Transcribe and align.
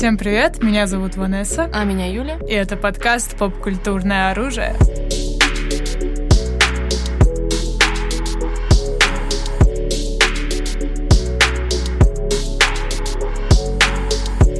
Всем 0.00 0.16
привет, 0.16 0.62
меня 0.62 0.86
зовут 0.86 1.16
Ванесса. 1.16 1.70
А 1.74 1.84
меня 1.84 2.10
Юля. 2.10 2.38
И 2.48 2.54
это 2.54 2.78
подкаст 2.78 3.36
«Поп-культурное 3.36 4.30
оружие». 4.30 4.74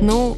Ну, 0.03 0.37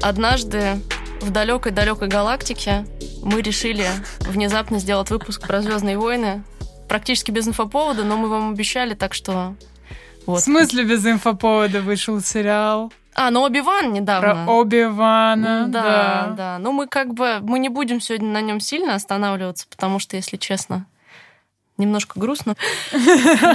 однажды 0.00 0.80
в 1.20 1.32
далекой-далекой 1.32 2.06
галактике 2.06 2.86
мы 3.24 3.42
решили 3.42 3.88
внезапно 4.20 4.78
сделать 4.78 5.10
выпуск 5.10 5.44
про 5.44 5.60
Звездные 5.60 5.98
войны. 5.98 6.44
Практически 6.88 7.32
без 7.32 7.48
инфоповода, 7.48 8.04
но 8.04 8.16
мы 8.16 8.28
вам 8.28 8.52
обещали, 8.52 8.94
так 8.94 9.12
что 9.12 9.56
вот. 10.24 10.38
В 10.38 10.44
смысле 10.44 10.84
без 10.84 11.04
инфоповода 11.04 11.80
вышел 11.80 12.20
сериал? 12.20 12.92
А, 13.20 13.30
ну 13.30 13.42
Оби-Ван 13.42 13.92
недавно. 13.92 14.44
Про 14.46 14.52
Оби-Вана, 14.54 15.66
да, 15.68 15.82
да. 15.82 16.34
Да, 16.36 16.58
ну 16.58 16.72
мы 16.72 16.86
как 16.86 17.12
бы, 17.12 17.40
мы 17.42 17.58
не 17.58 17.68
будем 17.68 18.00
сегодня 18.00 18.28
на 18.30 18.40
нем 18.40 18.60
сильно 18.60 18.94
останавливаться, 18.94 19.66
потому 19.68 19.98
что, 19.98 20.16
если 20.16 20.38
честно, 20.38 20.86
немножко 21.76 22.18
грустно. 22.18 22.54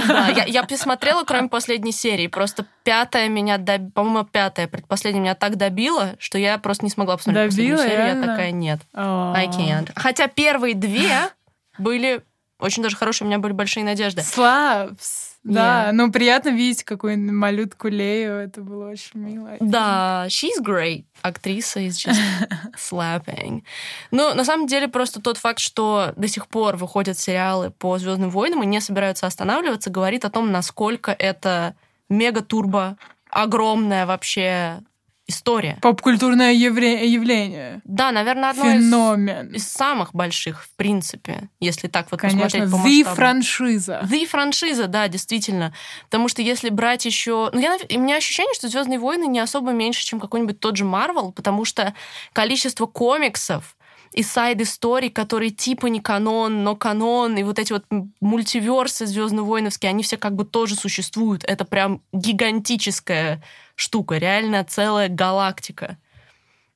Да, 0.06 0.28
я, 0.28 0.44
я 0.44 0.62
посмотрела, 0.62 1.24
кроме 1.24 1.48
последней 1.48 1.90
серии. 1.90 2.28
Просто 2.28 2.64
пятая 2.84 3.28
меня, 3.28 3.58
доб... 3.58 3.92
по-моему, 3.92 4.24
пятая, 4.24 4.68
предпоследняя 4.68 5.20
меня 5.20 5.34
так 5.34 5.56
добила, 5.56 6.14
что 6.20 6.38
я 6.38 6.58
просто 6.58 6.84
не 6.84 6.90
смогла 6.90 7.16
посмотреть 7.16 7.50
Добила, 7.50 7.76
последнюю 7.76 7.90
серию. 7.90 8.06
реально? 8.06 8.24
Я 8.24 8.30
такая, 8.30 8.50
нет, 8.52 8.80
О. 8.94 9.32
I 9.34 9.48
can't. 9.48 9.90
Хотя 9.96 10.28
первые 10.28 10.74
две 10.74 11.30
были 11.78 12.22
очень 12.60 12.84
даже 12.84 12.96
хорошие, 12.96 13.26
у 13.26 13.28
меня 13.28 13.40
были 13.40 13.52
большие 13.52 13.84
надежды. 13.84 14.22
Славс. 14.22 15.35
Да, 15.46 15.88
Yeah. 15.88 15.92
ну 15.92 16.10
приятно 16.10 16.48
видеть 16.48 16.82
какую-нибудь 16.82 17.32
малютку 17.32 17.88
Лею, 17.88 18.34
это 18.34 18.60
было 18.62 18.90
очень 18.90 19.20
мило. 19.20 19.50
Да, 19.60 20.26
she's 20.28 20.60
great. 20.60 21.04
Актриса 21.22 21.80
is 21.80 21.92
just 22.04 22.18
slapping. 22.76 23.62
Ну, 24.10 24.34
на 24.34 24.44
самом 24.44 24.66
деле, 24.66 24.88
просто 24.88 25.20
тот 25.22 25.38
факт, 25.38 25.60
что 25.60 26.12
до 26.16 26.26
сих 26.28 26.48
пор 26.48 26.76
выходят 26.76 27.16
сериалы 27.18 27.70
по 27.70 27.96
Звездным 27.98 28.30
войнам 28.30 28.62
и 28.62 28.66
не 28.66 28.80
собираются 28.80 29.26
останавливаться, 29.26 29.88
говорит 29.90 30.24
о 30.24 30.30
том, 30.30 30.50
насколько 30.50 31.12
это 31.12 31.76
мега-турбо 32.08 32.96
огромная 33.30 34.06
вообще 34.06 34.80
история. 35.26 35.78
Поп-культурное 35.82 36.52
евре- 36.52 37.06
явление. 37.06 37.80
Да, 37.84 38.12
наверное, 38.12 38.50
одно 38.50 38.66
из, 38.70 38.84
Феномен. 38.84 39.52
из 39.54 39.66
самых 39.66 40.14
больших, 40.14 40.64
в 40.64 40.70
принципе, 40.76 41.48
если 41.60 41.88
так 41.88 42.06
вот 42.10 42.20
Конечно, 42.20 42.42
посмотреть 42.42 42.70
по 42.70 42.76
The 42.76 42.78
масштабу. 42.98 43.16
франшиза. 43.16 44.08
И 44.12 44.26
франшиза, 44.26 44.86
да, 44.86 45.08
действительно. 45.08 45.74
Потому 46.04 46.28
что 46.28 46.42
если 46.42 46.70
брать 46.70 47.04
еще... 47.06 47.50
Ну, 47.52 47.60
я, 47.60 47.76
у 47.94 48.00
меня 48.00 48.16
ощущение, 48.16 48.54
что 48.54 48.68
Звездные 48.68 48.98
войны 48.98 49.26
не 49.26 49.40
особо 49.40 49.72
меньше, 49.72 50.04
чем 50.04 50.20
какой-нибудь 50.20 50.60
тот 50.60 50.76
же 50.76 50.84
Марвел, 50.84 51.32
потому 51.32 51.64
что 51.64 51.94
количество 52.32 52.86
комиксов 52.86 53.76
и 54.16 54.22
сайд-историй, 54.22 55.10
которые 55.10 55.50
типа 55.50 55.86
не 55.86 56.00
канон, 56.00 56.64
но 56.64 56.74
канон, 56.74 57.36
и 57.36 57.42
вот 57.42 57.58
эти 57.58 57.72
вот 57.72 57.84
мультиверсы 58.20 59.04
звездно-воиновские, 59.04 59.90
они 59.90 60.02
все 60.02 60.16
как 60.16 60.34
бы 60.34 60.46
тоже 60.46 60.74
существуют. 60.74 61.44
Это 61.44 61.66
прям 61.66 62.00
гигантическая 62.14 63.42
штука, 63.74 64.16
реально 64.16 64.64
целая 64.64 65.10
галактика. 65.10 65.98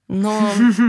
Но 0.06 0.38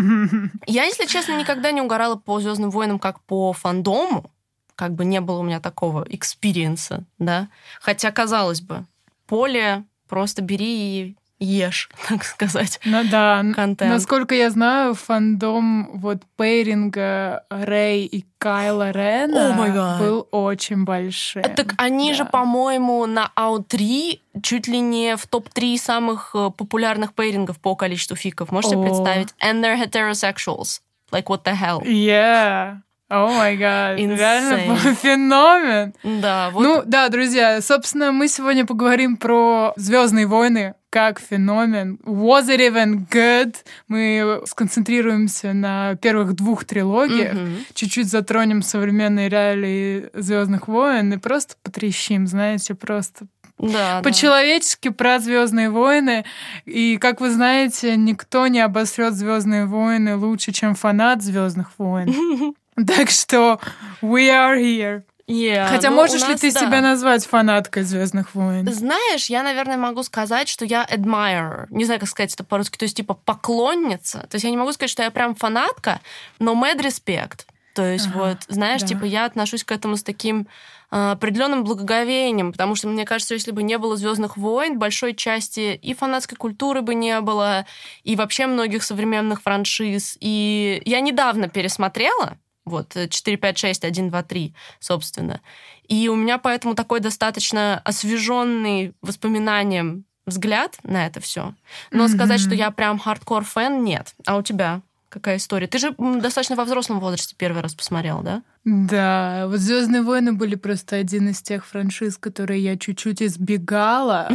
я, 0.68 0.84
если 0.84 1.06
честно, 1.06 1.40
никогда 1.40 1.72
не 1.72 1.82
угорала 1.82 2.18
по 2.18 2.42
Звездным 2.42 2.70
войнам 2.70 3.00
как 3.00 3.22
по 3.22 3.54
фандому. 3.54 4.30
Как 4.76 4.94
бы 4.94 5.06
не 5.06 5.22
было 5.22 5.40
у 5.40 5.44
меня 5.44 5.62
такого 5.62 6.06
experience 6.10 6.90
а, 6.90 7.06
да. 7.18 7.48
Хотя, 7.80 8.12
казалось 8.12 8.60
бы, 8.60 8.86
поле 9.26 9.86
просто 10.10 10.42
бери 10.42 11.00
и 11.00 11.16
ешь, 11.42 11.90
так 12.08 12.24
сказать. 12.24 12.80
Ну 12.86 13.04
да, 13.04 13.44
Контент. 13.56 13.92
насколько 13.92 14.36
я 14.36 14.50
знаю, 14.50 14.94
фандом 14.94 15.90
вот 15.98 16.20
пейринга 16.38 17.44
Рэй 17.50 18.06
и 18.06 18.26
Кайла 18.38 18.92
Рена 18.92 19.56
гад. 19.74 20.00
был 20.00 20.28
очень 20.32 20.84
большим. 20.86 21.44
Так 21.44 21.74
они 21.78 22.14
же, 22.14 22.24
Да. 22.24 22.30
по-моему, 22.30 23.06
на 23.06 23.32
AO3 23.36 24.20
чуть 24.42 24.68
ли 24.68 24.80
не 24.80 25.16
в 25.18 25.28
топ-3 25.28 25.78
самых 25.78 26.32
э, 26.34 26.50
популярных 26.56 27.14
пейрингов 27.14 27.60
по 27.60 27.76
количеству 27.76 28.16
фиков. 28.16 28.52
Можете 28.52 28.76
О. 28.78 28.84
представить? 28.84 29.30
And 29.44 29.62
they're 29.64 29.78
heterosexuals. 29.78 30.82
Like, 31.12 31.26
what 31.26 31.44
the 31.44 31.54
hell? 31.56 31.82
Yeah. 31.84 32.78
О 33.10 33.28
май 33.28 33.58
гад. 33.58 34.00
Insane. 34.00 34.16
Реально 34.18 34.96
феномен. 35.02 35.94
Да, 36.22 36.50
вот 36.52 36.62
Ну 36.64 36.84
да, 36.86 37.10
друзья, 37.10 37.60
собственно, 37.62 38.12
мы 38.14 38.28
сегодня 38.30 38.66
поговорим 38.66 39.18
про 39.18 39.74
Звездные 39.76 40.28
войны 40.28 40.76
как 40.92 41.20
феномен. 41.20 41.98
Was 42.04 42.48
it 42.50 42.60
even 42.60 43.08
good? 43.10 43.56
Мы 43.88 44.42
сконцентрируемся 44.46 45.54
на 45.54 45.96
первых 45.96 46.34
двух 46.36 46.66
трилогиях, 46.66 47.34
Мгм. 47.34 47.56
чуть-чуть 47.74 48.08
затронем 48.10 48.62
современные 48.62 49.30
реалии 49.30 50.10
Звездных 50.14 50.68
войн 50.68 51.14
и 51.14 51.18
просто 51.18 51.56
потрещим, 51.64 52.28
знаете, 52.28 52.76
просто 52.76 53.26
да, 53.58 53.68
да. 53.98 54.02
по-человечески 54.02 54.90
про 54.90 55.20
Звездные 55.20 55.70
войны. 55.70 56.26
И, 56.66 56.98
как 56.98 57.22
вы 57.22 57.32
знаете, 57.32 57.96
никто 57.96 58.48
не 58.48 58.60
обосрет 58.60 59.14
Звездные 59.14 59.66
войны 59.68 60.18
лучше, 60.18 60.52
чем 60.52 60.76
фанат 60.76 61.22
Звездных 61.24 61.72
войн. 61.78 62.54
Так 62.88 63.10
что 63.10 63.60
we 64.02 64.30
are 64.30 64.58
here. 64.58 65.04
Yeah, 65.32 65.68
Хотя 65.70 65.90
ну, 65.90 65.96
можешь 65.96 66.22
у 66.22 66.26
ли 66.26 66.34
нас, 66.34 66.42
ты 66.42 66.52
да. 66.52 66.60
себя 66.60 66.82
назвать 66.82 67.26
фанаткой 67.26 67.84
Звездных 67.84 68.36
войн? 68.36 68.68
Знаешь, 68.70 69.28
я, 69.28 69.44
наверное, 69.44 69.78
могу 69.78 70.04
сказать, 70.04 70.50
что 70.50 70.66
я 70.66 70.86
admirer. 70.86 71.68
Не 71.70 71.86
знаю, 71.86 72.02
как 72.02 72.10
сказать 72.10 72.34
это 72.34 72.44
по-русски. 72.44 72.78
То 72.78 72.84
есть, 72.84 72.98
типа, 72.98 73.14
поклонница. 73.14 74.28
То 74.30 74.36
есть, 74.36 74.44
я 74.44 74.52
не 74.52 74.58
могу 74.58 74.74
сказать, 74.74 74.90
что 74.90 75.04
я 75.04 75.12
прям 75.12 75.36
фанатка, 75.36 76.02
но 76.40 76.54
mad 76.54 76.82
respect. 76.82 77.46
То 77.74 77.86
есть, 77.86 78.08
Ага, 78.08 78.18
вот, 78.18 78.38
знаешь, 78.50 78.82
да. 78.82 78.88
типа, 78.88 79.06
я 79.06 79.24
отношусь 79.24 79.64
к 79.64 79.72
этому 79.72 79.96
с 79.96 80.04
таким 80.04 80.48
а, 80.90 81.14
определенным 81.14 81.64
благоговением, 81.64 82.52
потому 82.52 82.76
что 82.76 82.90
мне 82.90 83.06
кажется, 83.06 83.34
если 83.34 83.52
бы 83.52 83.64
не 83.64 83.78
было 83.78 83.96
Звездных 83.96 84.36
войн, 84.36 84.78
большой 84.78 85.16
части 85.16 85.80
и 85.82 85.94
фанатской 85.94 86.38
культуры 86.38 86.82
бы 86.82 86.94
не 86.94 87.22
было, 87.22 87.66
и 88.04 88.18
вообще 88.18 88.48
многих 88.48 88.84
современных 88.84 89.42
франшиз. 89.42 90.18
И 90.20 90.82
я 90.84 91.00
недавно 91.00 91.48
пересмотрела, 91.48 92.38
вот, 92.72 92.96
э, 92.96 93.08
4, 93.08 93.38
5, 93.38 93.58
6, 93.58 93.84
1, 93.86 94.10
2, 94.10 94.24
3, 94.24 94.56
собственно. 94.80 95.42
И 95.88 96.10
у 96.10 96.16
меня 96.16 96.40
поэтому 96.40 96.74
такой 96.74 97.00
достаточно 97.00 97.80
освеженный 97.86 98.94
воспоминанием 99.02 100.06
взгляд 100.26 100.78
на 100.84 101.06
это 101.06 101.20
все. 101.20 101.54
Но 101.92 102.04
Мгм. 102.06 102.14
сказать, 102.14 102.40
что 102.42 102.56
я 102.56 102.72
прям 102.72 102.98
hardcore 103.00 103.44
fan, 103.44 103.84
нет. 103.84 104.16
А 104.26 104.38
у 104.38 104.42
тебя 104.42 104.82
какая 105.12 105.38
история? 105.38 105.68
Ты 105.68 105.78
же 105.78 105.94
достаточно 105.98 106.56
во 106.56 106.66
взрослом 106.66 107.00
возрасте 107.00 107.36
первый 107.38 107.62
раз 107.62 107.76
посмотрела, 107.76 108.24
да? 108.24 108.44
Да, 108.64 109.46
вот 109.48 109.60
Звездные 109.60 110.02
войны 110.02 110.34
были 110.34 110.56
просто 110.56 110.96
один 110.96 111.30
из 111.30 111.42
тех 111.42 111.66
франшиз, 111.66 112.18
которые 112.18 112.64
я 112.64 112.78
чуть-чуть 112.78 113.22
избегала. 113.22 114.32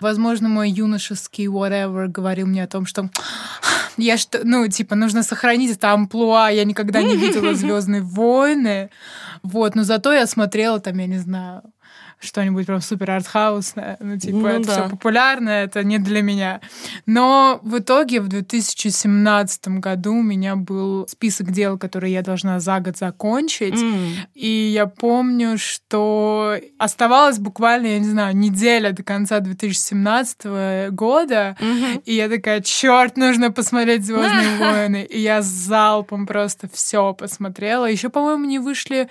Возможно, 0.00 0.48
мой 0.48 0.70
юношеский 0.70 1.46
whatever 1.46 2.06
говорил 2.06 2.46
мне 2.46 2.64
о 2.64 2.68
том, 2.68 2.86
что 2.86 3.10
я 3.96 4.16
что, 4.16 4.40
ну, 4.44 4.66
типа, 4.68 4.94
нужно 4.94 5.22
сохранить 5.22 5.76
это 5.76 5.92
амплуа. 5.92 6.50
Я 6.50 6.64
никогда 6.64 7.02
не 7.02 7.16
видела 7.16 7.54
Звездные 7.54 8.02
войны. 8.02 8.90
Вот, 9.42 9.74
но 9.74 9.82
зато 9.82 10.12
я 10.12 10.26
смотрела 10.26 10.80
там, 10.80 10.98
я 10.98 11.06
не 11.06 11.18
знаю, 11.18 11.62
что-нибудь 12.22 12.66
прям 12.66 12.80
супер 12.80 13.10
артхаусное. 13.10 13.96
Ну, 14.00 14.16
типа, 14.18 14.36
Ну 14.36 14.46
это 14.46 14.66
да. 14.66 14.72
все 14.72 14.88
популярное, 14.88 15.64
это 15.64 15.82
не 15.82 15.98
для 15.98 16.22
меня. 16.22 16.60
Но 17.04 17.58
в 17.62 17.78
итоге 17.78 18.20
в 18.20 18.28
2017 18.28 19.68
году 19.68 20.14
у 20.14 20.22
меня 20.22 20.56
был 20.56 21.06
список 21.08 21.50
дел, 21.50 21.78
которые 21.78 22.12
я 22.12 22.22
должна 22.22 22.60
за 22.60 22.80
год 22.80 22.96
закончить. 22.96 23.80
М. 23.80 24.14
И 24.34 24.48
я 24.48 24.86
помню, 24.86 25.58
что 25.58 26.56
оставалась 26.78 27.38
буквально, 27.38 27.86
я 27.86 27.98
не 27.98 28.08
знаю, 28.08 28.36
неделя 28.36 28.92
до 28.92 29.02
конца 29.02 29.40
2017 29.40 30.90
года. 30.90 31.56
Мгм. 31.60 32.02
И 32.04 32.14
я 32.14 32.28
такая, 32.28 32.60
черт, 32.60 33.16
нужно 33.16 33.50
посмотреть 33.50 34.04
Звездные 34.06 34.58
войны. 34.58 35.06
И 35.08 35.20
я 35.20 35.42
залпом 35.42 36.26
просто 36.26 36.68
все 36.72 37.12
посмотрела. 37.14 37.86
Еще, 37.90 38.08
по-моему, 38.08 38.44
не 38.44 38.58
вышли 38.58 39.08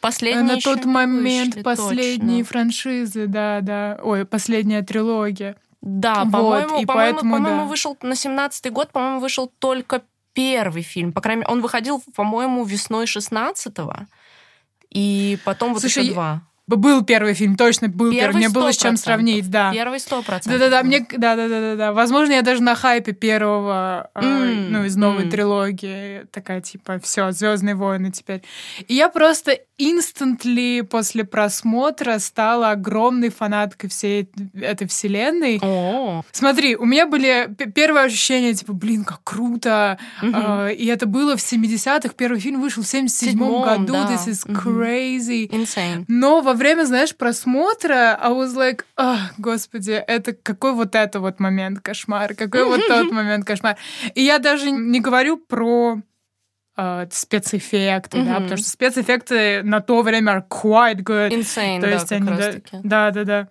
Последние 0.00 0.56
на 0.56 0.60
тот 0.60 0.84
момент 0.84 1.62
последние 1.62 2.44
точно. 2.44 2.44
франшизы, 2.44 3.26
да, 3.26 3.60
да. 3.60 3.98
Ой, 4.02 4.24
последняя 4.24 4.82
трилогия. 4.82 5.56
Да, 5.80 6.24
Вот, 6.24 6.32
по-моему, 6.32 6.80
и 6.80 6.86
по-моему, 6.86 7.14
поэтому, 7.14 7.36
по-моему, 7.36 7.62
да. 7.62 7.64
вышел 7.64 7.96
на 8.02 8.12
17-й 8.12 8.70
год, 8.70 8.90
по-моему, 8.90 9.20
вышел 9.20 9.52
только 9.58 10.02
первый 10.32 10.82
фильм. 10.82 11.12
По 11.12 11.20
крайней 11.20 11.40
мере, 11.40 11.52
он 11.52 11.60
выходил, 11.60 12.02
по-моему, 12.14 12.64
весной 12.64 13.04
16-го. 13.04 14.06
И 14.90 15.38
потом 15.44 15.72
вот 15.72 15.80
Слушай, 15.80 16.04
еще 16.04 16.12
два. 16.14 16.42
Был 16.68 17.04
первый 17.04 17.34
фильм, 17.34 17.56
точно 17.56 17.88
был 17.88 18.10
первый. 18.10 18.20
Первый 18.20 18.36
Мне 18.38 18.48
было 18.48 18.72
с 18.72 18.76
чем 18.76 18.94
100%. 18.94 18.96
сравнить, 18.96 19.48
да. 19.50 19.72
Первый 19.72 20.00
сто 20.00 20.20
процентов. 20.22 20.58
Да-да-да, 20.60 20.82
мне, 20.82 21.06
да-да-да-да. 21.16 21.92
Возможно, 21.92 22.32
я 22.32 22.42
даже 22.42 22.60
на 22.60 22.74
хайпе 22.74 23.12
первого, 23.12 24.10
э, 24.16 24.20
М, 24.24 24.72
ну, 24.72 24.84
из 24.84 24.96
новой 24.96 25.24
м. 25.24 25.30
трилогии, 25.30 26.26
такая, 26.32 26.60
типа, 26.60 26.98
все, 27.00 27.30
Звездные 27.30 27.76
войны 27.76 28.10
теперь. 28.10 28.42
И 28.88 28.94
я 28.94 29.08
просто 29.08 29.56
инстантли 29.78 30.80
после 30.80 31.24
просмотра 31.24 32.18
стала 32.18 32.70
огромной 32.72 33.28
фанаткой 33.30 33.88
всей 33.90 34.28
этой 34.60 34.88
вселенной. 34.88 35.60
О, 35.62 36.22
Смотри, 36.32 36.74
у 36.76 36.84
меня 36.84 37.06
были 37.06 37.48
первые 37.74 38.06
ощущения, 38.06 38.54
типа, 38.54 38.72
блин, 38.72 39.04
как 39.04 39.20
круто. 39.22 39.98
Мгм. 40.22 40.34
А, 40.34 40.68
и 40.68 40.86
это 40.86 41.06
было 41.06 41.36
в 41.36 41.40
70-х. 41.40 42.14
Первый 42.16 42.40
фильм 42.40 42.60
вышел 42.60 42.82
в 42.82 42.86
77-м 42.86 43.08
Седьмом, 43.08 43.62
году. 43.62 43.92
да. 43.92 44.12
This 44.12 44.28
is 44.28 44.50
Мгм. 44.50 44.82
crazy. 44.82 45.48
insane. 45.50 46.04
Но 46.08 46.40
во 46.40 46.55
время, 46.56 46.84
знаешь, 46.84 47.14
просмотра 47.14 48.18
I 48.20 48.30
was 48.32 48.54
like, 48.56 48.84
«Ах, 48.96 49.34
господи, 49.38 49.92
это 49.92 50.32
какой 50.32 50.72
вот 50.72 50.94
это 50.94 51.20
вот 51.20 51.38
момент 51.40 51.80
кошмар, 51.80 52.34
какой 52.34 52.64
вот 52.64 52.80
тот 52.88 53.10
момент 53.12 53.44
кошмар. 53.44 53.76
И 54.14 54.22
я 54.22 54.38
даже 54.38 54.70
не 54.70 55.00
говорю 55.00 55.36
про 55.36 56.00
э, 56.76 57.06
спецэффекты, 57.10 58.22
да, 58.22 58.32
Мгм. 58.34 58.42
потому 58.42 58.58
что 58.58 58.68
спецэффекты 58.68 59.62
на 59.62 59.80
то 59.80 60.02
время 60.02 60.32
are 60.32 60.44
quite 60.48 61.02
good. 61.02 61.30
Insane, 61.30 61.80
То 61.80 61.86
да, 61.86 61.92
есть 61.92 62.12
они, 62.12 62.28
да, 62.28 62.52
да, 62.82 63.10
да, 63.10 63.24
да. 63.24 63.48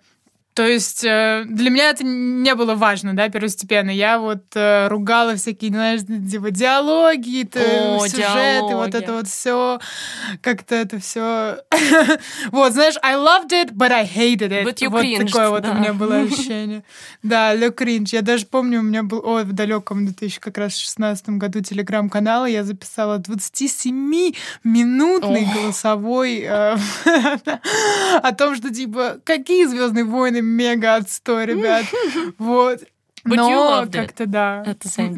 То 0.56 0.66
есть 0.66 1.04
э, 1.04 1.44
для 1.46 1.68
меня 1.68 1.90
это 1.90 2.02
не 2.02 2.54
было 2.54 2.74
важно, 2.74 3.14
да, 3.14 3.28
первостепенно. 3.28 3.90
Я 3.90 4.18
вот 4.18 4.44
э, 4.54 4.88
ругала 4.88 5.36
всякие, 5.36 5.70
знаешь, 5.70 6.00
типа 6.00 6.50
диалоги, 6.50 7.46
О, 7.54 8.08
сюжеты, 8.08 8.62
вот 8.62 8.88
диалоги. 8.88 8.96
это 8.96 9.12
вот 9.12 9.28
все, 9.28 9.78
как-то 10.40 10.76
это 10.76 10.98
все. 10.98 11.58
вот, 12.52 12.72
знаешь, 12.72 12.94
I 13.02 13.16
loved 13.16 13.52
it, 13.52 13.74
but 13.74 13.92
I 13.92 14.06
hated 14.06 14.50
it. 14.50 14.64
But 14.64 14.80
you 14.80 14.88
вот 14.88 15.04
cringed, 15.04 15.26
такое 15.26 15.50
вот 15.50 15.64
да. 15.64 15.72
у 15.72 15.74
меня 15.74 15.92
было 15.92 16.16
ощущение. 16.20 16.84
Да, 17.22 17.52
Ле 17.52 17.70
Кринж. 17.70 18.14
Я 18.14 18.22
даже 18.22 18.46
помню, 18.46 18.80
у 18.80 18.82
меня 18.82 19.02
был, 19.02 19.20
ой, 19.22 19.44
в 19.44 19.52
далеком 19.52 20.06
2000 20.06 20.40
как 20.40 20.56
раз 20.56 20.74
16 20.74 21.28
году 21.36 21.60
телеграм-канал, 21.60 22.46
я 22.46 22.64
записала 22.64 23.18
27-минутный 23.18 25.42
Ох. 25.42 25.54
голосовой 25.54 26.46
э, 26.48 26.78
о 28.22 28.32
том, 28.32 28.56
что, 28.56 28.72
типа, 28.72 29.18
какие 29.22 29.66
Звездные 29.66 30.04
войны 30.04 30.45
мега 30.46 30.96
отстой, 30.96 31.46
ребят. 31.46 31.84
Вот. 32.38 32.80
But 33.24 33.34
Но 33.36 33.86
как-то 33.90 34.26
да. 34.26 34.62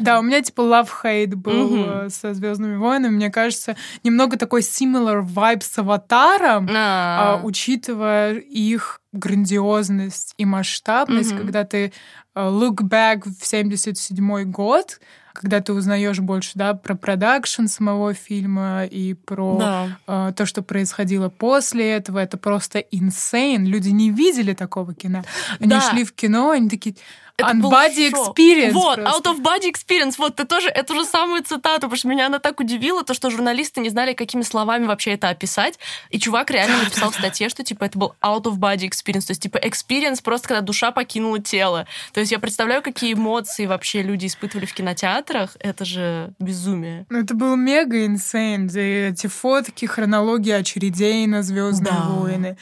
Да, 0.03 0.17
у 0.19 0.23
меня 0.23 0.41
типа 0.41 0.61
love-hate 0.61 1.35
был 1.35 1.85
э, 2.05 2.09
со 2.09 2.33
Звездными 2.33 2.75
войнами. 2.75 3.15
Мне 3.15 3.29
кажется, 3.29 3.75
немного 4.03 4.35
такой 4.35 4.61
similar 4.61 5.23
vibe 5.23 5.61
с 5.63 5.77
Аватаром, 5.77 6.67
а, 6.71 7.35
А, 7.35 7.41
учитывая 7.43 8.33
их 8.33 8.99
грандиозность 9.13 10.33
и 10.37 10.45
масштабность, 10.45 11.31
Мгм. 11.33 11.39
когда 11.41 11.63
ты 11.65 11.93
э, 12.35 12.39
look 12.39 12.77
back 12.81 13.23
в 13.27 13.45
77 13.45 14.43
год, 14.45 14.99
когда 15.39 15.61
ты 15.61 15.71
узнаешь 15.71 16.19
больше, 16.19 16.51
да, 16.55 16.73
про 16.73 16.95
продакшн 16.95 17.67
самого 17.67 18.13
фильма 18.13 18.83
и 18.83 19.13
про 19.13 19.57
Да. 19.57 19.87
э, 20.29 20.33
то, 20.35 20.45
что 20.45 20.61
происходило 20.61 21.29
после 21.29 21.89
этого, 21.91 22.19
это 22.19 22.37
просто 22.37 22.79
insane. 22.79 23.63
Люди 23.63 23.87
не 23.89 24.11
видели 24.11 24.53
такого 24.53 24.93
кино. 24.93 25.23
Они 25.59 25.69
Да. 25.69 25.79
шли 25.81 26.03
в 26.03 26.11
кино, 26.11 26.51
они 26.51 26.67
такие 26.67 26.95
Это 27.39 27.53
был 27.55 27.71
unbody 27.71 28.09
шок. 28.11 28.37
experience. 28.37 28.71
Вот, 28.71 28.95
просто. 29.01 29.29
out 29.29 29.35
of 29.35 29.41
body 29.41 29.71
experience. 29.71 30.15
Вот, 30.17 30.35
ты 30.35 30.45
тоже 30.45 30.69
эту 30.69 30.95
же 30.95 31.05
самую 31.05 31.43
цитату, 31.43 31.81
потому 31.81 31.95
что 31.95 32.07
меня 32.07 32.27
она 32.27 32.39
так 32.39 32.59
удивила, 32.59 33.03
то, 33.03 33.13
что 33.13 33.29
журналисты 33.29 33.81
не 33.81 33.89
знали, 33.89 34.13
какими 34.13 34.41
словами 34.43 34.85
вообще 34.85 35.11
это 35.11 35.29
описать. 35.29 35.79
И 36.09 36.19
чувак 36.19 36.51
реально 36.51 36.83
написал 36.83 37.11
в 37.11 37.15
статье, 37.15 37.49
что, 37.49 37.63
типа, 37.63 37.85
это 37.85 37.97
был 37.97 38.13
out 38.21 38.43
of 38.43 38.57
body 38.57 38.89
experience. 38.89 39.27
То 39.27 39.31
есть, 39.31 39.41
типа, 39.41 39.57
experience 39.57 40.21
просто, 40.23 40.47
когда 40.49 40.61
душа 40.61 40.91
покинула 40.91 41.39
тело. 41.39 41.85
То 42.13 42.19
есть, 42.19 42.31
я 42.31 42.39
представляю, 42.39 42.81
какие 42.81 43.13
эмоции 43.13 43.65
вообще 43.65 44.01
люди 44.01 44.27
испытывали 44.27 44.65
в 44.65 44.73
кинотеатрах. 44.73 45.55
Это 45.59 45.85
же 45.85 46.31
безумие. 46.39 47.05
Ну, 47.09 47.19
это 47.19 47.33
был 47.33 47.55
мега 47.55 48.05
инсейн. 48.05 48.69
Эти 48.73 49.27
фотки, 49.27 49.85
хронология 49.85 50.57
очередей 50.57 51.25
на 51.27 51.41
Звездные 51.43 51.93
Да. 51.93 52.07
войны. 52.09 52.57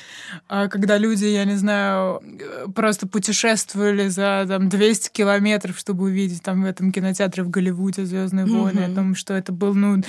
А 0.47 0.67
Когда 0.67 0.97
люди, 0.97 1.25
я 1.25 1.45
не 1.45 1.55
знаю, 1.55 2.21
э, 2.39 2.65
просто 2.73 3.07
путешествовали 3.07 4.07
за 4.07 4.45
там, 4.47 4.66
200 4.69 5.09
километров, 5.11 5.77
чтобы 5.77 6.05
увидеть 6.05 6.41
там 6.43 6.63
в 6.63 6.65
этом 6.65 6.91
кинотеатре 6.91 7.43
в 7.43 7.49
Голливуде 7.49 8.05
Звездные 8.05 8.45
войны. 8.45 8.79
О 8.81 8.87
Мгм. 8.87 8.95
том, 8.95 9.15
что 9.15 9.33
это 9.33 9.51
был, 9.51 9.73
ну, 9.73 10.01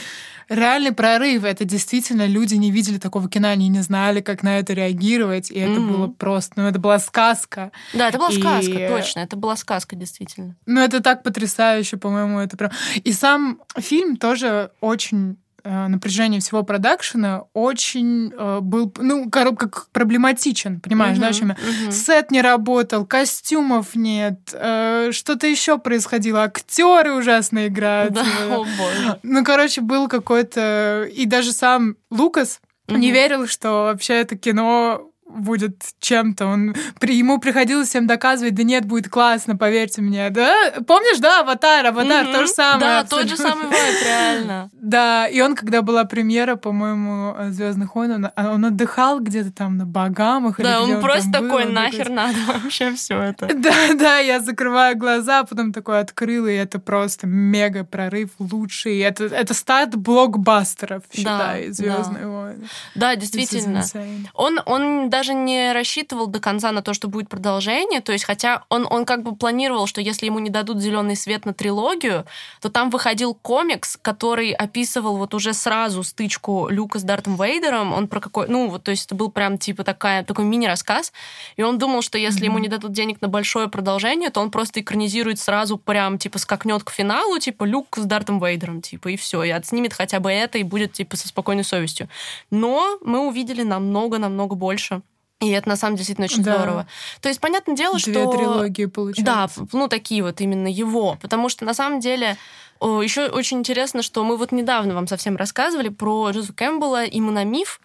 реальный 0.48 0.92
прорыв. 0.92 1.44
Это 1.44 1.64
действительно 1.64 2.26
люди 2.26 2.54
не 2.54 2.70
видели 2.70 2.98
такого 2.98 3.28
кино, 3.28 3.48
они 3.48 3.68
не 3.68 3.80
знали, 3.82 4.20
как 4.20 4.42
на 4.42 4.58
это 4.58 4.72
реагировать. 4.72 5.50
И 5.50 5.58
это 5.58 5.80
Мгм. 5.80 5.92
было 5.92 6.06
просто, 6.08 6.54
ну, 6.56 6.68
это 6.68 6.78
была 6.78 6.98
сказка. 6.98 7.72
Да, 7.94 8.08
это 8.08 8.18
была 8.18 8.28
И- 8.30 8.40
сказка, 8.40 8.88
точно. 8.88 9.20
Это 9.20 9.36
была 9.36 9.56
сказка, 9.56 9.96
действительно. 9.96 10.56
Ну, 10.66 10.80
это 10.80 11.00
так 11.02 11.22
потрясающе, 11.22 11.96
по-моему, 11.96 12.38
это 12.40 12.56
прям... 12.56 12.70
И 13.04 13.12
сам 13.12 13.60
фильм 13.78 14.16
тоже 14.16 14.70
очень 14.80 15.36
э, 15.68 15.86
напряжение 15.88 16.40
всего 16.40 16.62
продакшена 16.62 17.42
очень 17.52 18.32
э, 18.36 18.60
был, 18.60 18.92
ну, 18.98 19.30
кор- 19.30 19.54
как 19.54 19.88
проблематичен, 19.92 20.80
понимаешь, 20.80 21.18
да, 21.18 21.26
о 21.26 21.28
Мгм, 21.30 21.38
чем 21.38 21.48
я? 21.50 21.56
мгм. 21.56 21.92
Сет 21.92 22.30
не 22.30 22.40
работал, 22.40 23.04
костюмов 23.06 23.94
нет, 23.94 24.38
э, 24.54 25.10
что-то 25.12 25.46
еще 25.46 25.78
происходило, 25.78 26.42
актеры 26.44 27.12
ужасно 27.12 27.66
играют. 27.66 28.14
Да, 28.14 28.24
э, 28.24 28.54
о 28.54 28.64
боже. 28.64 29.18
Ну, 29.22 29.44
короче, 29.44 29.80
был 29.82 30.08
какой-то... 30.08 31.08
И 31.12 31.26
даже 31.26 31.52
сам 31.52 31.96
Лукас 32.10 32.60
не 32.88 33.08
Мгм. 33.08 33.14
верил, 33.14 33.46
что 33.46 33.68
вообще 33.84 34.14
это 34.14 34.36
кино 34.36 35.10
будет 35.28 35.82
чем-то. 36.00 36.46
Он 36.46 36.74
при 37.00 37.16
ему 37.16 37.38
приходилось 37.38 37.88
всем 37.88 38.06
доказывать, 38.06 38.54
да 38.54 38.62
нет, 38.62 38.84
будет 38.86 39.08
классно, 39.08 39.56
поверьте 39.56 40.00
мне. 40.02 40.30
Да? 40.30 40.54
Помнишь, 40.86 41.18
да, 41.18 41.40
Аватар, 41.40 41.86
Аватар, 41.86 42.24
Мгм. 42.24 42.32
то 42.32 42.40
же 42.46 42.48
самое. 42.48 42.80
Да, 42.80 43.04
тот 43.04 43.28
же 43.28 43.34
абсолютно. 43.34 43.62
самый 43.62 43.68
вайб, 43.68 43.96
реально. 44.04 44.70
Да, 44.88 45.26
и 45.26 45.40
он, 45.42 45.54
когда 45.54 45.82
была 45.82 46.04
премьера, 46.04 46.56
по-моему, 46.56 47.36
Звездных 47.50 47.94
войн, 47.94 48.12
он, 48.12 48.30
а, 48.34 48.52
он 48.54 48.64
отдыхал 48.64 49.20
где-то 49.20 49.52
там 49.52 49.76
на 49.76 49.84
Багамах. 49.84 50.56
Да, 50.58 50.82
где 50.82 50.94
он 50.94 51.02
просто 51.02 51.40
был, 51.40 51.48
такой, 51.48 51.66
он 51.66 51.74
нахер 51.74 52.08
надо 52.08 52.38
вообще 52.46 52.94
все 52.94 53.20
это. 53.20 53.48
Да, 53.58 53.74
да, 53.94 54.18
я 54.18 54.40
закрываю 54.40 54.96
глаза, 54.96 55.44
потом 55.44 55.72
такой 55.72 56.00
открыла, 56.00 56.46
и 56.46 56.54
это 56.54 56.78
просто 56.78 57.26
мега 57.26 57.84
прорыв, 57.84 58.30
лучший. 58.38 58.98
Это, 59.00 59.24
это 59.24 59.52
старт 59.52 59.94
блокбастеров, 59.96 61.02
считай, 61.12 61.66
да. 61.66 61.72
Звездные 61.72 62.26
войны. 62.26 62.66
Да, 62.94 63.14
This 63.14 63.18
is 63.18 63.20
действительно. 63.20 63.84
Он, 64.34 64.60
он 64.64 65.10
даже 65.18 65.34
не 65.34 65.72
рассчитывал 65.72 66.28
до 66.28 66.38
конца 66.38 66.70
на 66.70 66.80
то, 66.80 66.94
что 66.94 67.08
будет 67.08 67.28
продолжение, 67.28 68.00
то 68.00 68.12
есть 68.12 68.24
хотя 68.24 68.62
он, 68.68 68.86
он 68.88 69.04
как 69.04 69.24
бы 69.24 69.34
планировал, 69.34 69.88
что 69.88 70.00
если 70.00 70.26
ему 70.26 70.38
не 70.38 70.48
дадут 70.48 70.78
зеленый 70.78 71.16
свет 71.16 71.44
на 71.44 71.52
трилогию, 71.52 72.24
то 72.60 72.68
там 72.68 72.88
выходил 72.90 73.34
комикс, 73.34 73.98
который 74.00 74.52
описывал 74.52 75.16
вот 75.16 75.34
уже 75.34 75.54
сразу 75.54 76.04
стычку 76.04 76.68
Люка 76.68 77.00
с 77.00 77.02
Дартом 77.02 77.34
Вейдером, 77.34 77.92
он 77.92 78.06
про 78.06 78.20
какой, 78.20 78.46
ну 78.46 78.68
вот, 78.68 78.84
то 78.84 78.92
есть 78.92 79.06
это 79.06 79.16
был 79.16 79.28
прям 79.28 79.58
типа 79.58 79.82
такая, 79.82 80.22
такой 80.22 80.44
мини-рассказ, 80.44 81.12
и 81.56 81.64
он 81.64 81.78
думал, 81.78 82.02
что 82.02 82.16
если 82.16 82.44
ему 82.44 82.60
не 82.60 82.68
дадут 82.68 82.92
денег 82.92 83.20
на 83.20 83.26
большое 83.26 83.66
продолжение, 83.66 84.30
то 84.30 84.40
он 84.40 84.52
просто 84.52 84.80
экранизирует 84.80 85.40
сразу 85.40 85.78
прям 85.78 86.16
типа 86.18 86.38
скакнет 86.38 86.84
к 86.84 86.90
финалу, 86.90 87.40
типа 87.40 87.64
Люк 87.64 87.96
с 87.96 88.04
Дартом 88.04 88.38
Вейдером, 88.38 88.82
типа 88.82 89.08
и 89.08 89.16
все, 89.16 89.42
и 89.42 89.50
отснимет 89.50 89.94
хотя 89.94 90.20
бы 90.20 90.30
это 90.30 90.58
и 90.58 90.62
будет 90.62 90.92
типа 90.92 91.16
со 91.16 91.26
спокойной 91.26 91.64
совестью. 91.64 92.08
Но 92.52 92.98
мы 93.02 93.26
увидели 93.26 93.64
намного-намного 93.64 94.54
больше. 94.54 95.02
И 95.40 95.50
это 95.50 95.68
на 95.68 95.76
самом 95.76 95.94
деле 95.94 95.98
действительно 96.06 96.24
очень 96.24 96.42
Да. 96.42 96.56
здорово. 96.56 96.86
То 97.20 97.28
есть, 97.28 97.40
понятное 97.40 97.76
дело, 97.76 97.96
Две 97.98 98.12
что... 98.12 98.32
трилогии 98.32 98.86
получается. 98.86 99.60
Да, 99.60 99.66
ну 99.72 99.86
такие 99.86 100.22
вот 100.22 100.40
именно 100.40 100.66
его. 100.66 101.16
Потому 101.20 101.48
что 101.48 101.64
на 101.64 101.74
самом 101.74 102.00
деле 102.00 102.36
еще 102.80 103.28
очень 103.28 103.58
интересно, 103.58 104.02
что 104.02 104.24
мы 104.24 104.36
вот 104.36 104.52
недавно 104.52 104.94
вам 104.94 105.06
совсем 105.06 105.36
рассказывали 105.36 105.88
про 105.88 106.30
Джозефа 106.30 106.52
Кэмпбелла 106.54 107.04
и 107.04 107.20
Мономиф. 107.20 107.80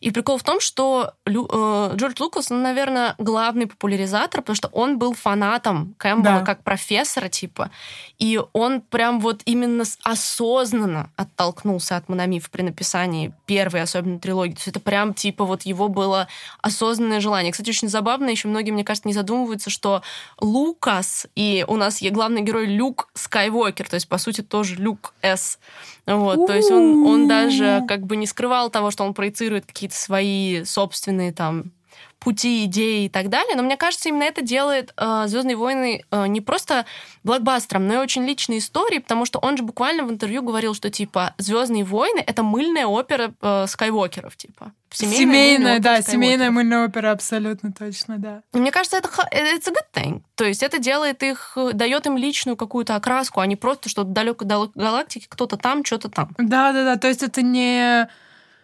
И 0.00 0.10
прикол 0.10 0.38
в 0.38 0.42
том, 0.42 0.60
что 0.60 1.12
Лю- 1.26 1.48
э, 1.52 1.92
Джордж 1.96 2.14
Лукас, 2.20 2.50
он, 2.50 2.62
наверное, 2.62 3.14
главный 3.18 3.66
популяризатор, 3.66 4.40
потому 4.40 4.56
что 4.56 4.68
он 4.68 4.98
был 4.98 5.12
фанатом 5.12 5.94
Кэмпбелла 5.98 6.38
Да. 6.40 6.44
как 6.46 6.62
профессора, 6.64 7.28
типа. 7.28 7.70
И 8.18 8.40
он 8.54 8.80
прям 8.80 9.20
вот 9.20 9.42
именно 9.44 9.84
осознанно 10.04 11.10
оттолкнулся 11.16 11.96
от 11.96 12.08
Мономиф 12.08 12.50
при 12.50 12.62
написании 12.62 13.34
первой, 13.46 13.82
особенно 13.82 14.18
трилогии. 14.18 14.52
То 14.52 14.58
есть 14.58 14.68
это 14.68 14.80
прям 14.80 15.12
типа 15.12 15.44
вот 15.44 15.62
его 15.62 15.88
было 15.88 16.28
осознанное 16.62 17.20
желание. 17.20 17.52
Кстати, 17.52 17.68
очень 17.70 17.88
забавно, 17.88 18.30
еще 18.30 18.48
многие, 18.48 18.70
мне 18.70 18.84
кажется, 18.84 19.08
не 19.08 19.14
задумываются, 19.14 19.68
что 19.68 20.02
Лукас 20.40 21.26
и 21.34 21.64
у 21.68 21.76
нас 21.76 21.98
главный 22.10 22.40
герой 22.42 22.66
Люк 22.66 23.08
Скайуокер, 23.14 23.88
то 23.88 23.94
есть, 23.94 24.08
по 24.08 24.18
сути, 24.18 24.37
тоже 24.42 24.76
Люк 24.76 25.14
С. 25.22 25.58
Вот, 26.06 26.46
то 26.46 26.54
есть 26.54 26.70
он, 26.70 27.06
он 27.06 27.28
даже 27.28 27.82
как 27.86 28.06
бы 28.06 28.16
не 28.16 28.26
скрывал 28.26 28.70
того, 28.70 28.90
что 28.90 29.04
он 29.04 29.14
проецирует 29.14 29.66
какие-то 29.66 29.96
свои 29.96 30.64
собственные 30.64 31.32
там 31.32 31.72
пути, 32.18 32.64
идеи 32.64 33.04
и 33.04 33.08
так 33.08 33.28
далее. 33.28 33.56
Но 33.56 33.62
мне 33.62 33.76
кажется, 33.76 34.08
именно 34.08 34.24
это 34.24 34.42
делает 34.42 34.92
э, 34.96 35.24
Звездные 35.26 35.56
войны 35.56 36.04
э, 36.10 36.26
не 36.26 36.40
просто 36.40 36.84
блокбастером, 37.22 37.86
но 37.86 37.94
и 37.94 37.96
очень 37.98 38.24
личной 38.24 38.58
историей, 38.58 39.00
потому 39.00 39.24
что 39.24 39.38
он 39.38 39.56
же 39.56 39.62
буквально 39.62 40.04
в 40.04 40.10
интервью 40.10 40.42
говорил, 40.42 40.74
что 40.74 40.90
типа 40.90 41.34
Звездные 41.38 41.84
войны 41.84 42.22
это 42.26 42.42
мыльная 42.42 42.86
опера 42.86 43.32
э, 43.40 43.66
Скайуокеров, 43.66 44.36
типа. 44.36 44.72
Семейная, 44.90 45.18
семейная 45.18 45.78
да, 45.80 46.00
семейная 46.00 46.50
мыльная 46.50 46.86
опера, 46.86 47.10
абсолютно 47.10 47.72
точно, 47.72 48.18
да. 48.18 48.42
И 48.54 48.58
мне 48.58 48.72
кажется, 48.72 48.96
это 48.96 49.08
it's 49.08 49.68
a 49.68 49.72
good 49.72 49.86
thing. 49.94 50.22
То 50.34 50.44
есть 50.44 50.62
это 50.62 50.78
делает 50.78 51.22
их, 51.22 51.56
дает 51.74 52.06
им 52.06 52.16
личную 52.16 52.56
какую-то 52.56 52.96
окраску, 52.96 53.40
а 53.40 53.46
не 53.46 53.56
просто, 53.56 53.90
что 53.90 54.04
далеко 54.04 54.44
до 54.44 54.70
галактики 54.74 55.26
кто-то 55.28 55.58
там, 55.58 55.84
что-то 55.84 56.08
там. 56.08 56.34
Да, 56.38 56.72
да, 56.72 56.84
да. 56.84 56.96
То 56.96 57.08
есть 57.08 57.22
это 57.22 57.42
не 57.42 58.08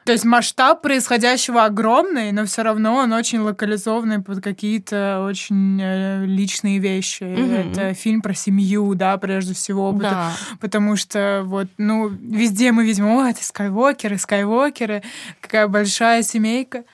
то 0.04 0.12
есть 0.12 0.24
масштаб 0.24 0.82
происходящего 0.82 1.64
огромный, 1.64 2.30
но 2.32 2.44
все 2.44 2.62
равно 2.62 2.96
он 2.96 3.12
очень 3.12 3.40
локализованный 3.40 4.20
под 4.20 4.42
какие-то 4.42 5.24
очень 5.26 5.80
э, 5.80 6.26
личные 6.26 6.78
вещи. 6.78 7.22
Mm-hmm. 7.22 7.70
Это 7.72 7.94
фильм 7.94 8.20
про 8.20 8.34
семью, 8.34 8.94
да, 8.94 9.16
прежде 9.16 9.54
всего. 9.54 9.92
Да. 9.92 10.32
Потому, 10.60 10.60
потому 10.60 10.96
что 10.96 11.42
вот, 11.44 11.68
ну, 11.78 12.08
везде 12.08 12.72
мы 12.72 12.84
видим, 12.84 13.06
о, 13.06 13.26
это 13.26 13.42
Скайуокеры, 13.42 14.18
Скайуокеры, 14.18 15.02
какая 15.40 15.68
большая 15.68 16.22
семейка. 16.22 16.84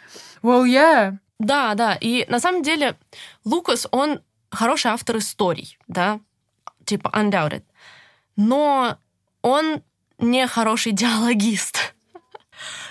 Well, 0.42 0.64
yeah. 0.64 1.16
Да, 1.40 1.74
да. 1.74 1.96
И 2.00 2.26
на 2.28 2.38
самом 2.38 2.62
деле 2.62 2.96
Лукас, 3.44 3.88
он 3.90 4.20
хороший 4.50 4.92
автор 4.92 5.18
историй, 5.18 5.78
да, 5.88 6.20
типа 6.84 7.10
undoubted. 7.14 7.64
Но 8.36 8.98
он 9.42 9.82
не 10.18 10.46
хороший 10.46 10.92
диалогист. 10.92 11.89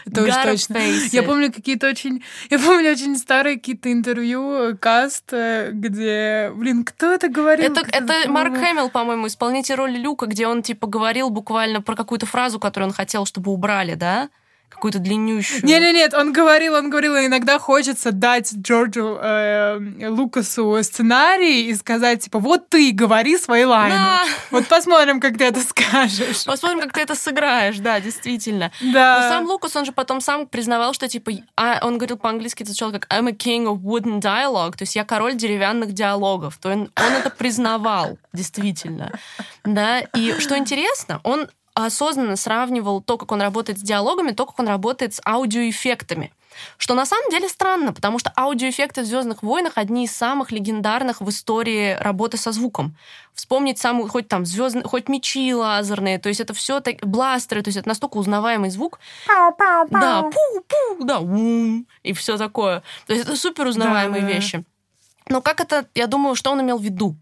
Это 0.06 0.24
уж 0.24 0.36
точно. 0.36 0.78
Я 1.12 1.24
помню 1.24 1.52
какие-то 1.52 1.88
очень... 1.88 2.24
Я 2.50 2.60
помню 2.60 2.92
очень 2.92 3.18
старые 3.18 3.58
какие-то 3.58 3.92
интервью, 3.92 4.78
каст, 4.80 5.26
э, 5.32 5.72
где... 5.72 6.52
Блин, 6.56 6.84
кто 6.84 7.12
это 7.12 7.30
говорил? 7.30 7.72
Это, 7.72 7.82
это 7.92 8.30
Марк 8.30 8.58
Хэмилл, 8.58 8.90
по-моему, 8.90 9.28
исполнитель 9.28 9.76
роли 9.76 9.98
Люка, 9.98 10.26
где 10.26 10.48
он, 10.48 10.62
типа, 10.62 10.88
говорил 10.88 11.30
буквально 11.30 11.82
про 11.82 11.96
какую-то 11.96 12.26
фразу, 12.26 12.60
которую 12.60 12.90
он 12.90 12.94
хотел, 12.94 13.26
чтобы 13.26 13.52
убрали, 13.52 13.96
да? 13.96 14.30
Какую-то 14.70 15.00
длиннющую. 15.00 15.66
Не, 15.66 15.80
не, 15.80 15.94
нет, 15.94 16.14
он 16.14 16.32
говорил, 16.32 16.76
он 16.76 16.90
говорил, 16.90 17.18
иногда 17.18 17.60
хочется 17.60 18.12
дать 18.12 18.54
Джорджу 18.54 19.18
э, 19.22 20.08
Лукасу 20.08 20.82
сценарий 20.84 21.68
и 21.70 21.76
сказать 21.76 22.24
типа, 22.24 22.40
вот 22.40 22.70
ты 22.70 22.92
говори 22.92 23.38
свои 23.38 23.66
лайны, 23.66 23.96
да. 23.96 24.24
вот 24.52 24.68
посмотрим, 24.68 25.20
как 25.20 25.38
ты 25.38 25.46
это 25.46 25.60
скажешь. 25.62 26.46
Посмотрим, 26.46 26.82
как 26.82 26.94
ты 26.94 27.02
это 27.02 27.16
сыграешь, 27.16 27.80
да, 27.80 28.00
действительно. 28.00 28.72
Да. 28.82 29.22
Но 29.22 29.30
сам 29.30 29.46
Лукас, 29.46 29.76
он 29.76 29.86
же 29.86 29.92
потом 29.92 30.22
сам 30.22 30.48
признавал, 30.48 30.94
что 30.94 31.08
типа, 31.08 31.32
а, 31.58 31.80
он 31.82 31.98
говорил 31.98 32.18
по-английски, 32.18 32.64
это 32.64 32.72
звучало 32.72 32.92
как 32.92 33.08
I'm 33.12 33.28
a 33.28 33.32
king 33.32 33.66
of 33.66 33.82
wooden 33.82 34.20
dialogue, 34.22 34.78
то 34.78 34.84
есть 34.84 34.96
я 34.96 35.04
король 35.04 35.36
деревянных 35.36 35.94
диалогов. 35.94 36.58
То 36.58 36.70
он, 36.70 36.92
он 36.96 37.14
это 37.14 37.30
признавал, 37.30 38.18
действительно, 38.34 39.12
да. 39.64 40.00
И 40.00 40.40
что 40.40 40.58
интересно, 40.58 41.20
он 41.24 41.50
осознанно 41.74 42.36
сравнивал 42.36 43.02
то, 43.02 43.18
как 43.18 43.32
он 43.32 43.42
работает 43.42 43.80
с 43.80 43.82
диалогами, 43.82 44.32
то, 44.32 44.46
как 44.46 44.60
он 44.60 44.68
работает 44.68 45.14
с 45.16 45.22
аудиоэффектами. 45.26 46.32
Что 46.78 46.94
на 46.94 47.06
самом 47.06 47.30
деле 47.30 47.48
странно, 47.48 47.94
потому 47.94 48.20
что 48.20 48.34
аудиоэффекты 48.36 49.02
в 49.02 49.06
Звездных 49.06 49.44
войнах 49.44 49.74
одни 49.76 50.06
из 50.06 50.16
самых 50.16 50.52
легендарных 50.52 51.22
в 51.22 51.30
истории 51.30 51.96
работы 52.00 52.38
со 52.38 52.52
звуком. 52.52 52.96
Вспомнить 53.34 53.80
самую, 53.80 54.10
хоть 54.10 54.28
там 54.28 54.46
звездные, 54.46 54.84
хоть 54.84 55.08
мечи 55.08 55.54
лазерные, 55.54 56.20
то 56.20 56.28
есть 56.28 56.42
это 56.42 56.54
все 56.54 56.82
так, 56.82 56.98
бластеры, 57.02 57.62
то 57.62 57.70
есть 57.70 57.78
это 57.78 57.88
настолько 57.88 58.18
узнаваемый 58.18 58.70
звук. 58.70 59.00
Пау, 59.28 59.54
пау, 59.54 59.88
пау. 59.88 60.02
Да, 60.02 60.22
пу-пу, 60.24 61.06
да, 61.06 61.20
ум, 61.20 61.88
и 62.04 62.14
все 62.14 62.38
такое. 62.38 62.84
То 63.08 63.14
есть 63.14 63.26
это 63.26 63.38
супер 63.38 63.68
узнаваемые 63.68 64.24
да, 64.24 64.28
вещи. 64.28 64.66
Но 65.30 65.42
как 65.42 65.62
это, 65.62 65.86
я 65.96 66.08
думаю, 66.08 66.36
что 66.36 66.52
он 66.52 66.62
имел 66.62 66.78
в 66.78 66.84
виду? 66.84 67.16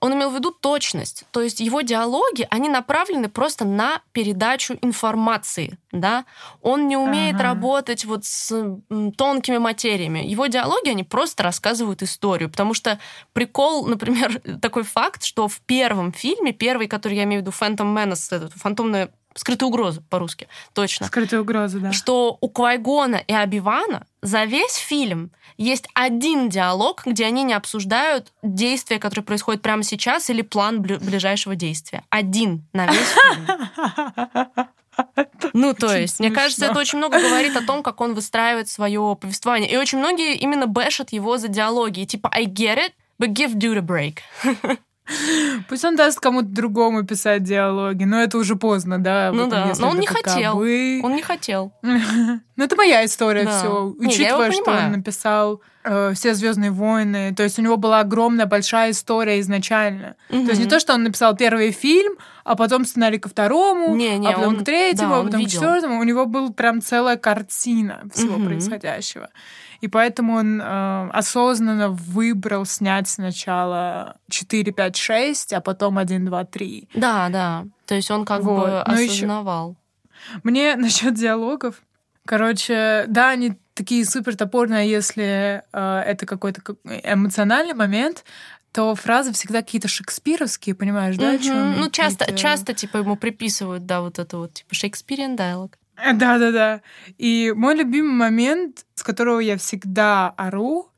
Он 0.00 0.14
имел 0.14 0.30
в 0.30 0.34
виду 0.34 0.50
точность. 0.50 1.24
То 1.30 1.40
есть 1.40 1.60
его 1.60 1.80
диалоги, 1.80 2.46
они 2.50 2.68
направлены 2.68 3.28
просто 3.28 3.64
на 3.64 4.02
передачу 4.12 4.76
информации. 4.82 5.78
Да? 5.92 6.24
Он 6.60 6.88
не 6.88 6.96
умеет 6.96 7.36
ага. 7.36 7.44
работать 7.44 8.04
вот 8.04 8.24
с 8.24 8.80
тонкими 9.16 9.58
материями. 9.58 10.18
Его 10.20 10.46
диалоги, 10.46 10.90
они 10.90 11.04
просто 11.04 11.42
рассказывают 11.42 12.02
историю. 12.02 12.50
Потому 12.50 12.74
что 12.74 12.98
прикол, 13.32 13.86
например, 13.88 14.40
такой 14.60 14.82
факт, 14.82 15.24
что 15.24 15.48
в 15.48 15.60
первом 15.60 16.12
фильме, 16.12 16.52
первый, 16.52 16.88
который 16.88 17.16
я 17.16 17.24
имею 17.24 17.42
в 17.42 17.46
виду, 17.46 17.56
Phantom 17.58 17.94
Menace, 17.94 18.50
фантомная 18.56 19.10
Скрытая 19.36 19.68
угроза 19.68 20.02
по-русски, 20.08 20.48
точно. 20.72 21.06
Скрытая 21.06 21.40
угроза, 21.40 21.78
да. 21.78 21.92
Что 21.92 22.38
у 22.40 22.48
Квайгона 22.48 23.16
и 23.16 23.32
Обивана 23.32 24.06
за 24.22 24.44
весь 24.44 24.74
фильм 24.74 25.30
есть 25.58 25.88
один 25.94 26.48
диалог, 26.48 27.02
где 27.06 27.26
они 27.26 27.42
не 27.42 27.52
обсуждают 27.52 28.32
действия, 28.42 28.98
которые 28.98 29.24
происходят 29.24 29.62
прямо 29.62 29.82
сейчас, 29.82 30.30
или 30.30 30.42
план 30.42 30.80
ближайшего 30.80 31.54
действия. 31.54 32.02
Один 32.10 32.66
на 32.72 32.86
весь 32.86 33.08
фильм. 33.08 34.66
Ну, 35.52 35.74
то 35.74 35.94
есть, 35.94 36.20
мне 36.20 36.30
кажется, 36.30 36.66
это 36.66 36.78
очень 36.78 36.98
много 36.98 37.20
говорит 37.20 37.54
о 37.56 37.62
том, 37.62 37.82
как 37.82 38.00
он 38.00 38.14
выстраивает 38.14 38.68
свое 38.68 39.16
повествование. 39.20 39.70
И 39.70 39.76
очень 39.76 39.98
многие 39.98 40.34
именно 40.36 40.66
бэшат 40.66 41.12
его 41.12 41.36
за 41.36 41.48
диалоги. 41.48 42.00
И 42.00 42.06
типа, 42.06 42.30
I 42.32 42.46
get 42.46 42.78
it, 42.78 42.92
but 43.20 43.32
give 43.34 43.54
dude 43.54 43.76
a 43.76 43.82
break. 43.82 44.18
Пусть 45.68 45.84
он 45.84 45.96
даст 45.96 46.20
кому-то 46.20 46.48
другому 46.48 47.04
писать 47.04 47.42
диалоги, 47.42 48.04
но 48.04 48.20
это 48.20 48.38
уже 48.38 48.56
поздно, 48.56 48.98
да? 48.98 49.30
Ну 49.32 49.48
да, 49.48 49.72
но 49.78 49.90
он 49.90 50.00
не 50.00 50.06
хотел. 50.06 50.58
Он 50.58 51.14
не 51.14 51.22
хотел. 51.22 51.72
Ну 51.82 52.64
это 52.64 52.74
моя 52.74 53.04
история 53.04 53.44
да. 53.44 53.58
все, 53.58 53.94
учитывая, 53.98 54.50
что 54.50 54.70
он 54.70 54.92
написал 54.92 55.60
э, 55.84 56.12
все 56.14 56.34
Звездные 56.34 56.70
войны. 56.70 57.34
То 57.36 57.42
есть 57.42 57.58
у 57.58 57.62
него 57.62 57.76
была 57.76 58.00
огромная 58.00 58.46
большая 58.46 58.92
история 58.92 59.40
изначально. 59.40 60.16
Угу. 60.30 60.44
То 60.44 60.48
есть 60.50 60.62
не 60.62 60.66
то, 60.66 60.80
что 60.80 60.94
он 60.94 61.02
написал 61.02 61.36
первый 61.36 61.70
фильм, 61.70 62.16
а 62.44 62.56
потом 62.56 62.86
сценарий 62.86 63.18
ко 63.18 63.28
второму, 63.28 63.94
не, 63.94 64.16
не, 64.16 64.28
а 64.28 64.32
потом 64.32 64.54
он, 64.54 64.60
к 64.60 64.64
третьему, 64.64 65.10
да, 65.10 65.20
а 65.20 65.24
потом 65.24 65.44
к 65.44 65.48
четвертому. 65.48 66.00
У 66.00 66.04
него 66.04 66.24
был 66.24 66.52
прям 66.52 66.80
целая 66.80 67.18
картина 67.18 68.04
всего 68.14 68.36
угу. 68.36 68.46
происходящего. 68.46 69.28
И 69.86 69.88
поэтому 69.88 70.34
он 70.34 70.60
э, 70.60 71.10
осознанно 71.12 71.90
выбрал 71.90 72.66
снять 72.66 73.06
сначала 73.06 74.16
4, 74.28 74.72
5, 74.72 74.96
6, 74.96 75.52
а 75.52 75.60
потом 75.60 75.98
1, 75.98 76.26
2, 76.26 76.44
3. 76.44 76.88
Да, 76.94 77.28
да. 77.28 77.66
То 77.86 77.94
есть 77.94 78.10
он 78.10 78.24
как 78.24 78.42
вот. 78.42 78.64
бы 78.64 78.66
Но 78.68 78.80
осознавал. 78.80 79.70
Еще... 79.70 80.40
Мне 80.42 80.74
насчет 80.76 81.14
диалогов. 81.14 81.82
Короче, 82.24 83.04
да, 83.06 83.30
они 83.30 83.52
такие 83.74 84.04
супер 84.04 84.34
топорные, 84.34 84.90
если 84.90 85.62
э, 85.72 86.02
это 86.04 86.26
какой-то 86.26 86.62
эмоциональный 87.04 87.74
момент, 87.74 88.24
то 88.72 88.96
фразы 88.96 89.32
всегда 89.32 89.62
какие-то 89.62 89.86
шекспировские, 89.86 90.74
понимаешь, 90.74 91.16
да? 91.16 91.34
Угу. 91.34 91.78
Ну, 91.78 91.90
часто, 91.90 92.32
часто, 92.34 92.74
типа, 92.74 92.96
ему 92.96 93.14
приписывают, 93.14 93.86
да, 93.86 94.00
вот 94.00 94.18
это 94.18 94.38
вот, 94.38 94.54
типа, 94.54 94.74
Шекспириан 94.74 95.36
диалог. 95.36 95.78
Да-да-да. 95.96 96.82
И 97.18 97.52
мой 97.56 97.74
любимый 97.74 98.12
момент, 98.12 98.84
с 98.94 99.02
которого 99.02 99.40
я 99.40 99.56
всегда 99.56 100.30
ору, 100.36 100.90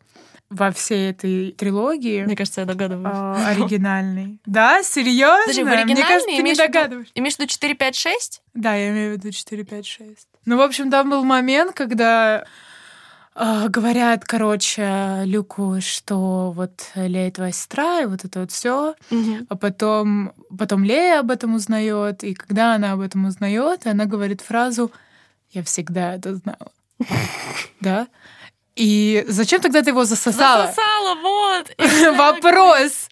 во 0.51 0.71
всей 0.73 1.11
этой 1.11 1.53
трилогии. 1.53 2.25
Мне 2.25 2.37
кажется, 2.37 2.63
я 2.63 2.67
догадываюсь. 2.67 3.15
Э, 3.15 3.47
оригинальный. 3.49 4.41
Да, 4.47 4.83
серьезно? 4.83 5.43
Подожди, 5.43 5.63
в 5.63 5.67
Мне 5.67 6.03
кажется, 6.03 6.27
ты 6.27 6.43
не 6.43 6.55
догадываешься. 6.55 7.13
Имеешь 7.15 7.35
в 7.35 7.39
виду 7.39 7.49
4, 7.49 7.75
5, 7.75 7.95
6? 7.95 8.43
Да, 8.55 8.75
я 8.75 8.89
имею 8.91 9.15
в 9.15 9.19
виду 9.19 9.31
4, 9.31 9.65
5, 9.65 9.87
6. 9.87 10.29
Ну, 10.47 10.57
в 10.57 10.61
общем, 10.63 10.91
там 10.91 11.11
был 11.11 11.25
момент, 11.25 11.75
когда 11.75 12.41
э, 12.41 12.45
говорят, 13.69 14.25
короче, 14.25 15.23
Люку, 15.25 15.81
что 15.81 16.51
вот 16.51 16.91
Лея 16.95 17.31
твоя 17.31 17.53
сестра, 17.53 18.01
и 18.01 18.07
вот 18.07 18.25
это 18.25 18.41
вот 18.41 18.51
все. 18.51 18.95
Угу. 19.11 19.47
А 19.49 19.57
потом, 19.57 20.33
потом 20.57 20.85
Лея 20.85 21.21
об 21.21 21.31
этом 21.31 21.55
узнает, 21.55 22.25
и 22.25 22.35
когда 22.35 22.75
она 22.75 22.93
об 22.93 23.01
этом 23.01 23.27
узнает, 23.27 23.87
она 23.87 24.07
говорит 24.07 24.41
фразу 24.41 24.91
«Я 25.51 25.63
всегда 25.63 26.15
это 26.15 26.35
знала». 26.35 26.73
Да? 27.81 28.09
И 28.75 29.25
зачем 29.29 29.61
тогда 29.61 29.83
ты 29.83 29.91
его 29.91 30.05
засосала? 30.05 30.67
Засосала, 30.67 31.15
вот! 31.17 32.17
Вопрос! 32.17 33.09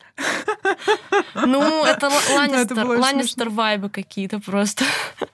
Ну, 1.34 1.84
это 1.84 2.10
Ланнистер, 2.34 2.86
Ланнистер 2.86 3.50
вайбы 3.50 3.90
какие-то 3.90 4.40
просто. 4.40 4.84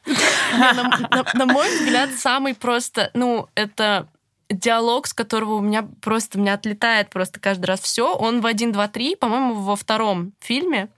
На 1.34 1.46
мой 1.46 1.68
взгляд, 1.76 2.10
самый 2.18 2.54
просто, 2.54 3.10
ну, 3.14 3.48
это 3.54 4.08
диалог, 4.52 5.06
с 5.06 5.14
которого 5.14 5.54
у 5.54 5.60
меня 5.60 5.88
просто, 6.00 6.38
у 6.38 6.40
меня 6.40 6.54
отлетает 6.54 7.10
просто 7.10 7.40
каждый 7.40 7.66
раз 7.66 7.80
все. 7.80 8.14
Он 8.14 8.40
в 8.40 8.46
1, 8.46 8.72
2, 8.72 8.88
3, 8.88 9.16
по-моему, 9.16 9.54
во 9.54 9.76
втором 9.76 10.32
фильме. 10.40 10.88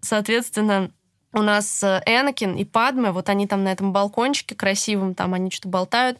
Соответственно, 0.00 0.90
у 1.32 1.42
нас 1.42 1.82
э, 1.82 2.02
Энакин 2.06 2.56
и 2.56 2.64
Падме, 2.64 3.12
вот 3.12 3.28
они 3.28 3.46
там 3.46 3.62
на 3.62 3.72
этом 3.72 3.92
балкончике 3.92 4.54
красивом, 4.54 5.14
там 5.14 5.34
они 5.34 5.50
что-то 5.50 5.68
болтают, 5.68 6.18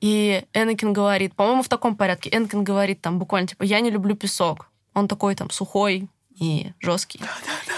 и 0.00 0.44
Энакин 0.52 0.92
говорит, 0.92 1.34
по-моему, 1.34 1.62
в 1.62 1.68
таком 1.68 1.96
порядке, 1.96 2.30
Энакин 2.30 2.62
говорит 2.62 3.00
там 3.00 3.18
буквально, 3.18 3.48
типа, 3.48 3.62
я 3.62 3.80
не 3.80 3.90
люблю 3.90 4.14
песок. 4.14 4.68
Он 4.92 5.08
такой 5.08 5.34
там 5.34 5.50
сухой, 5.50 6.08
и 6.40 6.72
жесткий. 6.80 7.20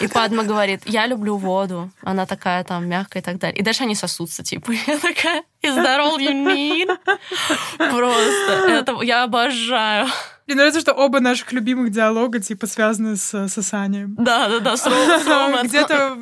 И 0.00 0.06
Падма 0.06 0.44
говорит, 0.44 0.82
я 0.86 1.06
люблю 1.06 1.36
воду. 1.36 1.90
Она 2.02 2.26
такая 2.26 2.62
там 2.64 2.88
мягкая 2.88 3.20
и 3.20 3.24
так 3.24 3.38
далее. 3.38 3.58
И 3.58 3.62
дальше 3.62 3.82
они 3.82 3.94
сосутся, 3.94 4.42
типа. 4.42 4.72
Я 4.86 4.98
такая, 4.98 5.42
is 5.62 5.76
that 5.76 5.98
all 5.98 6.18
you 6.18 6.32
need? 6.32 6.88
Просто. 7.76 8.52
Это 8.68 9.02
я 9.02 9.24
обожаю. 9.24 10.06
Мне 10.46 10.56
нравится, 10.56 10.80
что 10.80 10.92
оба 10.92 11.20
наших 11.20 11.52
любимых 11.52 11.90
диалога, 11.90 12.40
типа, 12.40 12.66
связаны 12.66 13.16
с 13.16 13.48
сосанием. 13.48 14.14
Да, 14.18 14.48
да, 14.48 14.60
да, 14.60 14.76
с, 14.76 14.86
романс. 15.26 15.68
Где-то... 15.68 16.16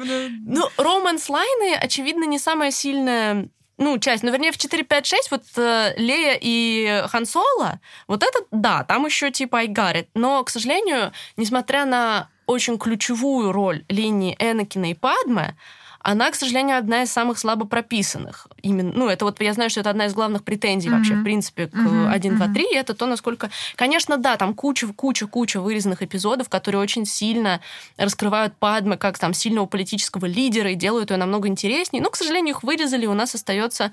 Ну, 0.47 0.68
романс-лайны, 0.76 1.75
очевидно, 1.75 2.25
не 2.25 2.38
самая 2.38 2.70
сильная 2.70 3.49
ну, 3.80 3.99
часть, 3.99 4.22
ну, 4.22 4.30
вернее, 4.30 4.52
в 4.52 4.58
4, 4.58 4.84
5, 4.84 5.06
6 5.06 5.30
вот 5.30 5.42
э, 5.56 5.94
Лея 5.96 6.38
и 6.40 7.02
Хан 7.08 7.25
Соло, 7.25 7.80
вот 8.06 8.22
это, 8.22 8.38
да, 8.50 8.84
там 8.84 9.06
еще 9.06 9.30
типа 9.30 9.64
it. 9.64 10.08
Но, 10.14 10.44
к 10.44 10.50
сожалению, 10.50 11.12
несмотря 11.38 11.87
на 11.87 12.28
очень 12.44 12.78
ключевую 12.78 13.52
роль 13.52 13.84
линии 13.88 14.37
Энакина 14.38 14.90
и 14.90 14.94
Падме, 14.94 15.56
она, 16.02 16.30
к 16.30 16.35
сожалению, 16.35 16.78
одна 16.78 17.02
из 17.02 17.12
самых 17.12 17.38
слабо 17.38 17.66
прописанных. 17.66 18.49
Именно, 18.62 18.92
ну, 18.95 19.09
это 19.09 19.25
вот 19.25 19.40
я 19.40 19.52
знаю, 19.52 19.71
что 19.71 19.80
это 19.80 19.90
одна 19.90 20.07
из 20.07 20.14
главных 20.14 20.45
претензий 20.45 20.88
mm-hmm. 20.88 20.97
вообще, 20.97 21.14
в 21.14 21.23
принципе, 21.23 21.66
к 21.66 21.75
mm-hmm. 21.75 22.11
1, 22.11 22.37
2, 22.37 22.49
3. 22.49 22.75
Это 22.75 22.95
то, 22.95 23.07
насколько... 23.07 23.50
Конечно, 23.76 24.16
да, 24.16 24.37
там 24.37 24.54
куча, 24.54 24.87
куча, 24.88 25.26
куча 25.26 25.61
вырезанных 25.61 26.02
эпизодов, 26.02 26.49
которые 26.49 26.80
очень 26.80 27.04
сильно 27.04 27.61
раскрывают 27.97 28.54
Падме 28.59 28.97
как 28.97 29.19
там 29.19 29.35
сильного 29.35 29.66
политического 29.66 30.26
лидера 30.26 30.71
и 30.71 30.75
делают 30.75 31.11
ее 31.11 31.19
намного 31.19 31.49
интереснее. 31.49 32.02
Но, 32.02 32.11
к 32.11 32.16
сожалению, 32.16 32.54
их 32.54 32.62
вырезали, 32.62 33.04
и 33.04 33.09
у 33.09 33.14
нас 33.14 33.35
остается 33.35 33.92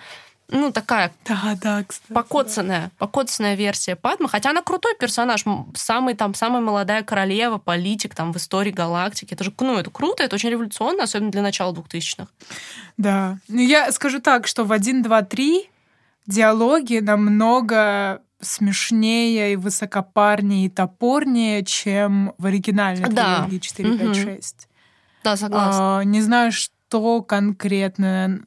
ну, 0.49 0.71
такая 0.71 1.11
да, 1.25 1.57
да, 1.61 1.83
кстати, 1.83 2.13
покоцанная, 2.13 2.83
да. 2.83 2.91
покоцанная 2.97 3.55
версия 3.55 3.97
Падмы, 3.97 4.29
хотя 4.29 4.51
она 4.51 4.61
крутой 4.61 4.95
персонаж, 4.97 5.43
самый 5.75 6.13
там, 6.13 6.33
самая 6.33 6.61
молодая 6.61 7.03
королева, 7.03 7.57
политик 7.57 8.15
там 8.15 8.31
в 8.31 8.37
истории 8.37 8.71
галактики. 8.71 9.33
Это 9.33 9.43
же, 9.43 9.53
ну, 9.59 9.77
это 9.77 9.91
круто, 9.91 10.23
это 10.23 10.35
очень 10.35 10.49
революционно, 10.49 11.03
особенно 11.03 11.31
для 11.31 11.41
начала 11.41 11.73
2000-х. 11.73 12.27
Да. 12.95 13.39
Ну, 13.49 13.59
я 13.59 13.91
скажу 13.91 14.21
так, 14.21 14.47
что 14.47 14.63
в 14.63 14.71
1, 14.71 15.03
2, 15.03 15.21
3 15.23 15.69
диалоги 16.27 16.99
намного 16.99 18.21
смешнее 18.39 19.53
и 19.53 19.55
высокопарнее 19.55 20.67
и 20.67 20.69
топорнее, 20.69 21.65
чем 21.65 22.33
в 22.37 22.45
оригинальной 22.45 23.09
да. 23.09 23.39
трилогии 23.39 23.59
4, 23.59 23.97
5, 23.97 24.15
6. 24.15 24.67
Да, 25.23 25.35
согласна. 25.35 25.99
А, 25.99 26.03
не 26.03 26.21
знаю, 26.21 26.51
что 26.51 27.21
конкретно 27.21 28.41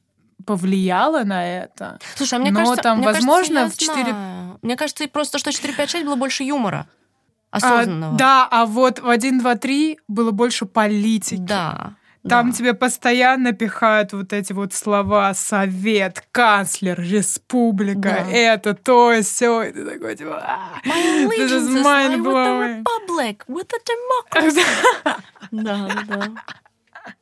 повлияло 0.46 1.24
на 1.24 1.46
это. 1.46 1.98
Слушай, 2.16 2.34
а 2.34 2.38
мне 2.38 2.50
но 2.50 2.60
кажется, 2.60 2.82
там, 2.82 2.98
мне 2.98 3.06
возможно, 3.06 3.62
кажется, 3.62 3.76
в 3.76 3.88
4... 3.88 4.04
Знаю. 4.04 4.58
Мне 4.62 4.76
кажется, 4.76 5.08
просто 5.08 5.38
что 5.38 5.50
4-5-6 5.50 6.04
было 6.04 6.16
больше 6.16 6.44
юмора. 6.44 6.86
Осознанного. 7.50 8.14
А, 8.14 8.18
да, 8.18 8.48
а 8.50 8.66
вот 8.66 9.00
в 9.00 9.08
1, 9.08 9.40
2, 9.40 9.54
3 9.56 9.98
было 10.08 10.30
больше 10.30 10.66
политики. 10.66 11.40
Да. 11.40 11.94
Там 12.28 12.50
да. 12.50 12.56
тебе 12.56 12.74
постоянно 12.74 13.52
пихают 13.52 14.12
вот 14.12 14.34
эти 14.34 14.52
вот 14.52 14.74
слова 14.74 15.32
совет, 15.32 16.22
канцлер, 16.32 17.00
республика, 17.00 18.26
да. 18.26 18.30
это, 18.30 18.74
то, 18.74 19.14
все. 19.22 19.62
И 19.62 19.72
ты 19.72 19.86
такой, 19.86 20.16
типа, 20.16 20.44
My 20.84 21.24
allegiance 21.24 21.66
is 21.66 21.82
with 21.82 22.22
the 22.22 22.84
republic, 22.84 23.44
with 23.48 23.68
the 23.68 23.80
democracy. 24.34 24.62
да, 25.50 25.88
да. 26.06 26.28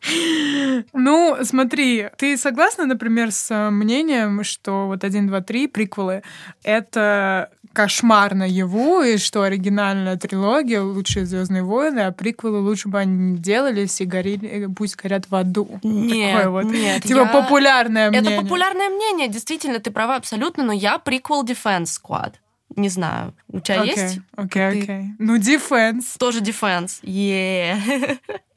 Ну, 0.93 1.37
смотри, 1.43 2.09
ты 2.17 2.37
согласна, 2.37 2.87
например, 2.87 3.33
с 3.33 3.51
э, 3.51 3.71
мнением, 3.71 4.45
что 4.45 4.87
вот 4.87 5.05
1, 5.05 5.29
2, 5.29 5.41
3 5.41 5.69
приквелы— 5.69 6.23
это 6.63 7.51
кошмар 7.73 8.35
наяву, 8.35 9.03
и 9.03 9.19
что 9.19 9.43
оригинальная 9.43 10.17
трилогия 10.17 10.83
лучшие 10.83 11.27
Звездные 11.27 11.63
войны, 11.63 12.01
а 12.01 12.13
приквелы 12.13 12.61
лучше 12.61 12.89
бы 12.89 12.99
они 12.99 13.33
не 13.33 13.39
делались 13.39 14.01
и 14.01 14.05
горели, 14.05 14.49
э, 14.49 14.69
пусть 14.69 14.97
горят 14.97 15.31
в 15.31 15.35
аду. 15.35 15.79
Нет, 15.83 16.37
Такое 16.37 16.49
вот. 16.51 16.65
нет. 16.65 17.03
Типа 17.03 17.21
я... 17.21 17.27
популярное 17.27 18.11
мнение. 18.11 18.33
Это 18.33 18.43
популярное 18.43 18.89
мнение, 18.89 19.29
действительно, 19.29 19.79
ты 19.79 19.91
права 19.91 20.17
абсолютно, 20.17 20.65
но 20.65 20.73
я 20.73 20.99
приквел 20.99 21.45
defense 21.45 21.99
squad. 22.03 22.35
Не 22.77 22.89
знаю. 22.89 23.35
У 23.49 23.61
тебя 23.61 23.85
okay, 23.85 23.87
есть? 23.87 24.21
Окей, 24.37 24.63
okay, 24.63 24.69
окей. 24.69 24.83
Okay. 24.83 25.05
Ну, 25.19 25.37
Defense. 25.37 26.19
Тоже 26.19 26.41
Defense. 26.41 27.01
Yeah. 27.03 28.19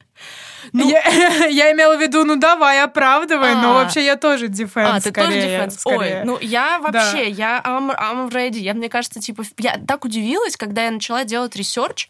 Ну, 0.72 0.88
я, 0.88 1.46
я 1.46 1.72
имела 1.72 1.96
в 1.96 2.00
виду, 2.00 2.24
ну 2.24 2.36
давай, 2.36 2.80
оправдывай, 2.82 3.52
а, 3.52 3.62
но 3.62 3.74
вообще 3.74 4.04
я 4.04 4.16
тоже 4.16 4.48
defense. 4.48 4.88
А, 4.90 5.00
ты 5.00 5.10
скорее, 5.10 5.26
тоже 5.26 5.40
defense. 5.40 5.82
Ой, 5.86 6.24
ну 6.24 6.38
я 6.40 6.78
вообще, 6.78 7.18
да. 7.18 7.22
я 7.22 7.62
I'm, 7.64 7.96
I'm 7.96 8.30
ready. 8.30 8.58
Я, 8.58 8.74
мне 8.74 8.88
кажется, 8.88 9.20
типа, 9.20 9.44
я 9.58 9.78
так 9.86 10.04
удивилась, 10.04 10.56
когда 10.56 10.84
я 10.84 10.90
начала 10.90 11.24
делать 11.24 11.56
research, 11.56 12.08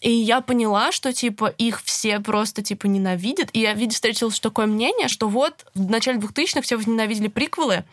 и 0.00 0.10
я 0.10 0.40
поняла, 0.40 0.90
что, 0.90 1.12
типа, 1.12 1.46
их 1.58 1.80
все 1.84 2.18
просто, 2.18 2.62
типа, 2.62 2.86
ненавидят. 2.86 3.50
И 3.52 3.60
я, 3.60 3.72
видишь, 3.72 3.94
встретилась 3.94 4.40
такое 4.40 4.66
мнение, 4.66 5.06
что 5.06 5.28
вот 5.28 5.64
в 5.74 5.90
начале 5.90 6.18
2000-х 6.18 6.62
все 6.62 6.76
ненавидели 6.76 7.28
приквелы, 7.28 7.84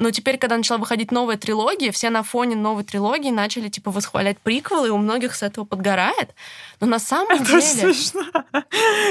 но 0.00 0.10
теперь, 0.10 0.38
когда 0.38 0.56
начала 0.56 0.78
выходить 0.78 1.12
новая 1.12 1.36
трилогия, 1.36 1.92
все 1.92 2.08
на 2.08 2.22
фоне 2.22 2.56
новой 2.56 2.84
трилогии 2.84 3.28
начали, 3.30 3.68
типа, 3.68 3.90
восхвалять 3.90 4.38
приквелы, 4.38 4.88
и 4.88 4.90
у 4.90 4.96
многих 4.96 5.34
с 5.34 5.42
этого 5.42 5.66
подгорает. 5.66 6.30
Но 6.80 6.86
на 6.86 6.98
самом 6.98 7.32
Это 7.32 7.44
деле... 7.44 7.60
смешно. 7.60 8.24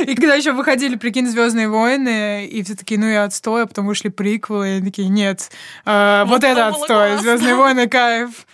И 0.07 0.15
когда 0.15 0.33
еще 0.33 0.51
выходили, 0.51 0.95
прикинь, 0.95 1.27
Звездные 1.27 1.69
войны, 1.69 2.47
и 2.47 2.63
все 2.63 2.75
такие, 2.75 2.99
ну 2.99 3.07
и 3.07 3.13
отстой, 3.13 3.63
а 3.63 3.65
потом 3.67 3.85
вышли 3.85 4.09
приквелы, 4.09 4.79
и 4.79 4.81
такие, 4.81 5.09
нет, 5.09 5.51
э, 5.85 6.23
вот, 6.25 6.31
вот 6.31 6.43
это 6.43 6.67
отстой, 6.67 7.17
Звездные 7.17 7.53
войны, 7.55 7.87
кайф. 7.87 8.47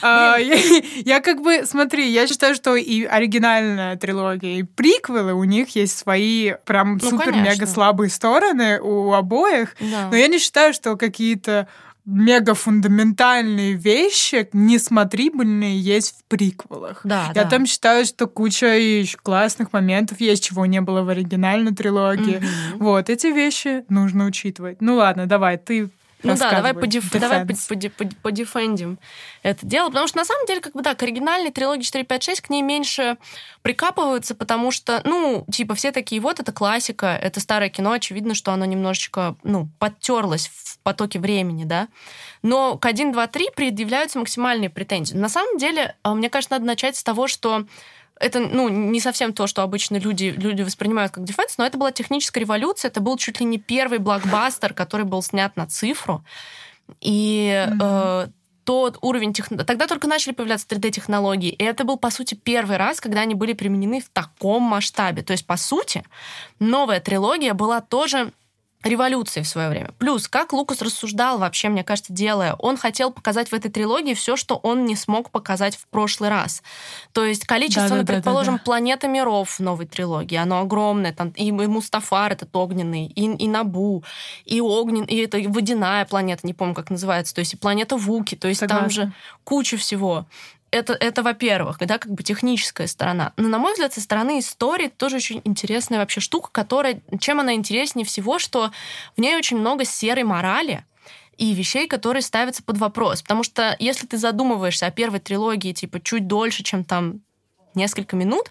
А, 0.00 0.36
я, 0.38 0.56
я 1.04 1.20
как 1.20 1.42
бы, 1.42 1.66
смотри, 1.66 2.08
я 2.08 2.26
считаю, 2.26 2.54
что 2.54 2.74
и 2.74 3.04
оригинальная 3.04 3.96
трилогия, 3.96 4.60
и 4.60 4.62
приквелы, 4.62 5.34
у 5.34 5.44
них 5.44 5.76
есть 5.76 5.98
свои 5.98 6.54
прям 6.64 6.98
Ну, 7.02 7.10
супер-мега 7.10 7.66
слабые 7.66 8.08
стороны 8.08 8.80
у 8.80 9.12
обоих, 9.12 9.76
Да. 9.78 10.08
но 10.10 10.16
я 10.16 10.28
не 10.28 10.38
считаю, 10.38 10.72
что 10.72 10.96
какие-то 10.96 11.65
мега 12.06 12.54
фундаментальные 12.54 13.74
вещи, 13.74 14.48
несмотрибельные, 14.52 15.78
есть 15.78 16.16
в 16.20 16.24
приквелах. 16.28 17.00
Да, 17.04 17.32
Я 17.34 17.44
да. 17.44 17.50
там 17.50 17.66
считаю, 17.66 18.04
что 18.04 18.26
куча 18.28 18.76
и 18.76 19.04
классных 19.22 19.72
моментов 19.72 20.20
есть, 20.20 20.44
чего 20.44 20.66
не 20.66 20.80
было 20.80 21.02
в 21.02 21.08
оригинальной 21.08 21.74
трилогии. 21.74 22.36
Мгм. 22.36 22.78
Вот, 22.78 23.10
эти 23.10 23.26
вещи 23.26 23.84
нужно 23.88 24.26
учитывать. 24.26 24.80
Ну 24.80 24.94
ладно, 24.94 25.26
давай, 25.26 25.58
ты 25.58 25.90
Ну 26.22 26.36
да, 26.36 26.50
давай, 26.50 26.74
подеф... 26.74 27.10
давай 27.12 27.46
подефендим 28.22 28.98
это 29.42 29.66
дело. 29.66 29.88
Потому 29.88 30.08
что 30.08 30.18
на 30.18 30.24
самом 30.24 30.46
деле, 30.46 30.60
как 30.60 30.72
бы, 30.72 30.82
да, 30.82 30.94
к 30.94 31.02
оригинальной 31.02 31.50
трилогии 31.50 31.82
4, 31.82 32.04
5, 32.04 32.22
6 32.22 32.40
к 32.40 32.50
ней 32.50 32.62
меньше 32.62 33.16
прикапываются, 33.62 34.34
потому 34.34 34.70
что, 34.70 35.00
ну, 35.04 35.44
типа, 35.50 35.74
все 35.74 35.92
такие, 35.92 36.20
вот, 36.20 36.40
это 36.40 36.52
классика, 36.52 37.06
это 37.06 37.40
старое 37.40 37.68
кино, 37.68 37.92
очевидно, 37.92 38.34
что 38.34 38.52
оно 38.52 38.64
немножечко, 38.64 39.36
ну, 39.42 39.68
подтерлось 39.78 40.48
в 40.48 40.78
потоке 40.78 41.18
времени, 41.18 41.64
да. 41.64 41.88
Но 42.42 42.78
к 42.78 42.86
1, 42.86 43.12
2, 43.12 43.26
3 43.26 43.50
предъявляются 43.54 44.18
максимальные 44.18 44.70
претензии. 44.70 45.14
На 45.14 45.28
самом 45.28 45.58
деле, 45.58 45.96
а, 46.02 46.14
мне 46.14 46.30
кажется, 46.30 46.54
надо 46.54 46.64
начать 46.64 46.96
с 46.96 47.02
того, 47.02 47.26
что 47.26 47.66
это, 48.18 48.40
ну, 48.40 48.68
не 48.68 49.00
совсем 49.00 49.32
то, 49.32 49.46
что 49.46 49.62
обычно 49.62 49.96
люди, 49.96 50.34
люди 50.36 50.62
воспринимают 50.62 51.12
как 51.12 51.24
дефенс, 51.24 51.58
но 51.58 51.66
это 51.66 51.78
была 51.78 51.92
техническая 51.92 52.42
революция, 52.42 52.88
это 52.88 53.00
был 53.00 53.16
чуть 53.16 53.40
ли 53.40 53.46
не 53.46 53.58
первый 53.58 53.98
блокбастер, 53.98 54.74
который 54.74 55.04
был 55.04 55.22
снят 55.22 55.54
на 55.56 55.66
цифру. 55.66 56.24
И 57.00 57.68
э, 57.80 58.26
тот 58.64 58.98
уровень 59.02 59.32
технологий... 59.32 59.66
Тогда 59.66 59.86
только 59.86 60.08
начали 60.08 60.32
появляться 60.32 60.66
3D-технологии, 60.68 61.50
и 61.50 61.62
это 61.62 61.84
был, 61.84 61.98
по 61.98 62.10
сути, 62.10 62.34
первый 62.34 62.76
раз, 62.78 63.00
когда 63.00 63.20
они 63.20 63.34
были 63.34 63.52
применены 63.52 64.00
в 64.00 64.08
таком 64.08 64.62
масштабе. 64.62 65.22
То 65.22 65.32
есть, 65.32 65.46
по 65.46 65.56
сути, 65.56 66.02
новая 66.58 67.00
трилогия 67.00 67.54
была 67.54 67.80
тоже 67.80 68.32
революции 68.88 69.42
в 69.42 69.48
свое 69.48 69.68
время. 69.68 69.90
Плюс, 69.98 70.28
как 70.28 70.52
Лукас 70.52 70.82
рассуждал 70.82 71.38
вообще, 71.38 71.68
мне 71.68 71.84
кажется, 71.84 72.12
делая, 72.12 72.54
он 72.54 72.76
хотел 72.76 73.10
показать 73.10 73.50
в 73.50 73.52
этой 73.54 73.70
трилогии 73.70 74.14
все, 74.14 74.36
что 74.36 74.56
он 74.56 74.84
не 74.84 74.96
смог 74.96 75.30
показать 75.30 75.76
в 75.76 75.86
прошлый 75.88 76.30
раз. 76.30 76.62
То 77.12 77.24
есть 77.24 77.44
количество, 77.44 77.82
ну, 77.82 77.88
Да-да-да-да-да. 77.88 78.14
предположим, 78.14 78.58
планета 78.58 79.08
миров 79.08 79.58
в 79.58 79.60
новой 79.60 79.86
трилогии, 79.86 80.36
оно 80.36 80.60
огромное. 80.60 81.12
Там 81.12 81.30
и 81.30 81.50
Мустафар 81.50 82.32
этот 82.32 82.54
огненный, 82.54 83.06
и, 83.06 83.24
и 83.24 83.48
Набу, 83.48 84.04
и 84.44 84.60
огнен, 84.60 85.04
и 85.04 85.16
это 85.16 85.38
водяная 85.48 86.04
планета, 86.04 86.46
не 86.46 86.54
помню, 86.54 86.74
как 86.74 86.90
называется, 86.90 87.34
то 87.34 87.40
есть 87.40 87.54
и 87.54 87.56
планета 87.56 87.96
Вуки, 87.96 88.34
то 88.34 88.48
есть 88.48 88.60
там 88.60 88.68
Согласна. 88.68 88.90
же 88.90 89.12
куча 89.44 89.76
всего. 89.76 90.26
Это, 90.76 90.92
это 90.92 91.22
во-первых, 91.22 91.78
да, 91.78 91.98
как 91.98 92.12
бы 92.12 92.22
техническая 92.22 92.86
сторона. 92.86 93.32
Но, 93.36 93.48
на 93.48 93.58
мой 93.58 93.72
взгляд, 93.72 93.94
со 93.94 94.00
стороны 94.00 94.40
истории 94.40 94.88
тоже 94.88 95.16
очень 95.16 95.40
интересная 95.44 95.98
вообще 95.98 96.20
штука, 96.20 96.50
которая, 96.52 97.00
чем 97.18 97.40
она 97.40 97.54
интереснее 97.54 98.04
всего, 98.04 98.38
что 98.38 98.70
в 99.16 99.20
ней 99.20 99.36
очень 99.36 99.56
много 99.56 99.84
серой 99.84 100.24
морали, 100.24 100.84
и 101.38 101.52
вещей, 101.52 101.86
которые 101.86 102.22
ставятся 102.22 102.62
под 102.62 102.78
вопрос. 102.78 103.22
Потому 103.22 103.42
что 103.42 103.76
если 103.78 104.06
ты 104.06 104.16
задумываешься 104.16 104.86
о 104.86 104.90
первой 104.90 105.20
трилогии, 105.20 105.72
типа, 105.72 106.00
чуть 106.00 106.26
дольше, 106.26 106.62
чем 106.62 106.84
там 106.84 107.20
несколько 107.74 108.16
минут, 108.16 108.50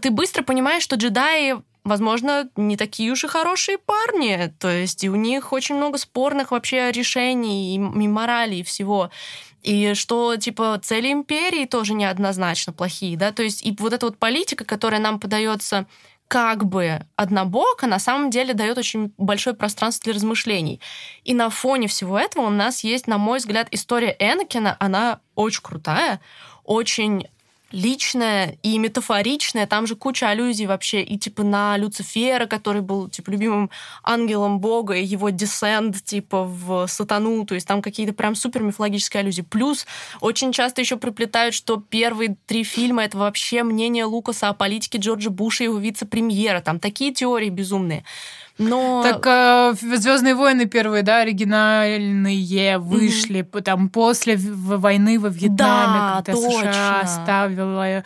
ты 0.00 0.10
быстро 0.10 0.42
понимаешь, 0.42 0.82
что 0.82 0.96
джедаи, 0.96 1.56
возможно, 1.84 2.48
не 2.56 2.76
такие 2.76 3.12
уж 3.12 3.24
и 3.24 3.28
хорошие 3.28 3.78
парни. 3.78 4.52
То 4.58 4.70
есть 4.70 5.04
и 5.04 5.10
у 5.10 5.16
них 5.16 5.52
очень 5.52 5.76
много 5.76 5.98
спорных 5.98 6.50
вообще 6.50 6.90
решений 6.92 7.74
и, 7.74 7.76
и 7.76 8.08
морали, 8.08 8.56
и 8.56 8.62
всего. 8.62 9.10
И 9.66 9.94
что, 9.94 10.36
типа, 10.36 10.78
цели 10.80 11.10
империи 11.10 11.64
тоже 11.66 11.94
неоднозначно 11.94 12.72
плохие, 12.72 13.16
да, 13.16 13.32
то 13.32 13.42
есть 13.42 13.66
и 13.66 13.74
вот 13.80 13.92
эта 13.92 14.06
вот 14.06 14.16
политика, 14.16 14.64
которая 14.64 15.00
нам 15.00 15.18
подается 15.18 15.86
как 16.28 16.64
бы 16.64 17.00
однобоко, 17.16 17.88
на 17.88 17.98
самом 17.98 18.30
деле 18.30 18.54
дает 18.54 18.78
очень 18.78 19.12
большое 19.18 19.56
пространство 19.56 20.04
для 20.04 20.14
размышлений. 20.14 20.80
И 21.24 21.34
на 21.34 21.50
фоне 21.50 21.88
всего 21.88 22.16
этого 22.16 22.46
у 22.46 22.50
нас 22.50 22.84
есть, 22.84 23.08
на 23.08 23.18
мой 23.18 23.38
взгляд, 23.38 23.66
история 23.72 24.14
Энакина, 24.20 24.76
она 24.78 25.20
очень 25.34 25.62
крутая, 25.62 26.20
очень 26.62 27.26
личное 27.72 28.58
и 28.62 28.78
метафоричное. 28.78 29.66
Там 29.66 29.86
же 29.86 29.96
куча 29.96 30.28
аллюзий 30.28 30.66
вообще 30.66 31.02
и 31.02 31.18
типа 31.18 31.42
на 31.42 31.76
Люцифера, 31.76 32.46
который 32.46 32.82
был 32.82 33.08
типа 33.08 33.30
любимым 33.30 33.70
ангелом 34.02 34.60
Бога, 34.60 34.94
и 34.94 35.04
его 35.04 35.30
десент 35.30 36.02
типа 36.02 36.44
в 36.44 36.86
сатану. 36.86 37.44
То 37.44 37.54
есть 37.54 37.66
там 37.66 37.82
какие-то 37.82 38.12
прям 38.12 38.34
супер 38.34 38.62
мифологические 38.62 39.20
аллюзии. 39.20 39.42
Плюс 39.42 39.86
очень 40.20 40.52
часто 40.52 40.80
еще 40.80 40.96
приплетают, 40.96 41.54
что 41.54 41.76
первые 41.76 42.36
три 42.46 42.64
фильма 42.64 43.04
это 43.04 43.18
вообще 43.18 43.62
мнение 43.62 44.04
Лукаса 44.04 44.48
о 44.48 44.54
политике 44.54 44.98
Джорджа 44.98 45.30
Буша 45.30 45.64
и 45.64 45.66
его 45.66 45.78
вице-премьера. 45.78 46.60
Там 46.60 46.78
такие 46.78 47.12
теории 47.12 47.50
безумные. 47.50 48.04
Но... 48.58 49.02
Так 49.02 49.26
э, 49.26 49.74
Звездные 49.96 50.34
войны 50.34 50.66
первые, 50.66 51.02
да, 51.02 51.20
оригинальные 51.20 52.78
вышли 52.78 53.40
mm-hmm. 53.40 53.62
там 53.62 53.88
после 53.90 54.36
войны 54.36 55.18
во 55.18 55.28
Вьетнаме, 55.28 55.58
да, 55.58 56.22
когда 56.24 56.32
точно. 56.32 56.72
США 56.72 57.00
оставила 57.02 58.04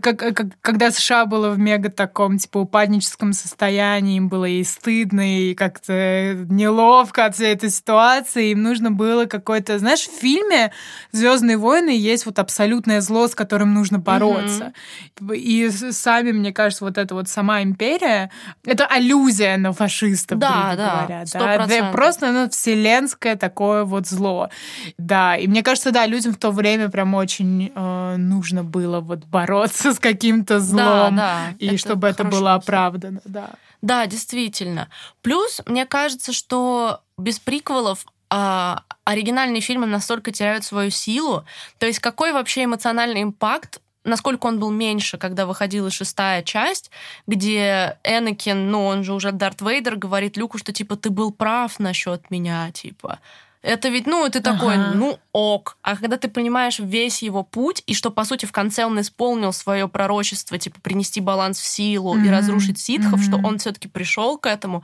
как, 0.00 0.18
как, 0.18 0.46
когда 0.60 0.90
США 0.90 1.26
было 1.26 1.50
в 1.50 1.58
мега 1.58 1.90
таком, 1.90 2.38
типа, 2.38 2.58
упадническом 2.58 3.32
состоянии, 3.32 4.16
им 4.16 4.28
было 4.28 4.46
и 4.46 4.64
стыдно, 4.64 5.50
и 5.50 5.54
как-то 5.54 6.34
неловко 6.48 7.26
от 7.26 7.34
всей 7.34 7.52
этой 7.52 7.70
ситуации, 7.70 8.50
им 8.50 8.62
нужно 8.62 8.90
было 8.90 9.26
какое-то... 9.26 9.78
Знаешь, 9.78 10.06
в 10.06 10.20
фильме 10.20 10.72
Звездные 11.12 11.58
войны 11.58 11.90
есть 11.90 12.26
вот 12.26 12.38
абсолютное 12.38 13.00
зло, 13.00 13.28
с 13.28 13.34
которым 13.34 13.74
нужно 13.74 13.98
бороться. 13.98 14.72
Mm-hmm. 15.20 15.36
И 15.36 15.70
сами, 15.70 16.32
мне 16.32 16.52
кажется, 16.52 16.84
вот 16.84 16.96
эта 16.96 17.14
вот 17.14 17.28
сама 17.28 17.62
империя, 17.62 18.30
это 18.64 18.86
аллюзия 18.86 19.56
на 19.56 19.72
фашистов, 19.72 20.38
да, 20.38 20.74
да, 20.74 21.04
говоря. 21.06 21.24
Да, 21.32 21.66
да. 21.66 21.90
Просто 21.92 22.32
ну, 22.32 22.48
вселенское 22.48 23.36
такое 23.36 23.84
вот 23.84 24.06
зло. 24.06 24.48
Да, 24.96 25.36
и 25.36 25.46
мне 25.46 25.62
кажется, 25.62 25.90
да, 25.90 26.06
людям 26.06 26.32
в 26.32 26.38
то 26.38 26.50
время 26.50 26.88
прям 26.88 27.14
очень 27.14 27.72
э, 27.74 28.16
нужно 28.16 28.64
было 28.64 29.00
вот 29.00 29.26
бороться 29.26 29.81
с 29.84 29.98
каким-то 29.98 30.60
злом, 30.60 31.16
да, 31.16 31.50
да, 31.50 31.54
и 31.58 31.68
это 31.68 31.78
чтобы 31.78 32.08
это 32.08 32.24
было 32.24 32.54
оправдано. 32.54 33.20
Да. 33.24 33.50
да, 33.80 34.06
действительно. 34.06 34.88
Плюс, 35.22 35.60
мне 35.66 35.86
кажется, 35.86 36.32
что 36.32 37.00
без 37.18 37.38
приквелов 37.38 38.06
а, 38.30 38.84
оригинальные 39.04 39.60
фильмы 39.60 39.86
настолько 39.86 40.32
теряют 40.32 40.64
свою 40.64 40.90
силу. 40.90 41.44
То 41.78 41.86
есть 41.86 41.98
какой 41.98 42.32
вообще 42.32 42.64
эмоциональный 42.64 43.22
импакт 43.22 43.80
насколько 44.04 44.46
он 44.46 44.58
был 44.58 44.70
меньше, 44.70 45.18
когда 45.18 45.46
выходила 45.46 45.90
шестая 45.90 46.42
часть, 46.42 46.90
где 47.26 47.98
Энакин, 48.04 48.70
ну, 48.70 48.86
он 48.86 49.04
же 49.04 49.14
уже 49.14 49.32
Дарт 49.32 49.60
Вейдер, 49.60 49.96
говорит 49.96 50.36
Люку, 50.36 50.58
что, 50.58 50.72
типа, 50.72 50.96
ты 50.96 51.10
был 51.10 51.30
прав 51.32 51.78
насчет 51.78 52.30
меня, 52.30 52.70
типа. 52.72 53.20
Это 53.62 53.88
ведь, 53.88 54.06
ну, 54.06 54.28
ты 54.28 54.40
такой, 54.40 54.74
ага. 54.74 54.92
ну, 54.94 55.18
ок. 55.30 55.78
А 55.82 55.96
когда 55.96 56.16
ты 56.16 56.28
понимаешь 56.28 56.80
весь 56.80 57.22
его 57.22 57.44
путь, 57.44 57.82
и 57.86 57.94
что, 57.94 58.10
по 58.10 58.24
сути, 58.24 58.44
в 58.44 58.52
конце 58.52 58.84
он 58.84 59.00
исполнил 59.00 59.52
свое 59.52 59.88
пророчество, 59.88 60.58
типа, 60.58 60.80
принести 60.80 61.20
баланс 61.20 61.60
в 61.60 61.64
силу 61.64 62.16
mm-hmm. 62.16 62.26
и 62.26 62.30
разрушить 62.30 62.80
ситхов, 62.80 63.20
mm-hmm. 63.20 63.24
что 63.24 63.36
он 63.36 63.58
все-таки 63.58 63.86
пришел 63.86 64.36
к 64.36 64.48
этому, 64.48 64.82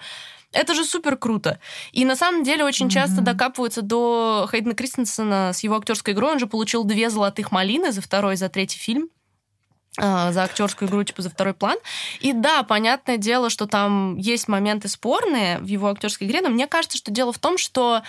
это 0.52 0.74
же 0.74 0.84
супер 0.84 1.16
круто. 1.16 1.58
И 1.90 2.04
на 2.04 2.14
самом 2.14 2.44
деле 2.44 2.64
очень 2.64 2.86
mm-hmm. 2.86 2.90
часто 2.90 3.20
докапываются 3.20 3.82
до 3.82 4.48
Хейдена 4.50 4.74
Кристенсена 4.74 5.52
с 5.52 5.62
его 5.64 5.76
актерской 5.76 6.14
игрой. 6.14 6.32
Он 6.32 6.38
же 6.38 6.46
получил 6.46 6.84
две 6.84 7.10
золотых 7.10 7.50
малины 7.50 7.90
за 7.90 8.00
второй 8.00 8.34
и 8.34 8.36
за 8.36 8.48
третий 8.48 8.78
фильм 8.78 9.10
а, 9.98 10.32
за 10.32 10.44
актерскую 10.44 10.88
игру, 10.88 11.02
типа 11.02 11.22
за 11.22 11.30
второй 11.30 11.54
план. 11.54 11.76
И 12.20 12.32
да, 12.32 12.62
понятное 12.62 13.16
дело, 13.16 13.50
что 13.50 13.66
там 13.66 14.16
есть 14.16 14.46
моменты 14.46 14.88
спорные 14.88 15.58
в 15.58 15.66
его 15.66 15.88
актерской 15.88 16.26
игре, 16.26 16.40
но 16.40 16.48
мне 16.48 16.66
кажется, 16.66 16.96
что 16.96 17.10
дело 17.10 17.32
в 17.32 17.38
том, 17.38 17.58
что 17.58 18.02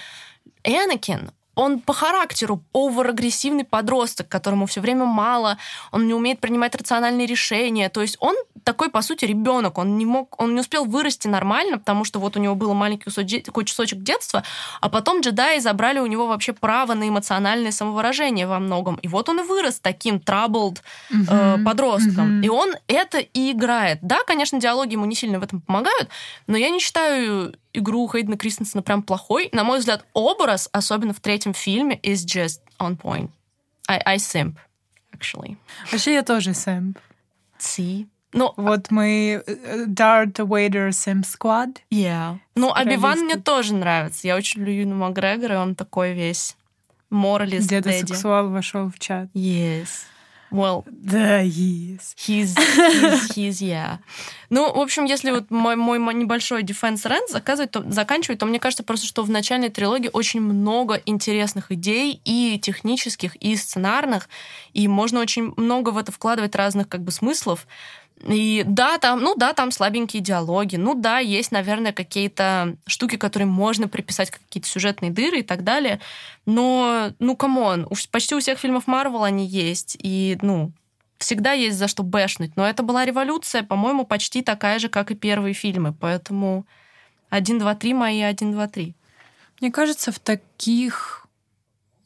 Энакин, 0.64 1.32
он 1.60 1.82
по 1.82 1.92
характеру 1.92 2.64
овер-агрессивный 2.74 3.66
подросток, 3.66 4.30
которому 4.30 4.66
все 4.66 4.80
время 4.80 5.04
мало, 5.04 5.58
он 5.92 6.08
не 6.08 6.14
умеет 6.14 6.40
принимать 6.40 6.74
рациональные 6.74 7.28
решения. 7.28 7.90
То 7.90 8.02
есть 8.02 8.16
он 8.22 8.36
такой, 8.64 8.90
по 8.90 9.02
сути, 9.02 9.26
ребенок. 9.26 9.78
Он 9.78 9.98
не 9.98 10.06
мог, 10.06 10.42
он 10.42 10.54
не 10.54 10.62
успел 10.62 10.86
вырасти 10.86 11.28
нормально, 11.28 11.78
потому 11.78 12.06
что 12.06 12.20
вот 12.20 12.38
у 12.38 12.40
него 12.40 12.56
был 12.56 12.74
маленький 12.74 13.06
кусочек, 13.06 13.44
такой 13.44 13.66
кусочек 13.66 14.00
детства, 14.00 14.44
а 14.80 14.90
потом 14.90 15.20
джедаи 15.20 15.60
забрали 15.60 16.00
у 16.00 16.06
него 16.06 16.28
вообще 16.28 16.54
право 16.54 16.94
на 16.94 17.10
эмоциональное 17.10 17.72
самовыражение 17.72 18.48
во 18.48 18.60
многом. 18.60 18.96
И 18.98 19.10
вот 19.10 19.28
он 19.28 19.42
и 19.42 19.44
вырос 19.44 19.80
таким 19.82 20.16
troubled 20.18 20.78
mm-hmm. 21.12 21.60
э, 21.60 21.64
подростком. 21.66 22.40
Mm-hmm. 22.40 22.46
И 22.46 22.50
он 22.50 22.76
это 22.88 23.18
и 23.20 23.52
играет. 23.52 24.00
Да, 24.02 24.20
конечно, 24.26 24.62
диалоги 24.62 24.94
ему 24.94 25.06
не 25.06 25.16
сильно 25.16 25.40
в 25.40 25.44
этом 25.44 25.60
помогают, 25.60 26.08
но 26.48 26.56
я 26.56 26.70
не 26.70 26.80
считаю 26.80 27.54
игру 27.74 28.08
Хейдена 28.12 28.38
Кристенсена 28.38 28.82
прям 28.82 29.04
плохой. 29.04 29.50
На 29.52 29.64
мой 29.64 29.80
взгляд, 29.80 30.06
образ, 30.14 30.70
особенно 30.72 31.14
в 31.14 31.20
третьем 31.20 31.54
фильме, 31.54 32.00
is 32.02 32.26
just 32.26 32.60
on 32.80 32.98
point. 32.98 33.30
I, 33.88 34.02
I 34.06 34.18
simp, 34.18 34.56
actually. 35.16 35.58
Вообще 35.92 36.14
я 36.14 36.24
тоже 36.24 36.52
simp. 36.52 36.98
See? 37.60 38.08
Ну, 38.32 38.54
вот 38.58 38.92
мы 38.92 39.44
э, 39.46 39.86
Dart 39.88 40.34
Wader 40.34 40.90
Sim 40.90 41.24
Squad. 41.24 41.78
Yeah. 41.92 42.38
Ну, 42.56 42.72
Абиван 42.74 43.22
мне 43.22 43.38
тоже 43.38 43.74
нравится. 43.74 44.28
Я 44.28 44.36
очень 44.36 44.60
люблю 44.60 44.74
Юну 44.74 44.96
Макгрегора, 44.96 45.56
и 45.56 45.58
он 45.58 45.76
такой 45.76 46.14
весь 46.14 46.56
моралист 47.10 47.68
Деда 47.68 47.92
сексуал 47.92 48.50
вошел 48.50 48.90
в 48.90 49.00
чат. 49.00 49.30
Yes. 49.34 49.88
Well, 50.52 50.84
да, 50.88 51.42
yes. 51.42 52.16
He's, 52.18 52.56
he's, 52.58 53.36
he's, 53.36 53.62
yeah. 53.62 54.00
Ну, 54.50 54.74
в 54.74 54.80
общем, 54.80 55.06
если 55.06 55.30
вот 55.32 55.52
мой, 55.52 55.76
мой 55.76 56.00
небольшой 56.14 56.64
defense 56.64 57.06
rant 57.06 57.28
заказывать, 57.30 57.72
то, 57.72 57.84
заканчивать, 57.92 58.40
то 58.40 58.46
мне 58.48 58.60
кажется 58.60 58.84
просто, 58.84 59.06
что 59.06 59.24
в 59.24 59.30
начальной 59.30 59.70
трилогии 59.70 60.10
очень 60.12 60.42
много 60.42 61.02
интересных 61.06 61.72
идей 61.72 62.20
и 62.26 62.60
технических, 62.60 63.36
и 63.36 63.56
сценарных, 63.56 64.28
и 64.74 64.88
можно 64.88 65.20
очень 65.20 65.54
много 65.56 65.90
в 65.90 65.98
это 65.98 66.12
вкладывать 66.12 66.56
разных 66.56 66.90
как 66.90 67.04
бы 67.04 67.12
смыслов. 67.12 67.68
И 68.28 68.64
да, 68.68 68.98
там, 68.98 69.22
ну 69.22 69.34
да, 69.36 69.54
там 69.54 69.72
слабенькие 69.72 70.22
диалоги, 70.22 70.76
ну 70.76 70.94
да, 70.94 71.20
есть, 71.20 71.52
наверное, 71.52 71.94
какие-то 71.94 72.76
штуки, 72.86 73.16
которые 73.16 73.48
можно 73.48 73.88
приписать 73.88 74.30
какие-то 74.30 74.68
сюжетные 74.68 75.12
дыры 75.12 75.40
и 75.40 75.44
так 75.44 75.64
далее, 75.64 76.02
но, 76.46 77.12
ну, 77.20 77.38
come 77.38 77.66
on, 77.66 77.88
почти 78.12 78.36
у 78.36 78.40
всех 78.40 78.60
фильмов 78.60 78.88
Марвел 78.88 79.24
они 79.24 79.46
есть, 79.46 79.96
и, 80.00 80.38
ну, 80.42 80.74
всегда 81.18 81.54
есть 81.54 81.78
за 81.78 81.88
что 81.88 82.04
bash 82.04 82.28
нуть, 82.28 82.58
но 82.58 82.68
это 82.68 82.84
была 82.84 83.06
революция, 83.06 83.64
по-моему, 83.64 84.06
почти 84.06 84.42
такая 84.42 84.80
же, 84.80 84.90
как 84.90 85.12
и 85.12 85.16
первые 85.16 85.54
фильмы, 85.54 85.94
поэтому 85.94 86.66
1, 87.30 87.60
2, 87.60 87.76
3 87.76 87.94
мои 87.94 88.22
1, 88.22 88.52
2, 88.52 88.68
3. 88.68 88.96
Мне 89.62 89.72
кажется, 89.72 90.12
в 90.12 90.20
таких 90.20 91.26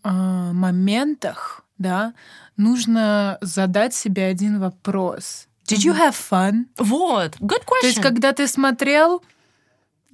э, 0.04 0.10
моментах, 0.10 1.66
да, 1.80 2.14
нужно 2.56 3.40
задать 3.42 3.96
себе 3.96 4.26
один 4.26 4.60
вопрос– 4.60 5.48
Did 5.68 5.84
you 5.84 5.94
have 5.94 6.16
fun? 6.16 6.66
Вот, 6.78 7.38
good 7.40 7.64
question. 7.66 7.82
То 7.82 7.88
есть, 7.88 8.02
когда 8.02 8.34
ты 8.34 8.48
смотрел, 8.48 9.24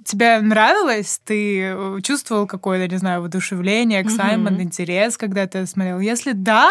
тебе 0.04 0.40
нравилось, 0.40 1.20
ты 1.24 1.62
э, 1.62 2.00
чувствовал 2.02 2.46
какое-то, 2.46 2.92
не 2.92 2.98
знаю, 2.98 3.20
воодушевление, 3.20 4.02
excitement, 4.02 4.56
mm-hmm. 4.56 4.62
интерес, 4.62 5.16
когда 5.16 5.46
ты 5.46 5.66
смотрел? 5.66 6.00
Если 6.00 6.32
да, 6.32 6.70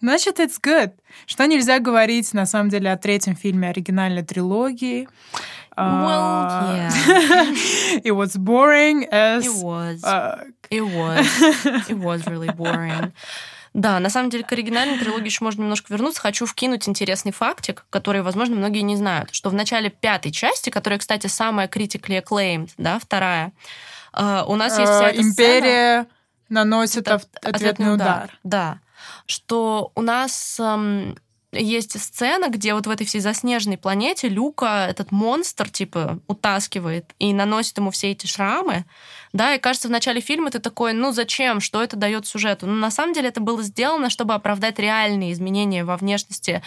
значит, 0.00 0.40
it's 0.40 0.60
good. 0.60 0.92
Что 1.26 1.46
нельзя 1.46 1.78
говорить, 1.78 2.32
на 2.32 2.46
самом 2.46 2.70
деле, 2.70 2.90
о 2.92 2.96
третьем 2.96 3.36
фильме 3.36 3.68
оригинальной 3.68 4.22
трилогии. 4.22 5.08
Well, 5.76 6.48
yeah. 6.48 7.52
it 8.02 8.12
was 8.12 8.34
boring 8.34 9.06
as... 9.10 9.44
It 9.44 9.62
was. 9.62 10.00
It 10.70 10.80
was. 10.80 11.26
It 11.90 11.98
was 11.98 12.26
really 12.26 12.48
boring. 12.48 13.12
Да, 13.76 14.00
на 14.00 14.08
самом 14.08 14.30
деле 14.30 14.42
к 14.42 14.50
оригинальной 14.52 14.98
трилогии 14.98 15.26
еще 15.26 15.44
можно 15.44 15.60
немножко 15.60 15.92
вернуться. 15.92 16.22
Хочу 16.22 16.46
вкинуть 16.46 16.88
интересный 16.88 17.30
фактик, 17.30 17.84
который, 17.90 18.22
возможно, 18.22 18.56
многие 18.56 18.80
не 18.80 18.96
знают, 18.96 19.34
что 19.34 19.50
в 19.50 19.52
начале 19.52 19.90
пятой 19.90 20.32
части, 20.32 20.70
которая, 20.70 20.98
кстати, 20.98 21.26
самая 21.26 21.68
critically 21.68 22.24
acclaimed, 22.24 22.70
да, 22.78 22.98
вторая, 22.98 23.52
э, 24.14 24.44
у 24.46 24.56
нас 24.56 24.78
есть 24.78 24.90
вся 24.90 25.10
эта 25.10 25.20
Империя 25.20 26.04
сцена, 26.04 26.08
наносит 26.48 27.06
от, 27.06 27.24
ответный, 27.34 27.50
ответный 27.50 27.94
удар. 27.94 28.06
удар. 28.06 28.38
Да, 28.44 28.80
что 29.26 29.92
у 29.94 30.00
нас 30.00 30.58
эм, 30.58 31.14
есть 31.52 32.00
сцена, 32.00 32.48
где 32.48 32.72
вот 32.72 32.86
в 32.86 32.90
этой 32.90 33.06
всей 33.06 33.20
заснеженной 33.20 33.76
планете 33.76 34.30
Люка 34.30 34.86
этот 34.88 35.12
монстр, 35.12 35.68
типа, 35.68 36.20
утаскивает 36.28 37.14
и 37.18 37.34
наносит 37.34 37.76
ему 37.76 37.90
все 37.90 38.12
эти 38.12 38.26
шрамы, 38.26 38.86
Да, 39.36 39.54
и 39.54 39.58
кажется, 39.58 39.88
в 39.88 39.90
начале 39.90 40.22
фильма 40.22 40.50
ты 40.50 40.60
такой, 40.60 40.94
ну 40.94 41.12
зачем, 41.12 41.60
что 41.60 41.82
это 41.82 41.94
дает 41.94 42.26
сюжету? 42.26 42.66
Но 42.66 42.72
на 42.72 42.90
самом 42.90 43.12
деле 43.12 43.28
это 43.28 43.38
было 43.38 43.62
сделано, 43.62 44.08
чтобы 44.08 44.32
оправдать 44.32 44.78
реальные 44.78 45.34
изменения 45.34 45.84
во 45.84 45.98
внешности 45.98 46.62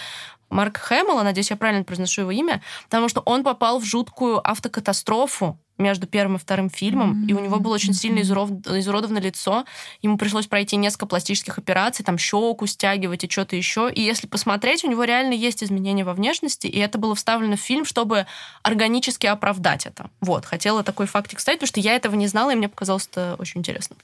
Марка 0.49 0.79
Хэмилла, 0.79 1.23
надеюсь, 1.23 1.49
я 1.49 1.57
правильно 1.57 1.83
произношу 1.83 2.21
его 2.21 2.31
имя, 2.31 2.61
потому 2.85 3.09
что 3.09 3.21
он 3.21 3.43
попал 3.43 3.79
в 3.79 3.85
жуткую 3.85 4.39
автокатастрофу 4.47 5.57
между 5.79 6.07
первым 6.07 6.35
и 6.35 6.39
вторым 6.39 6.69
фильмом, 6.69 7.23
mm-hmm. 7.23 7.27
и 7.29 7.33
у 7.33 7.39
него 7.39 7.59
было 7.59 7.75
очень 7.75 7.93
сильно 7.93 8.19
изуров... 8.19 8.51
изуродовано 8.51 9.19
лицо. 9.19 9.65
Ему 10.01 10.17
пришлось 10.17 10.45
пройти 10.45 10.75
несколько 10.75 11.05
пластических 11.05 11.57
операций, 11.57 12.03
там 12.03 12.17
щеку 12.17 12.67
стягивать 12.67 13.23
и 13.23 13.29
что-то 13.29 13.55
еще. 13.55 13.89
И 13.91 14.01
если 14.01 14.27
посмотреть, 14.27 14.83
у 14.83 14.89
него 14.89 15.05
реально 15.05 15.33
есть 15.33 15.63
изменения 15.63 16.03
во 16.03 16.13
внешности, 16.13 16.67
и 16.67 16.77
это 16.79 16.97
было 16.97 17.15
вставлено 17.15 17.55
в 17.55 17.61
фильм, 17.61 17.85
чтобы 17.85 18.27
органически 18.61 19.25
оправдать 19.25 19.85
это. 19.85 20.09
Вот, 20.19 20.45
хотела 20.45 20.83
такой 20.83 21.07
фактик 21.07 21.39
ставить, 21.39 21.59
потому 21.61 21.69
что 21.69 21.79
я 21.79 21.95
этого 21.95 22.15
не 22.15 22.27
знала, 22.27 22.51
и 22.51 22.55
мне 22.55 22.67
показалось 22.67 23.07
это 23.09 23.35
очень 23.39 23.61
интересно. 23.61 23.95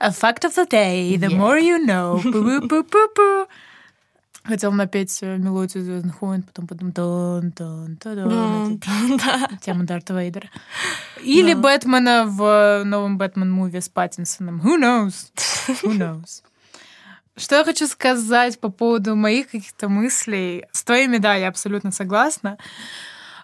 A 0.00 0.10
fact 0.10 0.42
of 0.42 0.56
the 0.56 0.68
day, 0.68 1.16
the 1.16 1.28
yeah. 1.28 1.38
more 1.38 1.60
you 1.60 1.78
know. 1.78 2.20
Хотел 4.42 4.72
напеть 4.72 5.18
э, 5.22 5.36
мелодию 5.36 5.84
Звездных 5.84 6.22
войн, 6.22 6.42
потом 6.42 6.66
потом 6.66 6.92
тон 6.92 7.52
тон 7.52 7.96
тон 7.96 8.80
тема 9.60 9.84
Дарта 9.84 10.14
Вейдера. 10.14 10.48
Или. 11.22 11.54
Бэтмена 11.54 12.24
в 12.26 12.82
новом 12.84 13.18
Бэтмен-муви 13.18 13.80
с 13.80 13.88
Паттинсоном. 13.88 14.60
Who 14.62 14.80
knows? 14.80 15.30
Who 15.82 15.98
knows? 15.98 16.42
Что 17.36 17.56
я 17.56 17.64
хочу 17.64 17.86
сказать 17.86 18.58
по 18.58 18.70
поводу 18.70 19.14
моих 19.14 19.50
каких-то 19.50 19.88
мыслей. 19.88 20.64
С 20.72 20.84
твоими, 20.84 21.18
да, 21.18 21.34
я 21.34 21.48
абсолютно 21.48 21.90
согласна. 21.90 22.58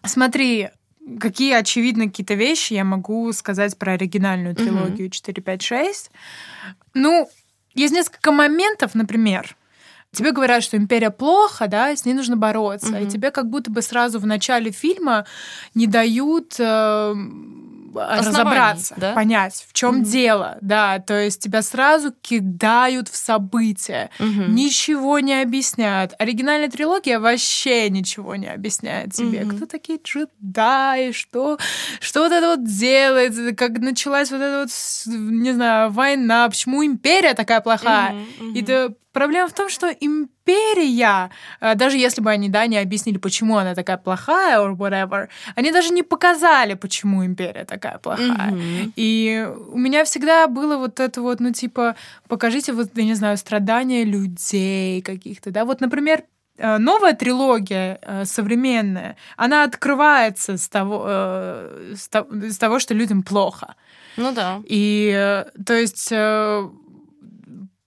Смотри, 0.04 0.70
какие 1.20 1.54
очевидно 1.54 2.06
какие-то 2.06 2.34
вещи 2.34 2.74
я 2.74 2.84
могу 2.84 3.32
сказать 3.32 3.76
про 3.78 3.92
оригинальную 3.92 4.54
трилогию 4.54 5.10
4, 5.10 5.42
5, 5.42 5.62
6. 5.62 6.10
Ну, 6.94 7.28
есть 7.74 7.94
несколько 7.94 8.32
моментов, 8.32 8.94
например, 8.94 9.56
тебе 10.16 10.32
говорят, 10.32 10.62
что 10.62 10.76
империя 10.76 11.10
плохо, 11.10 11.68
да, 11.68 11.94
с 11.94 12.04
ней 12.04 12.14
нужно 12.14 12.36
бороться. 12.36 12.94
Mm-hmm. 12.94 13.06
И 13.06 13.10
тебе 13.10 13.30
как 13.30 13.48
будто 13.48 13.70
бы 13.70 13.82
сразу 13.82 14.18
в 14.18 14.26
начале 14.26 14.70
фильма 14.70 15.26
не 15.74 15.86
дают 15.86 16.56
э, 16.58 17.14
разобраться, 17.94 18.94
да? 18.96 19.12
понять, 19.14 19.66
в 19.68 19.72
чем 19.72 20.00
mm-hmm. 20.00 20.04
дело, 20.04 20.58
да, 20.60 20.98
то 20.98 21.18
есть 21.18 21.40
тебя 21.42 21.62
сразу 21.62 22.12
кидают 22.20 23.08
в 23.08 23.16
события, 23.16 24.10
mm-hmm. 24.18 24.48
ничего 24.48 25.18
не 25.18 25.40
объясняют. 25.40 26.14
Оригинальная 26.18 26.68
трилогия 26.68 27.18
вообще 27.18 27.88
ничего 27.90 28.36
не 28.36 28.48
объясняет 28.48 29.12
тебе, 29.12 29.40
mm-hmm. 29.40 29.56
кто 29.56 29.66
такие 29.66 29.98
джедаи, 30.02 31.12
что, 31.12 31.58
что 32.00 32.20
вот 32.20 32.32
это 32.32 32.56
вот 32.56 32.64
делает, 32.64 33.56
как 33.56 33.78
началась 33.78 34.30
вот 34.30 34.40
эта 34.40 34.60
вот, 34.60 34.70
не 35.14 35.52
знаю, 35.52 35.90
война, 35.90 36.48
почему 36.48 36.84
империя 36.84 37.34
такая 37.34 37.60
плохая, 37.60 38.12
mm-hmm. 38.12 38.40
Mm-hmm. 38.40 38.58
и 38.58 38.62
ты 38.62 38.94
Проблема 39.16 39.48
в 39.48 39.54
том, 39.54 39.70
что 39.70 39.86
империя, 39.88 41.30
э, 41.60 41.74
даже 41.74 41.96
если 41.96 42.20
бы 42.20 42.30
они, 42.30 42.50
да, 42.50 42.66
не 42.66 42.76
объяснили, 42.76 43.16
почему 43.16 43.56
она 43.56 43.74
такая 43.74 43.96
плохая 43.96 44.58
or 44.58 44.76
whatever, 44.76 45.28
они 45.54 45.72
даже 45.72 45.94
не 45.94 46.02
показали, 46.02 46.74
почему 46.74 47.24
империя 47.24 47.64
такая 47.64 47.96
плохая. 47.96 48.50
Mm-hmm. 48.52 48.92
И 48.96 49.48
у 49.72 49.78
меня 49.78 50.04
всегда 50.04 50.46
было 50.48 50.76
вот 50.76 51.00
это 51.00 51.22
вот, 51.22 51.40
ну, 51.40 51.50
типа, 51.50 51.96
покажите, 52.28 52.74
вот, 52.74 52.90
я 52.94 53.04
не 53.04 53.14
знаю, 53.14 53.38
страдания 53.38 54.04
людей 54.04 55.00
каких-то, 55.00 55.50
да. 55.50 55.64
Вот, 55.64 55.80
например, 55.80 56.24
э, 56.58 56.76
новая 56.76 57.14
трилогия 57.14 57.98
э, 58.02 58.26
современная, 58.26 59.16
она 59.38 59.64
открывается 59.64 60.58
с 60.58 60.68
того, 60.68 61.06
с 61.94 62.58
того, 62.58 62.78
что 62.78 62.92
людям 62.92 63.22
плохо. 63.22 63.76
Ну 64.18 64.32
да. 64.32 64.60
И, 64.66 65.42
то 65.64 65.74
есть 65.74 66.12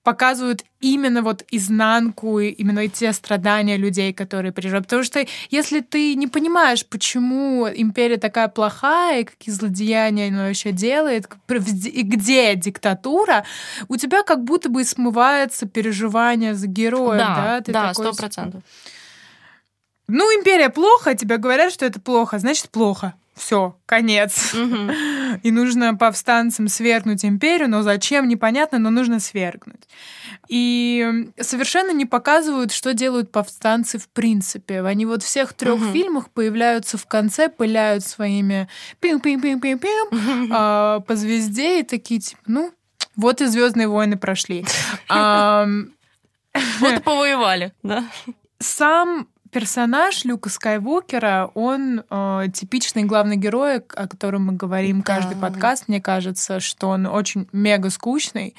показывают 0.10 0.64
именно 0.80 1.22
вот 1.22 1.46
изнанку, 1.52 2.40
именно 2.40 2.88
те 2.88 3.14
страдания 3.14 3.78
людей, 3.78 4.12
которые 4.12 4.52
переживают. 4.52 4.88
Потому 4.88 5.04
что 5.04 5.24
если 5.52 5.82
ты 5.82 6.16
не 6.16 6.26
понимаешь, 6.26 6.84
почему 6.84 7.68
империя 7.70 8.18
такая 8.18 8.48
плохая, 8.48 9.22
и 9.22 9.24
какие 9.24 9.54
злодеяния 9.54 10.30
она 10.30 10.48
вообще 10.48 10.72
делает, 10.72 11.30
и 11.48 12.02
где 12.02 12.56
диктатура, 12.56 13.46
у 13.88 13.98
тебя 13.98 14.24
как 14.24 14.44
будто 14.44 14.70
бы 14.70 14.84
смывается 14.84 15.68
переживание 15.68 16.56
за 16.56 16.66
героя. 16.66 17.20
Да, 17.20 17.62
да, 17.68 17.94
сто 17.94 18.12
процентов. 18.14 18.64
Ну, 20.08 20.24
империя 20.40 20.70
плохо, 20.70 21.14
тебе 21.14 21.38
говорят, 21.38 21.72
что 21.72 21.86
это 21.86 22.00
плохо, 22.02 22.40
значит 22.40 22.70
плохо 22.70 23.14
все, 23.40 23.76
конец. 23.86 24.54
Угу. 24.54 24.92
И 25.44 25.52
нужно 25.52 25.96
повстанцам 25.96 26.68
свергнуть 26.68 27.24
империю, 27.24 27.70
но 27.70 27.82
зачем, 27.82 28.28
непонятно, 28.28 28.80
но 28.80 28.90
нужно 28.90 29.20
свергнуть. 29.20 29.88
И 30.50 31.32
совершенно 31.40 31.92
не 31.92 32.06
показывают, 32.06 32.72
что 32.72 32.94
делают 32.94 33.32
повстанцы 33.32 33.98
в 33.98 34.10
принципе. 34.10 34.82
Они 34.82 35.06
вот 35.06 35.24
в 35.24 35.26
всех 35.26 35.54
трех 35.54 35.76
угу. 35.76 35.92
фильмах 35.92 36.30
появляются 36.30 36.98
в 36.98 37.06
конце, 37.06 37.50
пыляют 37.50 38.04
своими 38.04 38.68
пим-пим-пим-пим-пим 39.00 40.50
а, 40.52 41.00
по 41.02 41.16
звезде 41.16 41.80
и 41.80 41.84
такие, 41.84 42.20
типа, 42.20 42.42
ну, 42.48 42.74
вот 43.16 43.42
и 43.42 43.46
Звездные 43.46 43.88
войны 43.88 44.18
прошли. 44.18 44.66
Вот 46.80 46.94
и 46.94 47.00
повоевали, 47.04 47.74
да. 47.84 48.04
Сам 48.58 49.28
персонаж 49.52 50.26
Люка 50.26 50.50
Скайуокера, 50.50 51.50
он 51.54 52.04
э, 52.10 52.46
типичный 52.54 53.04
главный 53.04 53.36
герой, 53.36 53.78
о 53.78 54.08
котором 54.08 54.46
мы 54.46 54.54
говорим 54.54 55.02
каждый 55.02 55.36
да. 55.36 55.48
подкаст. 55.48 55.88
Мне 55.88 56.02
кажется, 56.02 56.60
что 56.60 56.90
он 56.90 57.06
очень 57.06 57.48
мега 57.52 57.90
скучный, 57.90 58.56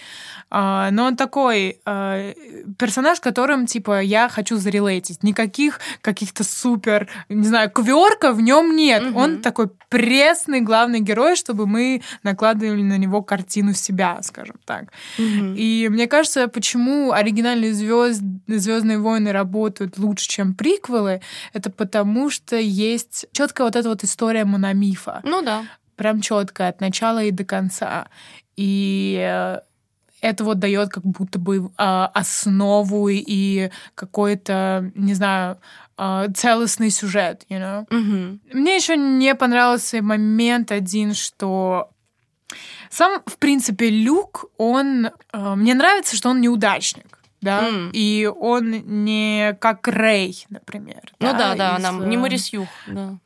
э, 0.50 0.88
но 0.90 1.05
он 1.05 1.16
такой 1.16 1.79
э, 1.85 2.35
персонаж, 2.79 3.20
которым 3.20 3.66
типа 3.66 4.00
я 4.00 4.29
хочу 4.29 4.57
зарелейтить. 4.57 5.22
Никаких 5.22 5.81
каких-то 6.00 6.44
супер, 6.44 7.09
не 7.29 7.46
знаю, 7.46 7.70
кверка 7.70 8.33
в 8.33 8.40
нем 8.40 8.74
нет. 8.74 9.03
Угу. 9.11 9.18
Он 9.18 9.42
такой 9.42 9.68
пресный 9.88 10.61
главный 10.61 11.00
герой, 11.00 11.37
чтобы 11.37 11.66
мы 11.66 12.03
накладывали 12.22 12.83
на 12.83 12.98
него 12.98 13.22
картину 13.22 13.74
себя, 13.74 14.18
скажем 14.22 14.57
так. 14.64 14.85
Угу. 15.18 15.55
И 15.57 15.88
мне 15.90 16.07
кажется, 16.07 16.48
почему 16.48 17.12
оригинальные 17.12 17.74
звезд, 17.74 18.22
Звездные 18.46 18.98
войны 18.98 19.33
работают 19.33 19.98
лучше, 19.98 20.29
чем 20.29 20.55
при 20.55 20.80
приквелы, 20.81 21.21
это 21.53 21.71
потому 21.71 22.31
что 22.31 22.57
есть 22.57 23.27
четкая 23.33 23.66
вот 23.66 23.77
эта 23.77 23.88
вот 23.88 24.05
история 24.05 24.45
мономифа. 24.45 25.21
Ну 25.25 25.43
да. 25.43 25.64
Прям 25.97 26.21
четкая 26.21 26.71
от 26.71 26.81
начала 26.81 27.23
и 27.23 27.31
до 27.31 27.45
конца. 27.45 28.09
И 28.57 29.19
э, 29.21 29.61
это 30.21 30.45
вот 30.45 30.59
дает 30.59 30.88
как 30.90 31.05
будто 31.05 31.38
бы 31.38 31.59
э, 31.59 31.71
основу 31.77 33.09
и 33.09 33.71
какой-то, 33.95 34.90
не 34.95 35.14
знаю, 35.14 35.59
э, 35.99 36.27
целостный 36.35 36.90
сюжет, 36.90 37.45
you 37.51 37.59
know? 37.59 37.83
Угу. 37.90 38.59
Мне 38.59 38.77
еще 38.77 38.97
не 38.97 39.35
понравился 39.35 40.03
момент 40.03 40.73
один, 40.73 41.14
что 41.14 41.90
сам, 42.90 43.23
в 43.27 43.38
принципе, 43.38 43.90
Люк, 43.90 44.47
он... 44.57 45.11
Э, 45.33 45.55
мне 45.55 45.75
нравится, 45.75 46.16
что 46.16 46.31
он 46.31 46.40
неудачник 46.40 47.20
да, 47.40 47.68
mm. 47.68 47.90
и 47.92 48.26
он 48.26 48.70
не 48.70 49.57
как 49.61 49.87
Рэй, 49.88 50.44
например. 50.48 51.12
Ну 51.18 51.33
да, 51.33 51.55
да, 51.55 51.76
из... 51.76 51.85
она 51.85 52.07
не 52.07 52.16
Морис 52.16 52.53
Юх, 52.53 52.68
да 52.87 53.18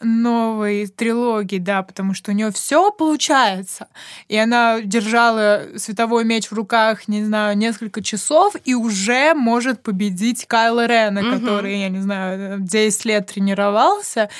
новой 0.00 0.86
трилогии, 0.86 1.58
да, 1.58 1.82
потому 1.82 2.14
что 2.14 2.30
у 2.30 2.34
нее 2.34 2.50
все 2.52 2.90
получается. 2.90 3.88
И 4.28 4.36
она 4.36 4.80
держала 4.80 5.62
световой 5.76 6.24
меч 6.24 6.48
в 6.48 6.52
руках, 6.52 7.08
не 7.08 7.24
знаю, 7.24 7.56
несколько 7.56 8.02
часов 8.02 8.54
и 8.64 8.74
уже 8.74 9.34
может 9.34 9.82
победить 9.82 10.46
Кайла 10.46 10.86
Рена, 10.86 11.18
mm-hmm. 11.18 11.38
который, 11.38 11.80
я 11.80 11.88
не 11.88 12.00
знаю, 12.00 12.60
10 12.60 13.04
лет 13.04 13.26
тренировался. 13.26 14.30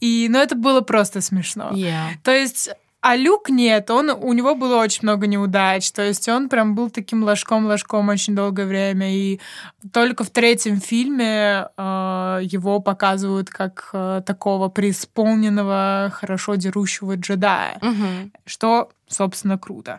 И, 0.00 0.28
ну, 0.30 0.38
это 0.38 0.54
было 0.54 0.80
просто 0.80 1.20
смешно. 1.20 1.70
Yeah. 1.72 2.12
То 2.22 2.32
есть 2.32 2.70
а 3.02 3.16
Люк 3.16 3.50
нет, 3.50 3.90
он, 3.90 4.10
у 4.10 4.32
него 4.32 4.54
было 4.54 4.76
очень 4.76 5.00
много 5.02 5.26
неудач, 5.26 5.90
то 5.90 6.02
есть 6.02 6.28
он 6.28 6.48
прям 6.48 6.76
был 6.76 6.88
таким 6.88 7.24
ложком-ложком 7.24 8.08
очень 8.08 8.36
долгое 8.36 8.64
время, 8.64 9.12
и 9.12 9.40
только 9.92 10.22
в 10.22 10.30
третьем 10.30 10.80
фильме 10.80 11.66
э, 11.76 12.38
его 12.42 12.78
показывают 12.78 13.50
как 13.50 13.90
э, 13.92 14.22
такого 14.24 14.68
преисполненного, 14.68 16.12
хорошо 16.14 16.54
дерущего 16.54 17.16
джедая, 17.16 17.76
угу. 17.82 18.30
что, 18.46 18.90
собственно, 19.08 19.58
круто. 19.58 19.98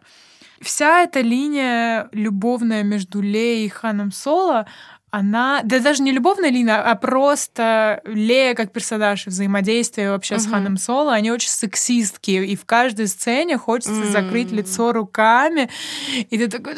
Вся 0.62 1.04
эта 1.04 1.20
линия 1.20 2.08
любовная 2.14 2.84
между 2.84 3.20
Леей 3.20 3.66
и 3.66 3.70
Ханом 3.70 4.14
Соло, 4.14 4.66
она, 5.14 5.62
да 5.64 5.78
даже 5.78 6.02
не 6.02 6.12
любовная 6.12 6.50
линия, 6.50 6.82
а 6.82 6.96
просто 6.96 8.02
Лея 8.04 8.56
как 8.56 8.72
персонаж, 8.72 9.28
взаимодействие 9.28 10.10
вообще 10.10 10.36
uh-huh. 10.36 10.40
с 10.40 10.48
Ханом 10.48 10.78
Соло, 10.78 11.14
они 11.14 11.32
очень 11.32 11.50
сексистские, 11.50 12.48
и 12.48 12.56
в 12.56 12.66
каждой 12.66 13.08
сцене 13.08 13.60
хочется 13.60 13.92
mm. 13.94 14.12
закрыть 14.12 14.52
лицо 14.52 14.92
руками, 14.92 15.70
и 16.18 16.36
ты 16.40 16.48
такой, 16.48 16.74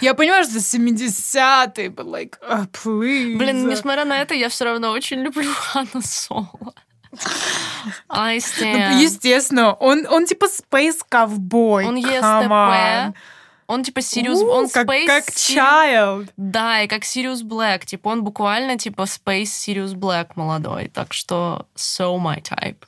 я 0.00 0.14
понимаю, 0.14 0.42
что 0.42 0.56
70-е, 0.56 1.90
but 1.90 2.06
like, 2.06 2.32
oh, 2.50 2.66
please. 2.72 3.36
Блин, 3.36 3.68
несмотря 3.68 4.04
на 4.04 4.20
это, 4.20 4.34
я 4.34 4.48
все 4.48 4.64
равно 4.64 4.90
очень 4.90 5.20
люблю 5.20 5.48
Хана 5.56 6.02
Соло. 6.02 6.74
I 8.08 8.40
Ну, 8.40 8.66
stand. 8.66 9.00
естественно, 9.00 9.74
он, 9.74 10.08
он 10.10 10.26
типа 10.26 10.46
space 10.46 10.98
ковбой. 11.08 11.86
Он 11.86 11.94
ест 11.94 12.24
come 12.24 12.48
on. 12.48 13.12
ТП. 13.12 13.16
Он 13.66 13.82
типа 13.82 14.02
Сириус, 14.02 14.40
У, 14.40 14.46
он 14.46 14.68
как, 14.68 14.86
Space 14.86 15.06
как 15.06 15.24
child. 15.30 16.28
Да, 16.36 16.82
и 16.82 16.86
как 16.86 17.04
Сириус 17.04 17.42
Блэк. 17.42 17.86
Типа 17.86 18.08
он 18.08 18.22
буквально 18.22 18.78
типа 18.78 19.02
Space 19.02 19.46
Сириус 19.46 19.92
Блэк 19.92 20.32
молодой. 20.36 20.88
Так 20.88 21.12
что 21.12 21.66
so 21.74 22.18
my 22.18 22.42
type. 22.42 22.78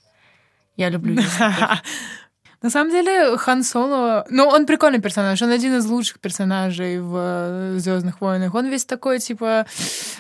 Я 0.77 0.91
люблю. 0.91 1.23
На 2.67 2.71
самом 2.71 2.91
деле, 2.91 3.37
Хан 3.37 3.63
Соло, 3.63 4.27
ну, 4.29 4.49
он 4.49 4.67
прикольный 4.67 4.99
персонаж, 5.01 5.41
он 5.41 5.51
один 5.51 5.77
из 5.77 5.87
лучших 5.87 6.19
персонажей 6.19 6.99
в 6.99 7.79
Звездных 7.79 8.21
войнах. 8.21 8.57
Он 8.57 8.67
весь 8.67 8.85
такой, 8.85 9.21
типа, 9.21 9.67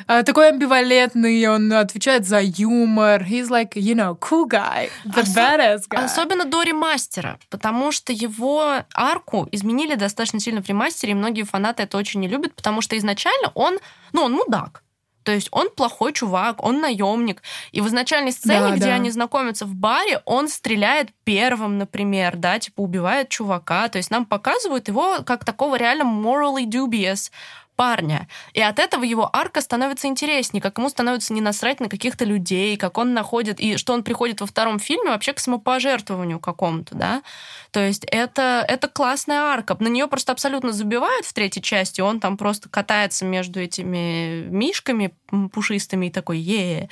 э, 0.06 0.22
такой 0.22 0.50
амбивалентный, 0.50 1.44
он 1.48 1.72
отвечает 1.72 2.24
за 2.24 2.38
юмор. 2.40 3.22
He's 3.24 3.48
like, 3.48 3.72
you 3.74 3.96
know, 3.96 4.16
cool 4.16 4.48
guy, 4.48 4.90
the 5.04 5.24
Осо- 5.24 5.34
badass 5.34 5.80
guy. 5.90 6.04
Особенно 6.04 6.44
до 6.44 6.62
ремастера, 6.62 7.40
потому 7.50 7.90
что 7.90 8.12
его 8.12 8.84
арку 8.94 9.48
изменили 9.50 9.96
достаточно 9.96 10.38
сильно 10.38 10.62
в 10.62 10.68
ремастере, 10.68 11.14
и 11.14 11.16
многие 11.16 11.42
фанаты 11.42 11.82
это 11.82 11.96
очень 11.98 12.20
не 12.20 12.28
любят, 12.28 12.54
потому 12.54 12.80
что 12.80 12.96
изначально 12.96 13.50
он, 13.56 13.80
ну, 14.12 14.22
он 14.22 14.34
мудак. 14.34 14.84
То 15.26 15.32
есть 15.32 15.48
он 15.50 15.70
плохой 15.70 16.12
чувак, 16.12 16.62
он 16.64 16.80
наемник. 16.80 17.42
И 17.72 17.80
в 17.80 17.88
изначальной 17.88 18.30
сцене, 18.30 18.60
Да, 18.60 18.76
где 18.76 18.86
да. 18.86 18.94
они 18.94 19.10
знакомятся 19.10 19.66
в 19.66 19.74
баре, 19.74 20.22
он 20.24 20.48
стреляет 20.48 21.08
первым, 21.24 21.78
например, 21.78 22.36
да, 22.36 22.60
типа 22.60 22.80
убивает 22.80 23.28
чувака. 23.28 23.88
То 23.88 23.98
есть 23.98 24.12
нам 24.12 24.24
показывают 24.24 24.86
его 24.86 25.18
как 25.26 25.44
такого 25.44 25.74
реально 25.74 26.04
morally 26.04 26.64
dubious 26.64 27.32
парня. 27.76 28.28
И 28.54 28.60
от 28.60 28.78
этого 28.78 29.04
его 29.04 29.28
арка 29.32 29.60
становится 29.60 30.08
интереснее, 30.08 30.62
как 30.62 30.78
ему 30.78 30.88
становится 30.88 31.32
не 31.32 31.40
насрать 31.40 31.80
на 31.80 31.88
каких-то 31.88 32.24
людей, 32.24 32.76
как 32.76 32.98
он 32.98 33.14
находит, 33.14 33.60
и 33.60 33.76
что 33.76 33.92
он 33.92 34.02
приходит 34.02 34.40
во 34.40 34.46
втором 34.46 34.78
фильме 34.78 35.10
вообще 35.10 35.32
к 35.32 35.38
самопожертвованию 35.38 36.40
какому-то, 36.40 36.94
да. 36.94 37.22
То 37.70 37.80
есть 37.80 38.04
это, 38.06 38.64
это 38.66 38.88
классная 38.88 39.40
арка. 39.42 39.76
На 39.78 39.88
нее 39.88 40.06
просто 40.06 40.32
абсолютно 40.32 40.72
забивают 40.72 41.26
в 41.26 41.32
третьей 41.32 41.62
части, 41.62 42.00
он 42.00 42.20
там 42.20 42.36
просто 42.36 42.68
катается 42.68 43.24
между 43.24 43.60
этими 43.60 44.46
мишками 44.48 45.14
пушистыми 45.52 46.06
и 46.06 46.10
такой 46.10 46.38
е 46.38 46.88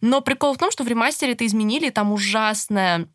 Но 0.00 0.20
прикол 0.20 0.54
в 0.54 0.58
том, 0.58 0.70
что 0.70 0.84
в 0.84 0.88
ремастере 0.88 1.32
это 1.32 1.46
изменили, 1.46 1.90
там 1.90 2.12
ужасная 2.12 3.08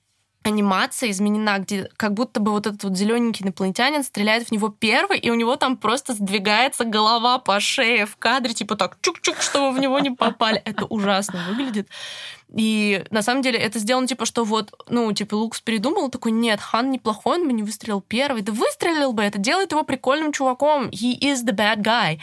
анимация 0.44 1.12
изменена, 1.12 1.60
где 1.60 1.90
как 1.98 2.14
будто 2.14 2.40
бы 2.40 2.52
вот 2.52 2.68
этот 2.68 2.84
вот 2.84 2.98
зелененький 2.98 3.46
инопланетянин 3.46 4.04
стреляет 4.04 4.48
в 4.48 4.52
него 4.52 4.70
первый, 4.70 5.20
и 5.20 5.30
у 5.30 5.36
него 5.36 5.56
там 5.56 5.78
просто 5.78 6.14
сдвигается 6.14 6.84
голова 6.84 7.38
по 7.38 7.60
шее 7.60 8.06
в 8.06 8.16
кадре, 8.18 8.54
типа 8.54 8.76
так 8.76 8.98
чук-чук, 9.02 9.42
чтобы 9.42 9.72
в 9.72 9.80
него 9.80 10.00
не 10.00 10.12
попали. 10.12 10.62
Это 10.66 10.86
ужасно 10.86 11.40
выглядит. 11.50 11.88
И 12.54 13.04
на 13.12 13.22
самом 13.22 13.42
деле 13.42 13.60
это 13.60 13.80
сделано 13.80 14.08
типа, 14.08 14.26
что 14.26 14.44
вот, 14.44 14.74
ну, 14.90 15.12
типа 15.14 15.36
Лукс 15.36 15.62
передумал, 15.62 16.10
такой, 16.10 16.32
нет, 16.34 16.60
Хан 16.60 16.92
неплохой, 16.92 17.38
он 17.40 17.48
бы 17.48 17.54
не 17.54 17.64
выстрелил 17.64 18.02
первый. 18.02 18.42
Да 18.42 18.52
выстрелил 18.52 19.14
бы, 19.14 19.24
это 19.24 19.38
делает 19.38 19.72
его 19.72 19.84
прикольным 19.84 20.34
чуваком. 20.34 20.90
He 20.90 21.18
is 21.18 21.46
the 21.46 21.56
bad 21.56 21.82
guy. 21.82 22.20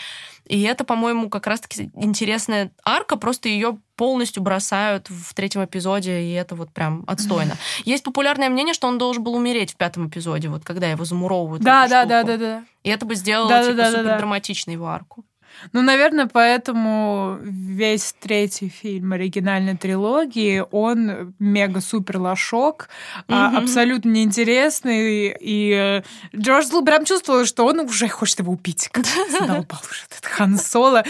И 0.49 0.63
это, 0.63 0.85
по-моему, 0.85 1.29
как 1.29 1.47
раз-таки 1.47 1.91
интересная 1.95 2.73
арка, 2.85 3.17
просто 3.17 3.49
ее 3.49 3.79
полностью 3.97 4.43
бросают 4.43 5.09
в 5.11 5.35
третьем 5.35 5.65
эпизоде, 5.65 6.23
и 6.23 6.33
это 6.33 6.55
вот 6.55 6.73
прям 6.73 7.05
отстойно. 7.07 7.57
Есть 7.85 8.03
популярное 8.05 8.49
мнение, 8.49 8.73
что 8.73 8.89
он 8.89 8.97
должен 8.97 9.23
был 9.23 9.35
умереть 9.35 9.73
в 9.73 9.77
пятом 9.77 10.09
эпизоде, 10.09 10.49
вот 10.49 10.65
когда 10.65 10.89
его 10.89 11.05
замуровывают. 11.05 11.63
Да, 11.63 11.87
да, 11.87 12.05
да, 12.07 12.23
да, 12.23 12.37
да. 12.37 12.65
И 12.83 12.89
это 12.89 13.05
бы 13.05 13.15
сделало, 13.15 13.49
Да, 13.51 13.63
типа, 13.65 13.77
да, 13.77 13.91
супер 13.91 14.19
драматичной 14.19 14.75
его 14.75 14.87
арку. 14.87 15.25
Ну, 15.73 15.83
наверное, 15.83 16.27
поэтому 16.27 17.39
весь 17.43 18.15
третий 18.21 18.69
фильм 18.69 19.13
оригинальной 19.13 19.77
трилогии, 19.77 20.65
он 20.71 21.35
мега-супер 21.39 22.19
лошок, 22.19 22.89
Мгм. 23.29 23.57
абсолютно 23.57 24.11
неинтересный, 24.11 25.37
и 25.41 25.73
э, 25.73 26.03
Джордж 26.37 26.67
Лу 26.73 26.85
прям 26.85 27.05
чувствовал, 27.05 27.45
что 27.45 27.67
он 27.67 27.81
уже 27.81 28.09
хочет 28.09 28.41
его 28.41 28.53
убить. 28.53 28.91
Задолбал 29.31 29.81
уже 29.91 30.05
этот 30.11 30.25
Хан 30.27 30.59
Соло. 30.59 31.05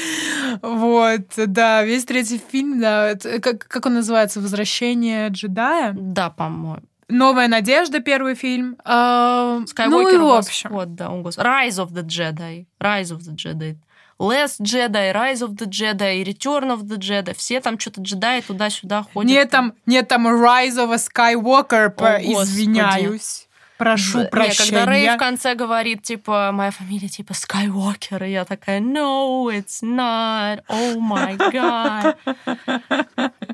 Вот, 0.62 1.22
да, 1.37 1.84
весь 1.84 2.04
третий 2.04 2.40
фильм, 2.50 2.80
да, 2.80 3.08
это 3.08 3.40
как, 3.40 3.66
как 3.66 3.87
он 3.87 3.94
называется, 3.94 4.40
«Возвращение 4.40 5.28
джедая». 5.28 5.94
Да, 5.96 6.30
по-моему. 6.30 6.82
«Новая 7.08 7.48
надежда» 7.48 8.00
первый 8.00 8.34
фильм. 8.34 8.76
А, 8.84 9.61
Skywalker 9.64 9.88
ну 9.88 10.08
и 10.08 10.16
в 10.18 10.30
общем. 10.30 10.70
Вот, 10.70 10.94
да, 10.94 11.11
он 11.11 11.22
Rise 11.22 11.78
of 11.78 11.92
the 11.92 12.02
Jedi. 12.02 12.66
Rise 12.80 13.16
of 13.16 13.20
the 13.20 13.34
Jedi. 13.34 13.76
Last 14.20 14.61
Jedi, 14.61 15.12
Rise 15.14 15.42
of 15.42 15.57
the 15.57 15.66
Jedi, 15.66 16.24
Return 16.24 16.70
of 16.70 16.81
the 16.88 16.96
Jedi. 16.98 17.35
Все 17.37 17.61
там 17.61 17.78
что-то 17.78 18.00
джедаи 18.00 18.40
туда-сюда 18.40 19.04
ходят. 19.12 19.31
Нет 19.31 19.50
там, 19.50 19.74
нет 19.87 20.09
там 20.09 20.26
Rise 20.26 20.76
of 20.76 20.92
a 20.92 20.96
Skywalker, 20.96 21.87
О, 21.87 22.18
Господи. 22.20 22.33
извиняюсь. 22.42 23.44
Прошу 23.76 24.22
Да, 24.22 24.24
прощения. 24.26 24.70
когда 24.81 24.87
Рэй 24.87 25.14
в 25.14 25.18
конце 25.18 25.54
говорит, 25.54 26.02
типа, 26.02 26.50
моя 26.52 26.72
фамилия 26.72 27.09
типа 27.09 27.31
Skywalker, 27.31 28.26
и 28.26 28.33
я 28.33 28.44
такая, 28.44 28.81
no, 28.81 29.46
it's 29.52 29.85
not, 29.85 30.64
oh 30.68 30.96
my 30.98 31.37
god. 31.52 32.16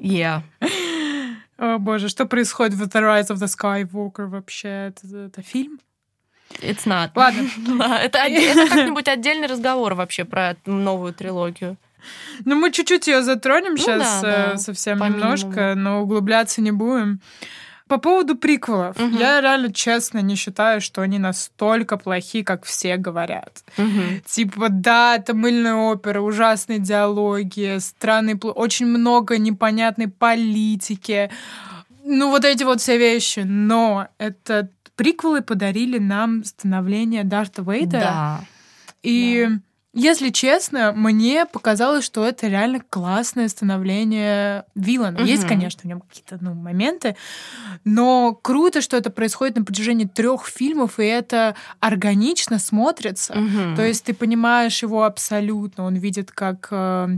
Yeah. 0.00 0.40
О 1.58 1.78
боже, 1.78 2.08
что 2.08 2.24
происходит 2.24 2.74
в 2.74 2.82
The 2.82 3.02
Rise 3.02 3.28
of 3.28 3.36
the 3.36 3.46
Skywalker 3.48 4.26
вообще? 4.26 4.92
Это, 4.94 5.26
это 5.26 5.42
фильм? 5.42 5.78
It's 6.60 6.86
not. 6.86 7.10
Ладно. 7.14 7.48
Это, 8.02 8.18
это 8.18 8.68
как-нибудь 8.68 9.08
отдельный 9.08 9.48
разговор 9.48 9.94
вообще 9.94 10.24
про 10.24 10.56
новую 10.66 11.12
трилогию. 11.12 11.76
Ну, 12.44 12.54
мы 12.56 12.70
чуть-чуть 12.70 13.06
ее 13.06 13.22
затронем 13.22 13.76
сейчас 13.76 14.22
Ну 14.22 14.28
да, 14.28 14.50
да, 14.52 14.56
совсем 14.58 14.98
по 14.98 15.04
немножко, 15.04 15.74
но 15.74 16.02
углубляться 16.02 16.60
не 16.60 16.70
будем. 16.70 17.20
По 17.86 17.98
поводу 17.98 18.34
приквелов. 18.34 18.98
Мгм. 18.98 19.18
Я 19.18 19.40
реально 19.42 19.72
честно 19.72 20.20
не 20.20 20.36
считаю, 20.36 20.80
что 20.80 21.02
они 21.02 21.18
настолько 21.18 21.98
плохи, 21.98 22.42
как 22.42 22.64
все 22.64 22.96
говорят. 22.96 23.62
Типа, 24.26 24.68
да, 24.70 25.16
это 25.16 25.34
мыльная 25.34 25.74
опера, 25.74 26.20
ужасные 26.20 26.78
диалоги, 26.78 27.78
странные, 27.78 28.36
очень 28.36 28.86
много 28.86 29.36
непонятной 29.36 30.08
политики. 30.08 31.30
Ну, 32.04 32.30
вот 32.30 32.44
эти 32.44 32.64
вот 32.64 32.80
все 32.80 32.96
вещи. 32.96 33.40
Но 33.40 34.08
это 34.16 34.68
приквелы 34.96 35.42
подарили 35.42 35.98
нам 35.98 36.44
становление 36.44 37.24
Дарта 37.24 37.62
Вейдера. 37.62 38.00
Да. 38.00 38.40
И, 39.02 39.48
если 39.92 40.30
честно, 40.30 40.92
мне 40.92 41.46
показалось, 41.46 42.04
что 42.04 42.26
это 42.26 42.48
реально 42.48 42.80
классное 42.88 43.48
становление 43.48 44.64
виллана. 44.74 45.18
Есть, 45.18 45.42
Мгм. 45.42 45.48
конечно, 45.50 45.80
в 45.82 45.84
нем 45.84 46.00
какие-то 46.00 46.38
ну, 46.40 46.54
моменты, 46.54 47.16
но 47.84 48.32
круто, 48.34 48.80
что 48.80 48.96
это 48.96 49.10
происходит 49.10 49.56
на 49.56 49.64
протяжении 49.64 50.06
трех 50.06 50.46
фильмов, 50.46 50.98
и 50.98 51.04
это 51.04 51.54
органично 51.80 52.58
смотрится. 52.58 53.34
Мгм. 53.34 53.76
То 53.76 53.82
есть 53.86 54.04
ты 54.04 54.14
понимаешь 54.14 54.82
его 54.82 55.04
абсолютно. 55.04 55.84
Он 55.84 55.94
видит, 55.96 56.32
как 56.32 56.68
э, 56.70 57.08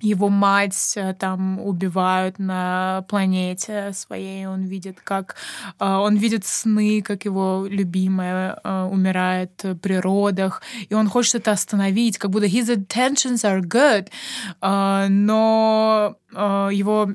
его 0.00 0.28
мать 0.28 0.94
э, 0.96 1.14
там 1.14 1.60
убивают 1.60 2.38
на 2.38 3.04
планете 3.08 3.92
своей. 3.92 4.46
Он 4.46 4.64
видит, 4.64 5.00
как 5.02 5.36
э, 5.80 5.84
он 5.84 6.16
видит 6.16 6.44
сны, 6.44 7.02
как 7.02 7.24
его 7.24 7.66
любимая 7.68 8.58
э, 8.62 8.82
умирает 8.90 9.64
при 9.80 9.94
родах, 9.94 10.62
и 10.88 10.94
он 10.94 11.08
хочет 11.08 11.36
это 11.36 11.52
остановить, 11.52 12.18
как 12.18 12.30
будто 12.30 12.46
his 12.46 12.74
intentions 12.74 13.44
are 13.44 13.60
good, 13.60 14.08
но 15.08 16.16
его 16.70 17.10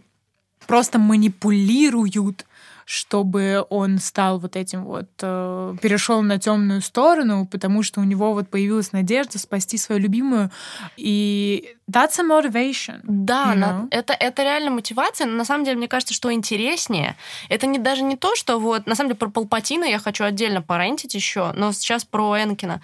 просто 0.68 1.00
манипулируют 1.00 2.46
чтобы 2.89 3.63
он 3.69 3.99
стал 3.99 4.39
вот 4.39 4.56
этим 4.56 4.84
вот, 4.84 5.10
э, 5.21 5.75
перешел 5.80 6.23
на 6.23 6.39
темную 6.39 6.82
сторону, 6.82 7.45
потому 7.45 7.84
что 7.84 8.02
у 8.02 8.04
него 8.04 8.34
вот 8.34 8.49
появилась 8.49 8.93
надежда 8.93 9.38
спасти 9.38 9.78
свою 9.78 10.02
любимую. 10.02 10.49
И 10.97 11.75
that's 11.88 12.19
a 12.19 12.23
motivation. 12.23 13.02
Да, 13.04 13.54
you 13.54 13.58
на- 13.58 13.67
know? 13.67 13.88
это, 13.91 14.13
это 14.13 14.41
реально 14.41 14.71
мотивация, 14.71 15.28
но 15.28 15.34
на 15.34 15.45
самом 15.45 15.65
деле, 15.65 15.78
мне 15.78 15.88
кажется, 15.88 16.15
что 16.15 16.34
интереснее, 16.34 17.15
это 17.47 17.67
не 17.67 17.78
даже 17.78 18.02
не 18.02 18.17
то, 18.17 18.36
что 18.36 18.58
вот, 18.60 18.88
на 18.88 18.95
самом 18.95 19.10
деле, 19.10 19.19
про 19.19 19.30
Палпатина 19.30 19.84
я 19.84 19.99
хочу 19.99 20.23
отдельно 20.23 20.63
порентить 20.63 21.13
еще, 21.13 21.52
но 21.56 21.71
сейчас 21.73 22.06
про 22.06 22.41
Энкина. 22.41 22.82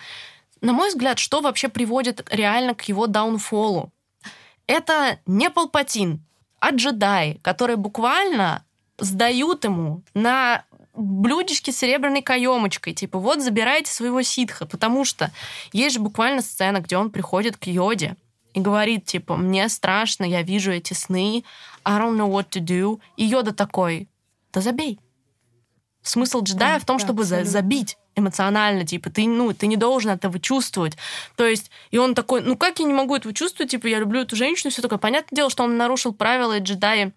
На 0.62 0.74
мой 0.74 0.90
взгляд, 0.90 1.18
что 1.18 1.42
вообще 1.42 1.68
приводит 1.68 2.28
реально 2.30 2.76
к 2.76 2.84
его 2.84 3.08
даунфолу? 3.08 3.92
Это 4.68 5.18
не 5.26 5.50
Палпатин, 5.50 6.24
а 6.60 6.70
джедаи, 6.70 7.40
которые 7.42 7.78
буквально 7.78 8.65
сдают 8.98 9.64
ему 9.64 10.02
на 10.14 10.64
блюдечке 10.94 11.72
с 11.72 11.78
серебряной 11.78 12.22
каемочкой. 12.22 12.94
Типа, 12.94 13.20
вот 13.20 13.42
забирайте 13.42 13.92
своего 13.92 14.22
ситха, 14.22 14.66
потому 14.66 15.06
что 15.06 15.32
есть 15.74 15.96
же 15.96 16.02
буквально 16.02 16.42
сцена, 16.42 16.80
где 16.80 16.98
он 16.98 17.10
приходит 17.10 17.58
к 17.58 17.66
Йоде 17.66 18.16
и 18.54 18.62
говорит, 18.62 19.06
типа, 19.06 19.36
мне 19.36 19.68
страшно, 19.68 20.24
я 20.24 20.42
вижу 20.42 20.72
эти 20.72 20.94
сны, 20.94 21.44
I 21.84 22.00
don't 22.00 22.16
know 22.16 22.32
what 22.32 22.50
to 22.52 22.62
do. 22.62 23.00
И 23.18 23.26
Йода 23.26 23.54
такой, 23.54 24.08
да 24.54 24.62
забей. 24.62 25.00
Смысл 26.02 26.42
джедая 26.42 26.76
Да, 26.76 26.80
в 26.80 26.86
том, 26.86 26.98
да, 26.98 27.04
чтобы 27.04 27.24
абсолютно. 27.24 27.52
забить 27.52 27.98
эмоционально, 28.16 28.86
типа, 28.86 29.10
ты, 29.10 29.28
ну, 29.28 29.52
ты 29.54 29.68
не 29.68 29.76
должен 29.76 30.12
этого 30.12 30.40
чувствовать. 30.40 30.96
То 31.36 31.46
есть, 31.46 31.70
и 31.92 31.98
он 31.98 32.16
такой, 32.16 32.42
ну 32.42 32.56
как 32.56 32.80
я 32.80 32.86
не 32.86 32.94
могу 32.94 33.16
этого 33.16 33.34
чувствовать, 33.34 33.72
типа, 33.72 33.88
я 33.88 34.00
люблю 34.00 34.22
эту 34.22 34.38
женщину, 34.38 34.72
все 34.72 34.82
такое. 34.82 35.00
Понятное 35.00 35.36
дело, 35.36 35.50
что 35.50 35.64
он 35.64 35.76
нарушил 35.76 36.14
правила, 36.14 36.58
джедаи 36.60 37.12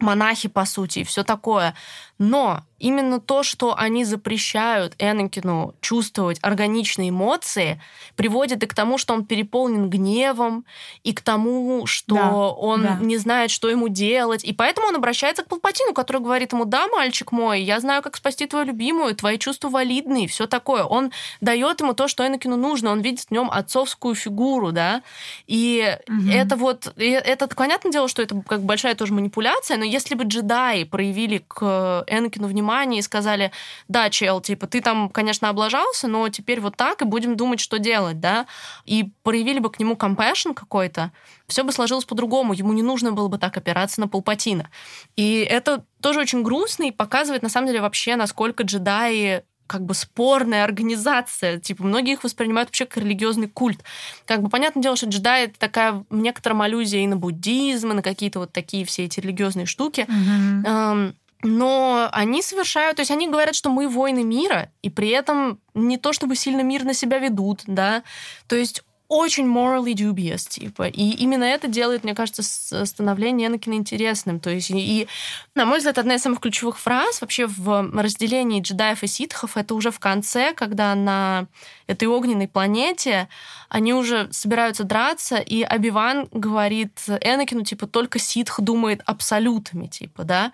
монахи, 0.00 0.48
по 0.48 0.64
сути, 0.64 1.00
и 1.00 1.04
все 1.04 1.24
такое. 1.24 1.74
Но 2.18 2.64
именно 2.78 3.20
то, 3.20 3.42
что 3.42 3.74
они 3.76 4.04
запрещают 4.04 4.94
Энакину 4.98 5.74
чувствовать 5.80 6.38
органичные 6.42 7.10
эмоции, 7.10 7.80
приводит 8.16 8.62
и 8.62 8.66
к 8.66 8.74
тому, 8.74 8.98
что 8.98 9.14
он 9.14 9.24
переполнен 9.24 9.90
гневом, 9.90 10.64
и 11.04 11.12
к 11.12 11.20
тому, 11.20 11.86
что 11.86 12.14
Да, 12.14 12.32
он 12.32 12.82
да. 12.82 12.98
не 13.00 13.16
знает, 13.16 13.50
что 13.50 13.68
ему 13.68 13.88
делать. 13.88 14.44
И 14.44 14.52
поэтому 14.52 14.88
он 14.88 14.96
обращается 14.96 15.42
к 15.42 15.48
Палпатину, 15.48 15.92
который 15.92 16.22
говорит 16.22 16.52
ему, 16.52 16.64
да, 16.64 16.86
мальчик 16.88 17.32
мой, 17.32 17.62
я 17.62 17.80
знаю, 17.80 18.02
как 18.02 18.16
спасти 18.16 18.46
твою 18.46 18.66
любимую, 18.66 19.14
твои 19.16 19.38
чувства 19.38 19.68
валидны, 19.68 20.24
и 20.24 20.26
все 20.28 20.46
такое. 20.46 20.84
Он 20.84 21.10
дает 21.40 21.80
ему 21.80 21.94
то, 21.94 22.06
что 22.08 22.26
Энакину 22.26 22.56
нужно, 22.56 22.90
он 22.92 23.00
видит 23.00 23.26
в 23.26 23.30
нем 23.30 23.50
отцовскую 23.50 24.14
фигуру, 24.14 24.70
да, 24.72 25.02
и 25.46 25.98
Мгм. 26.06 26.30
это 26.30 26.56
вот, 26.56 26.92
и 26.96 27.10
это 27.10 27.48
понятное 27.48 27.90
дело, 27.92 28.08
что 28.08 28.22
это 28.22 28.40
как 28.46 28.62
большая 28.62 28.94
тоже 28.94 29.12
манипуляция, 29.12 29.76
но 29.78 29.84
если 29.84 30.14
бы 30.14 30.24
джедаи 30.24 30.84
проявили 30.84 31.44
к 31.48 32.04
Энакину 32.06 32.46
внимание 32.46 32.67
и 32.70 33.02
сказали, 33.02 33.50
да, 33.88 34.10
чел, 34.10 34.40
типа, 34.40 34.66
ты 34.66 34.80
там, 34.80 35.08
конечно, 35.08 35.48
облажался, 35.48 36.08
но 36.08 36.28
теперь 36.28 36.60
вот 36.60 36.76
так, 36.76 37.02
и 37.02 37.04
будем 37.04 37.36
думать, 37.36 37.60
что 37.60 37.78
делать, 37.78 38.20
да, 38.20 38.46
и 38.84 39.10
проявили 39.22 39.58
бы 39.58 39.70
к 39.70 39.78
нему 39.80 39.94
compassion 39.94 40.54
какой-то, 40.54 41.12
все 41.46 41.64
бы 41.64 41.72
сложилось 41.72 42.04
по-другому, 42.04 42.52
ему 42.52 42.72
не 42.72 42.82
нужно 42.82 43.12
было 43.12 43.28
бы 43.28 43.38
так 43.38 43.56
опираться 43.56 44.00
на 44.00 44.08
Палпатина. 44.08 44.70
И 45.16 45.38
это 45.38 45.84
тоже 46.00 46.20
очень 46.20 46.42
грустно 46.42 46.84
и 46.84 46.90
показывает, 46.90 47.42
на 47.42 47.48
самом 47.48 47.68
деле, 47.68 47.80
вообще, 47.80 48.16
насколько 48.16 48.62
джедаи 48.62 49.42
как 49.68 49.84
бы 49.84 49.94
спорная 49.94 50.64
организация. 50.64 51.60
Типа, 51.60 51.84
многие 51.84 52.14
их 52.14 52.24
воспринимают 52.24 52.70
вообще 52.70 52.86
как 52.86 53.04
религиозный 53.04 53.48
культ. 53.48 53.84
Как 54.24 54.42
бы 54.42 54.48
понятное 54.48 54.82
дело, 54.82 54.96
что 54.96 55.06
джедаи 55.06 55.44
это 55.44 55.58
такая 55.58 56.04
в 56.08 56.16
некотором 56.16 56.62
аллюзия 56.62 57.02
и 57.02 57.06
на 57.06 57.16
буддизм, 57.16 57.92
и 57.92 57.94
на 57.94 58.02
какие-то 58.02 58.40
вот 58.40 58.52
такие 58.52 58.84
все 58.84 59.04
эти 59.04 59.20
религиозные 59.20 59.66
штуки. 59.66 60.06
Мгм. 60.08 60.64
Эм, 60.66 61.16
но 61.42 62.08
они 62.12 62.42
совершают, 62.42 62.96
то 62.96 63.00
есть 63.02 63.10
они 63.10 63.28
говорят, 63.28 63.54
что 63.54 63.70
мы 63.70 63.88
воины 63.88 64.24
мира, 64.24 64.70
и 64.82 64.90
при 64.90 65.08
этом 65.08 65.60
не 65.74 65.96
то 65.96 66.12
чтобы 66.12 66.36
сильно 66.36 66.62
мирно 66.62 66.94
себя 66.94 67.18
ведут, 67.18 67.62
да, 67.66 68.02
то 68.46 68.56
есть 68.56 68.82
очень 69.08 69.46
morally 69.46 69.94
dubious, 69.94 70.48
типа. 70.48 70.88
И 70.88 71.10
именно 71.12 71.44
это 71.44 71.66
делает, 71.66 72.04
мне 72.04 72.14
кажется, 72.14 72.42
с- 72.42 72.84
становление 72.84 73.48
Энакина 73.48 73.74
интересным. 73.74 74.38
То 74.38 74.50
есть, 74.50 74.70
и, 74.70 74.74
и, 74.76 75.08
на 75.54 75.64
мой 75.64 75.78
взгляд, 75.78 75.96
одна 75.96 76.16
из 76.16 76.22
самых 76.22 76.40
ключевых 76.40 76.78
фраз 76.78 77.22
вообще 77.22 77.46
в 77.46 77.90
разделении 77.94 78.60
джедаев 78.60 79.02
и 79.02 79.06
ситхов 79.06 79.56
это 79.56 79.74
уже 79.74 79.90
в 79.90 79.98
конце, 79.98 80.52
когда 80.52 80.94
на 80.94 81.46
этой 81.88 82.06
огненной 82.06 82.46
планете 82.46 83.28
они 83.68 83.92
уже 83.92 84.28
собираются 84.32 84.84
драться, 84.84 85.36
и 85.36 85.62
Обиван 85.62 86.28
говорит 86.32 86.98
Энакину, 87.20 87.64
типа, 87.64 87.86
только 87.86 88.18
ситх 88.18 88.60
думает 88.60 89.02
абсолютами, 89.04 89.86
типа, 89.86 90.24
да. 90.24 90.52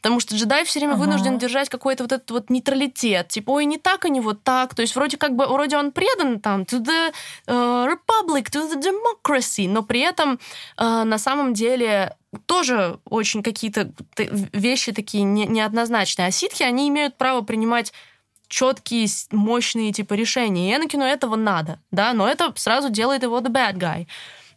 Потому 0.00 0.20
что 0.20 0.34
джедай 0.36 0.64
все 0.64 0.78
время 0.80 0.92
Ага. 0.92 1.00
вынужден 1.00 1.38
держать 1.38 1.68
какой-то 1.68 2.04
вот 2.04 2.12
этот 2.12 2.30
вот 2.30 2.50
нейтралитет. 2.50 3.28
Типа, 3.28 3.50
ой, 3.52 3.64
не 3.64 3.78
так, 3.78 4.04
а 4.04 4.08
не 4.08 4.20
вот 4.20 4.42
так. 4.42 4.74
То 4.74 4.82
есть 4.82 4.94
вроде 4.94 5.16
как 5.16 5.34
бы, 5.36 5.46
вроде 5.46 5.76
он 5.76 5.90
предан 5.92 6.40
там 6.40 6.62
to 6.62 6.80
the 6.80 7.12
э, 7.46 7.52
republic, 7.52 8.44
to 8.50 8.70
the 8.72 8.80
democracy, 8.80 9.68
но 9.68 9.82
при 9.82 10.00
этом 10.00 10.38
э, 10.76 11.02
на 11.04 11.18
самом 11.18 11.54
деле 11.54 12.16
тоже 12.46 12.98
очень 13.08 13.42
какие-то 13.42 13.92
вещи 14.16 14.92
такие 14.92 15.24
не- 15.24 15.46
неоднозначные. 15.46 16.28
А 16.28 16.30
ситхи, 16.30 16.62
они 16.62 16.88
имеют 16.88 17.16
право 17.16 17.42
принимать 17.42 17.92
четкие, 18.48 19.06
мощные 19.32 19.92
типа 19.92 20.14
решения. 20.14 20.70
И 20.72 20.76
Энакину 20.76 21.04
этого 21.04 21.36
надо, 21.36 21.80
да, 21.90 22.12
но 22.12 22.28
это 22.28 22.52
сразу 22.56 22.90
делает 22.90 23.22
его 23.22 23.38
the 23.40 23.50
bad 23.50 23.74
guy. 23.76 24.06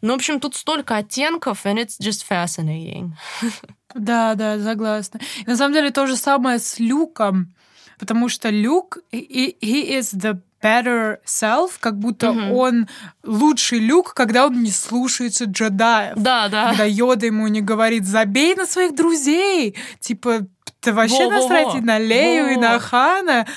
Ну, 0.01 0.13
в 0.13 0.15
общем, 0.15 0.39
тут 0.39 0.55
столько 0.55 0.95
оттенков, 0.97 1.65
and 1.65 1.75
it's 1.77 1.99
just 2.01 2.23
fascinating. 2.29 3.11
Да, 3.95 4.35
да, 4.35 4.59
согласна. 4.59 5.19
На 5.47 5.55
самом 5.57 5.73
деле 5.73 5.89
то 5.89 6.05
же 6.05 6.15
самое 6.15 6.59
с 6.59 6.77
Люком, 6.77 7.55
потому 7.97 8.29
что 8.29 8.49
Люк, 8.51 8.99
he, 9.11 9.55
he 9.59 9.97
is 9.99 10.13
the 10.15 10.39
better 10.61 11.17
self, 11.25 11.71
как 11.79 11.97
будто 11.97 12.31
Мгм. 12.31 12.51
он 12.51 12.87
лучший 13.23 13.79
Люк, 13.79 14.13
когда 14.13 14.45
он 14.45 14.61
не 14.61 14.69
слушается 14.69 15.45
джедаев. 15.45 16.13
Да, 16.17 16.49
да. 16.49 16.69
Когда 16.69 16.83
Йода 16.83 17.25
ему 17.25 17.47
не 17.47 17.61
говорит, 17.61 18.05
забей 18.05 18.53
на 18.53 18.67
своих 18.67 18.93
друзей. 18.93 19.75
Типа, 19.99 20.41
ты 20.81 20.93
вообще 20.93 21.23
Во-во-во. 21.25 21.41
насрать 21.41 21.75
и 21.75 21.81
на 21.81 21.97
Лею, 21.97 22.51
и 22.53 22.57
на. 22.57 22.77
Хана. 22.77 23.47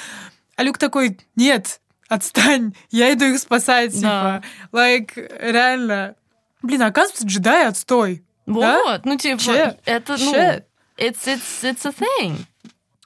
А 0.63 0.65
Люк 0.65 0.79
такой, 0.79 1.19
нет, 1.35 1.81
отстань, 2.09 2.73
я 2.93 3.13
иду 3.13 3.25
их 3.25 3.41
спасать. 3.41 4.01
Да. 4.01 4.41
Типа, 4.41 4.77
like, 4.79 5.41
реально. 5.41 6.15
Блин, 6.63 6.83
оказывается, 6.83 7.27
джедаи 7.27 7.65
отстой. 7.65 8.25
Да? 8.47 8.81
Вот, 8.85 9.05
ну 9.05 9.19
типа, 9.19 9.41
Shit. 9.41 9.81
это, 9.85 10.17
ну, 10.17 10.33
Shit. 10.33 10.65
it's, 10.97 11.27
it's, 11.27 11.65
it's 11.65 11.85
a 11.85 11.93
thing. 11.93 12.47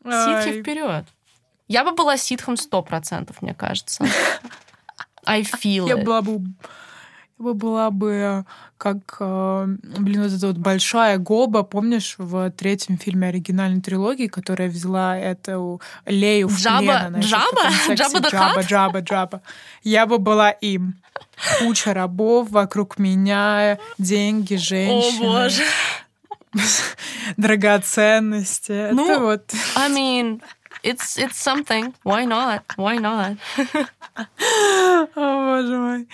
Ай. 0.04 0.44
Ситхи 0.44 0.60
вперед. 0.60 1.06
Я 1.66 1.84
бы 1.84 1.92
была 1.92 2.18
ситхом 2.18 2.58
сто 2.58 2.82
процентов, 2.82 3.40
мне 3.40 3.54
кажется. 3.54 4.04
I 5.24 5.40
feel 5.40 5.88
Я 5.88 5.94
it. 5.94 6.04
была 6.04 6.20
бы... 6.20 6.42
Я 7.38 7.44
бы 7.44 7.52
была 7.54 7.90
бы 7.90 8.44
как, 8.78 8.96
э, 9.20 9.66
блин, 9.98 10.22
вот 10.22 10.32
эта 10.32 10.46
вот 10.46 10.56
большая 10.56 11.18
гоба, 11.18 11.64
помнишь, 11.64 12.14
в 12.16 12.50
третьем 12.52 12.96
фильме 12.96 13.28
оригинальной 13.28 13.82
трилогии, 13.82 14.26
которая 14.26 14.70
взяла 14.70 15.18
эту 15.18 15.80
Лею 16.06 16.48
в 16.48 16.56
Джаба- 16.58 16.78
плен. 16.78 16.90
она 17.06 17.18
Джаба? 17.20 17.70
сексе. 17.86 17.94
Джаба 17.94 18.18
Джаба? 18.28 18.60
Джаба, 18.62 19.00
Джаба. 19.00 19.42
Я 19.82 20.06
бы 20.06 20.18
была 20.18 20.50
им. 20.50 20.94
Куча 21.58 21.92
рабов 21.92 22.50
вокруг 22.50 22.98
меня, 22.98 23.78
деньги, 23.98 24.54
О, 24.54 24.58
женщины, 24.58 25.20
боже. 25.20 25.62
драгоценности. 27.36 28.90
Ну, 28.92 29.10
Это 29.10 29.20
вот... 29.20 29.52
I 29.76 29.90
mean, 29.90 30.40
it's, 30.82 31.18
it's 31.18 31.36
something. 31.36 31.92
Why 32.04 32.24
not? 32.24 32.62
Why 32.78 32.96
not? 32.98 33.36
О, 35.14 35.60
боже 35.60 35.76
мой. 35.78 36.08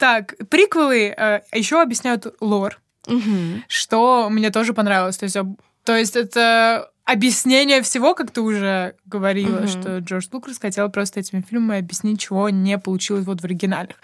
Так, 0.00 0.34
приквелы 0.48 1.14
еще 1.54 1.80
объясняют 1.80 2.26
лор. 2.40 2.80
Мгм. 3.06 3.64
что 3.66 4.28
мне 4.30 4.50
тоже 4.50 4.74
понравилось. 4.74 5.16
То 5.16 5.24
есть, 5.24 5.36
то 5.84 5.96
есть 5.96 6.16
это 6.16 6.90
объяснение 7.06 7.80
всего, 7.82 8.14
как 8.14 8.30
ты 8.30 8.40
уже 8.42 8.94
говорила, 9.06 9.60
Мгм. 9.60 9.66
что 9.66 9.98
Джордж 9.98 10.26
Лукас 10.32 10.58
хотел 10.58 10.90
просто 10.90 11.18
этими 11.20 11.40
фильмами 11.40 11.80
объяснить, 11.80 12.20
чего 12.20 12.50
не 12.50 12.78
получилось 12.78 13.24
вот 13.24 13.40
в 13.40 13.44
оригинальных. 13.44 13.96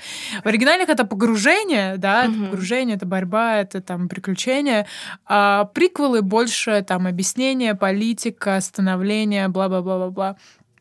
В 0.43 0.47
оригинальных 0.49 0.89
это 0.89 1.05
погружение, 1.05 1.99
да, 1.99 2.23
это 2.25 2.33
Мгм. 2.33 2.45
погружение, 2.47 2.97
это 2.97 3.07
борьба, 3.07 3.57
это 3.59 3.81
там 3.83 4.09
приключения. 4.09 4.87
А 5.27 5.65
приквелы 5.67 6.23
больше 6.23 6.83
там 6.83 7.07
объяснение, 7.07 7.75
политика, 7.75 8.61
становление, 8.61 9.47
бла-бла-бла-бла-бла. 9.49 10.37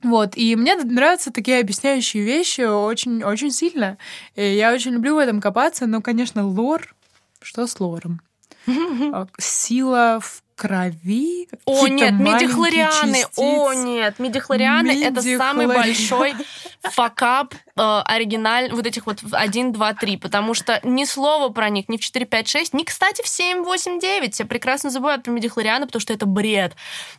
Вот, 0.06 0.38
и 0.38 0.56
мне 0.56 0.76
нравятся 0.76 1.32
такие 1.32 1.60
объясняющие 1.60 2.24
вещи 2.24 2.62
очень-очень 2.62 3.52
сильно. 3.52 3.98
И 4.36 4.56
я 4.56 4.72
очень 4.72 4.92
люблю 4.92 5.16
в 5.16 5.18
этом 5.18 5.42
копаться, 5.42 5.88
но, 5.88 6.02
конечно, 6.02 6.46
лор 6.48 6.96
что 7.42 7.68
с 7.68 7.80
лором? 7.80 8.22
А, 8.68 9.28
Сила 9.38 10.20
в 10.22 10.42
крови? 10.56 11.48
О, 11.66 11.88
нет, 11.88 12.14
медихлорианы. 12.14 13.24
О, 13.36 13.74
частицы? 13.74 13.86
нет, 13.88 14.20
медихлорианы 14.20 15.04
это 15.04 15.22
самый 15.22 15.66
Медихлорианы. 15.68 15.74
большой 15.76 16.34
факап 16.82 17.54
э, 17.78 18.02
оригиналь 18.06 18.72
вот 18.72 18.86
этих 18.86 19.06
вот 19.06 19.20
1, 19.32 19.72
2, 19.72 19.94
3, 19.94 20.18
потому 20.18 20.54
что 20.54 20.80
ни 20.84 21.06
слова 21.06 21.50
про 21.50 21.70
них 21.70 21.90
ни 21.90 21.98
в 21.98 22.02
4, 22.02 22.26
5, 22.26 22.48
6, 22.48 22.74
ни, 22.74 22.84
кстати, 22.84 23.22
в 23.24 23.28
7, 23.28 23.64
8, 23.64 24.00
9. 24.00 24.34
Все 24.34 24.46
прекрасно 24.46 24.90
забывают 24.90 25.24
про 25.24 25.32
медихлорианы, 25.32 25.86
потому 25.86 26.02
что 26.02 26.14
это 26.14 26.26
бред. 26.26 26.76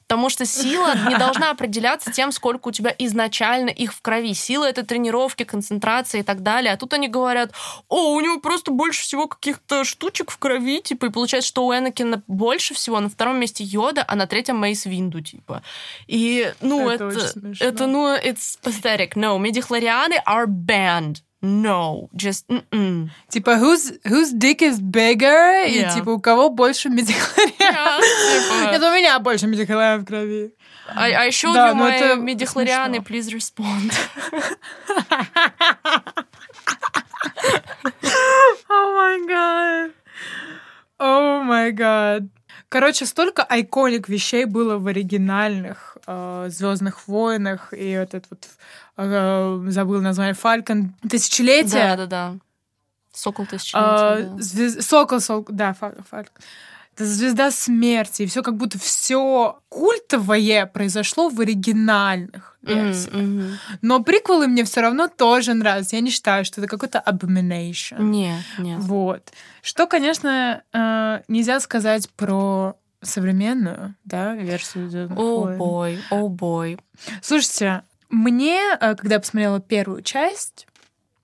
Потому 0.06 0.30
что 0.30 0.46
сила 0.46 0.94
не 1.08 1.16
должна 1.16 1.50
определяться 1.50 2.12
тем, 2.12 2.32
сколько 2.32 2.68
у 2.68 2.72
тебя 2.72 2.94
изначально 2.98 3.70
их 3.70 3.92
в 3.92 4.00
крови. 4.02 4.34
Сила— 4.34 4.64
это 4.68 4.84
тренировки, 4.84 5.44
концентрация 5.44 6.20
и 6.20 6.24
так 6.24 6.42
далее. 6.42 6.72
А 6.72 6.76
тут 6.76 6.92
они 6.92 7.08
говорят, 7.08 7.52
о, 7.88 8.12
у 8.14 8.20
него 8.20 8.40
просто 8.40 8.70
больше 8.70 9.02
всего 9.02 9.26
каких-то 9.26 9.84
штучек 9.84 10.30
в 10.30 10.38
крови, 10.38 10.80
типа, 10.80 11.06
и 11.06 11.10
получается, 11.10 11.48
что 11.48 11.66
у 11.66 11.72
Энакина 11.72 12.22
больше 12.26 12.74
всего, 12.74 13.00
на 13.00 13.08
втором 13.08 13.38
месте 13.40 13.64
Йода, 13.64 14.04
а 14.06 14.16
на 14.16 14.26
третьем 14.26 14.58
Мейс 14.58 14.86
Винду, 14.86 15.20
типа. 15.20 15.62
И, 16.06 16.52
ну, 16.60 16.88
Это 16.88 17.06
это, 17.08 17.52
это, 17.60 17.86
ну, 17.86 18.14
it's 18.14 18.58
pathetic. 18.62 19.14
No, 19.14 19.38
медихлорианы 19.38 20.20
are 20.26 20.45
banned. 20.46 21.22
No, 21.42 22.08
just 22.16 22.48
mm-mm. 22.48 23.10
Типа, 23.30 23.56
whose, 23.58 23.92
whose 24.04 24.32
dick 24.32 24.62
is 24.62 24.80
bigger? 24.80 25.64
И 25.66 25.78
Yeah. 25.78 25.94
типа, 25.94 26.10
у 26.10 26.18
кого 26.20 26.48
больше 26.50 26.88
медихлориан? 26.88 27.52
Yeah, 27.60 28.00
типа. 28.00 28.74
Это 28.74 28.90
у 28.90 28.94
меня 28.94 29.18
больше 29.20 29.46
медихлориан 29.46 30.00
в 30.00 30.06
крови. 30.06 30.54
I, 30.96 31.12
I 31.26 31.28
showed 31.30 31.54
Да, 31.54 31.70
you 31.70 31.74
но 31.74 31.86
my 31.88 31.92
это 31.92 32.14
медихлорианы, 32.16 33.02
смешно. 33.04 33.16
please 33.16 33.32
respond. 33.34 33.92
О 38.68 38.92
май 38.94 39.26
гад. 39.26 39.90
О 40.98 41.42
май 41.42 41.72
гад. 41.72 42.22
Короче, 42.68 43.06
столько 43.06 43.42
айконик 43.44 44.08
вещей 44.08 44.44
было 44.44 44.76
в 44.78 44.86
оригинальных 44.88 45.96
Звездных 46.48 47.06
войнах 47.08 47.72
и 47.72 47.88
этот 47.90 48.26
вот 48.30 48.48
э, 48.96 49.64
забыл 49.68 50.00
название 50.00 50.34
Фалькон 50.34 50.94
тысячелетие. 51.08 51.96
Да, 51.96 51.96
да, 51.96 52.06
да. 52.06 52.34
Сокол 53.12 53.44
А, 53.44 53.48
тысячелетия, 53.48 54.30
да. 54.36 54.42
звез- 54.42 54.82
Сокол, 54.82 55.20
сокол, 55.20 55.54
да, 55.54 55.72
Фа- 55.74 55.94
Фалькон. 56.10 56.42
Это 56.96 57.04
звезда 57.04 57.50
смерти, 57.50 58.22
и 58.22 58.26
все 58.26 58.42
как 58.42 58.56
будто 58.56 58.78
все 58.78 59.58
культовое 59.68 60.64
произошло 60.64 61.28
в 61.28 61.38
оригинальных 61.40 62.56
версиях. 62.62 63.14
Mm-hmm. 63.14 63.52
Но 63.82 64.02
приквелы 64.02 64.48
мне 64.48 64.64
все 64.64 64.80
равно 64.80 65.06
тоже 65.06 65.52
нравятся. 65.52 65.96
Я 65.96 66.02
не 66.02 66.10
считаю, 66.10 66.46
что 66.46 66.62
это 66.62 66.68
какой-то 66.68 67.02
abomination. 67.06 68.02
Нет, 68.02 68.42
нет. 68.56 68.78
Вот. 68.80 69.30
Что, 69.60 69.86
конечно, 69.86 70.62
э, 70.72 71.20
нельзя 71.28 71.60
сказать 71.60 72.08
про 72.16 72.76
современную, 73.02 73.94
да, 74.04 74.34
версию 74.34 75.10
О 75.16 75.54
бой, 75.54 76.00
о 76.10 76.28
бой. 76.28 76.78
Слушайте, 77.20 77.82
мне, 78.08 78.58
э, 78.80 78.94
когда 78.94 79.16
я 79.16 79.20
посмотрела 79.20 79.60
первую 79.60 80.00
часть, 80.00 80.66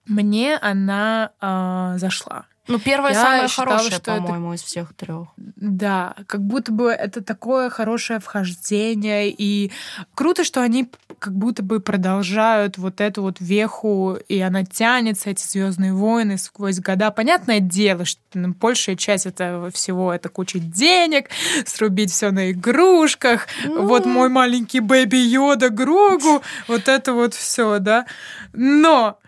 мне 0.05 0.59
она 0.59 1.31
э, 1.41 1.99
зашла. 1.99 2.45
Ну, 2.69 2.79
первая 2.79 3.13
Я 3.13 3.23
самая 3.23 3.49
считала, 3.49 3.69
хорошая, 3.71 3.91
что 3.99 4.13
это- 4.13 4.23
по-моему, 4.23 4.55
из 4.55 4.63
всех 4.63 4.95
трех. 4.95 5.29
Да, 5.37 6.15
как 6.29 6.43
будто 6.43 6.71
бы 6.71 6.91
это 6.91 7.21
такое 7.23 7.71
хорошее 7.71 8.21
вхождение, 8.21 9.31
и 9.31 9.73
круто, 10.15 10.45
что 10.45 10.61
они 10.63 10.89
как 11.19 11.35
будто 11.35 11.63
бы 11.63 11.81
продолжают 11.81 12.79
вот 12.79 13.01
эту 13.01 13.23
вот 13.23 13.37
веху, 13.41 14.17
и 14.29 14.39
она 14.41 14.65
тянется, 14.65 15.31
эти 15.31 15.43
Звездные 15.45 15.93
войны 15.93 16.39
сквозь 16.39 16.79
года. 16.81 17.11
Понятное 17.11 17.61
дело, 17.61 18.05
что 18.05 18.21
ну, 18.35 18.55
большая 18.55 18.97
часть 18.97 19.27
этого 19.27 19.71
всего 19.71 20.13
это 20.13 20.29
куча 20.29 20.59
денег, 20.61 21.31
срубить 21.67 22.11
все 22.13 22.31
на 22.31 22.53
игрушках, 22.53 23.47
Ну. 23.65 23.87
вот 23.87 24.07
мой 24.07 24.29
маленький 24.29 24.81
бэби 24.81 25.17
Йода 25.17 25.69
Грогу, 25.69 26.43
вот 26.69 26.89
это 26.89 27.13
вот 27.13 27.35
все, 27.35 27.79
да. 27.81 28.07
Но 28.53 29.19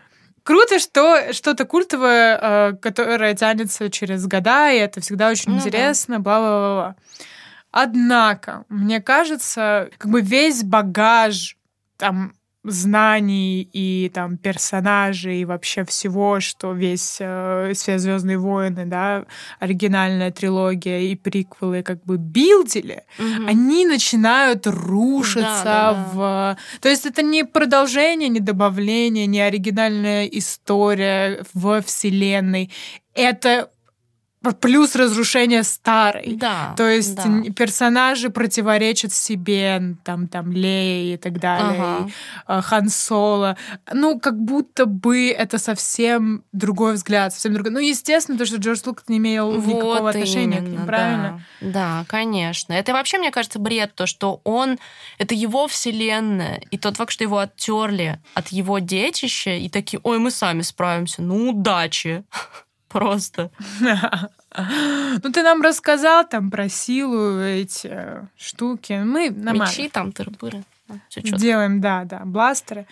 Круто, 0.45 0.79
что 0.79 1.33
что-то 1.33 1.65
культовое, 1.65 2.39
э, 2.41 2.73
которое 2.75 3.35
тянется 3.35 3.91
через 3.91 4.27
года, 4.27 4.71
и 4.71 4.77
это 4.77 5.01
всегда 5.01 5.31
очень 5.31 5.53
Ну 5.53 5.57
интересно, 5.57 6.21
бла-бла-бла. 6.21 6.97
Однако, 7.71 8.65
мне 8.69 9.01
кажется, 9.01 9.89
как 9.99 10.11
бы 10.11 10.21
весь 10.21 10.63
багаж 10.63 11.57
там 11.97 12.35
знаний 12.65 13.69
и 13.73 14.11
там 14.13 14.37
персонажей 14.39 15.41
и 15.41 15.45
вообще 15.45 15.85
всего, 15.85 16.41
что 16.41 16.73
весь 16.73 17.19
э, 17.21 17.73
все 17.75 17.99
Звездные 17.99 18.39
войны, 18.39 18.87
да, 18.87 19.25
оригинальная 19.61 20.31
трилогия 20.31 21.01
и 21.01 21.15
приквелы 21.15 21.83
как 21.83 22.03
бы 22.05 22.17
билдили, 22.17 23.05
Мгм. 23.19 23.47
они 23.49 23.87
начинают 23.87 24.67
рушиться 24.67 25.63
Да, 25.65 25.93
да, 25.93 26.11
в... 26.13 26.57
То 26.81 26.89
есть 26.89 27.07
это 27.07 27.23
не 27.23 27.45
продолжение, 27.45 28.29
не 28.29 28.41
добавление, 28.41 29.27
не 29.27 29.41
оригинальная 29.41 30.27
история 30.27 31.45
в 31.53 31.83
вселенной. 31.83 32.71
Это 33.15 33.71
плюс 34.53 34.95
разрушение 34.97 35.63
старой. 35.63 36.37
Да. 36.37 36.75
То 36.77 36.89
есть 36.89 37.17
да. 37.17 37.53
персонажи 37.57 38.31
противоречат 38.31 39.13
себе, 39.13 39.97
там, 40.05 40.29
там, 40.29 40.53
Леи 40.53 41.15
и 41.15 41.17
так 41.17 41.39
далее, 41.39 41.81
Ага. 41.81 42.11
э, 42.49 42.61
Хан 42.63 42.89
Соло. 42.89 43.57
Ну, 43.93 44.21
как 44.21 44.39
будто 44.39 44.87
бы 44.87 45.31
это 45.31 45.59
совсем 45.59 46.45
другой 46.53 46.95
взгляд, 46.95 47.33
совсем 47.33 47.55
другой. 47.55 47.73
Ну, 47.73 47.79
естественно, 47.79 48.39
то, 48.39 48.47
что 48.47 48.57
Джордж 48.57 48.81
Лукас 48.85 49.09
не 49.09 49.19
имел 49.19 49.53
никакого 49.53 50.01
Вот 50.01 50.15
отношения 50.15 50.59
к 50.59 50.61
именно, 50.61 50.79
ним, 50.79 50.87
правильно? 50.87 51.45
Да. 51.61 51.71
да, 51.71 52.05
конечно. 52.09 52.73
Это 52.73 52.93
вообще, 52.93 53.19
мне 53.19 53.31
кажется, 53.31 53.59
бред, 53.59 53.95
то, 53.95 54.07
что 54.07 54.41
он... 54.45 54.79
Это 55.19 55.35
его 55.35 55.67
вселенная, 55.69 56.61
и 56.71 56.79
тот 56.79 56.97
факт, 56.97 57.13
что 57.13 57.25
его 57.25 57.39
оттерли 57.39 58.21
от 58.35 58.49
его 58.49 58.79
детища, 58.79 59.51
и 59.51 59.69
такие, 59.69 60.01
ой, 60.03 60.19
мы 60.19 60.31
сами 60.31 60.63
справимся, 60.63 61.23
ну, 61.23 61.51
удачи. 61.51 62.25
Просто. 62.95 63.51
Ну, 64.57 65.33
ты 65.33 65.43
нам 65.43 65.63
рассказал 65.63 66.25
там 66.29 66.49
про 66.49 66.69
силу, 66.69 67.41
эти 67.41 67.93
штуки. 68.37 69.03
Мы 69.05 69.31
нормально 69.31 69.65
Мечи 69.65 69.89
там. 69.89 70.13
Все 70.13 71.23
четко. 71.23 71.39
делаем, 71.39 71.81
да, 71.81 72.05
да, 72.05 72.23
бластеры. 72.25 72.87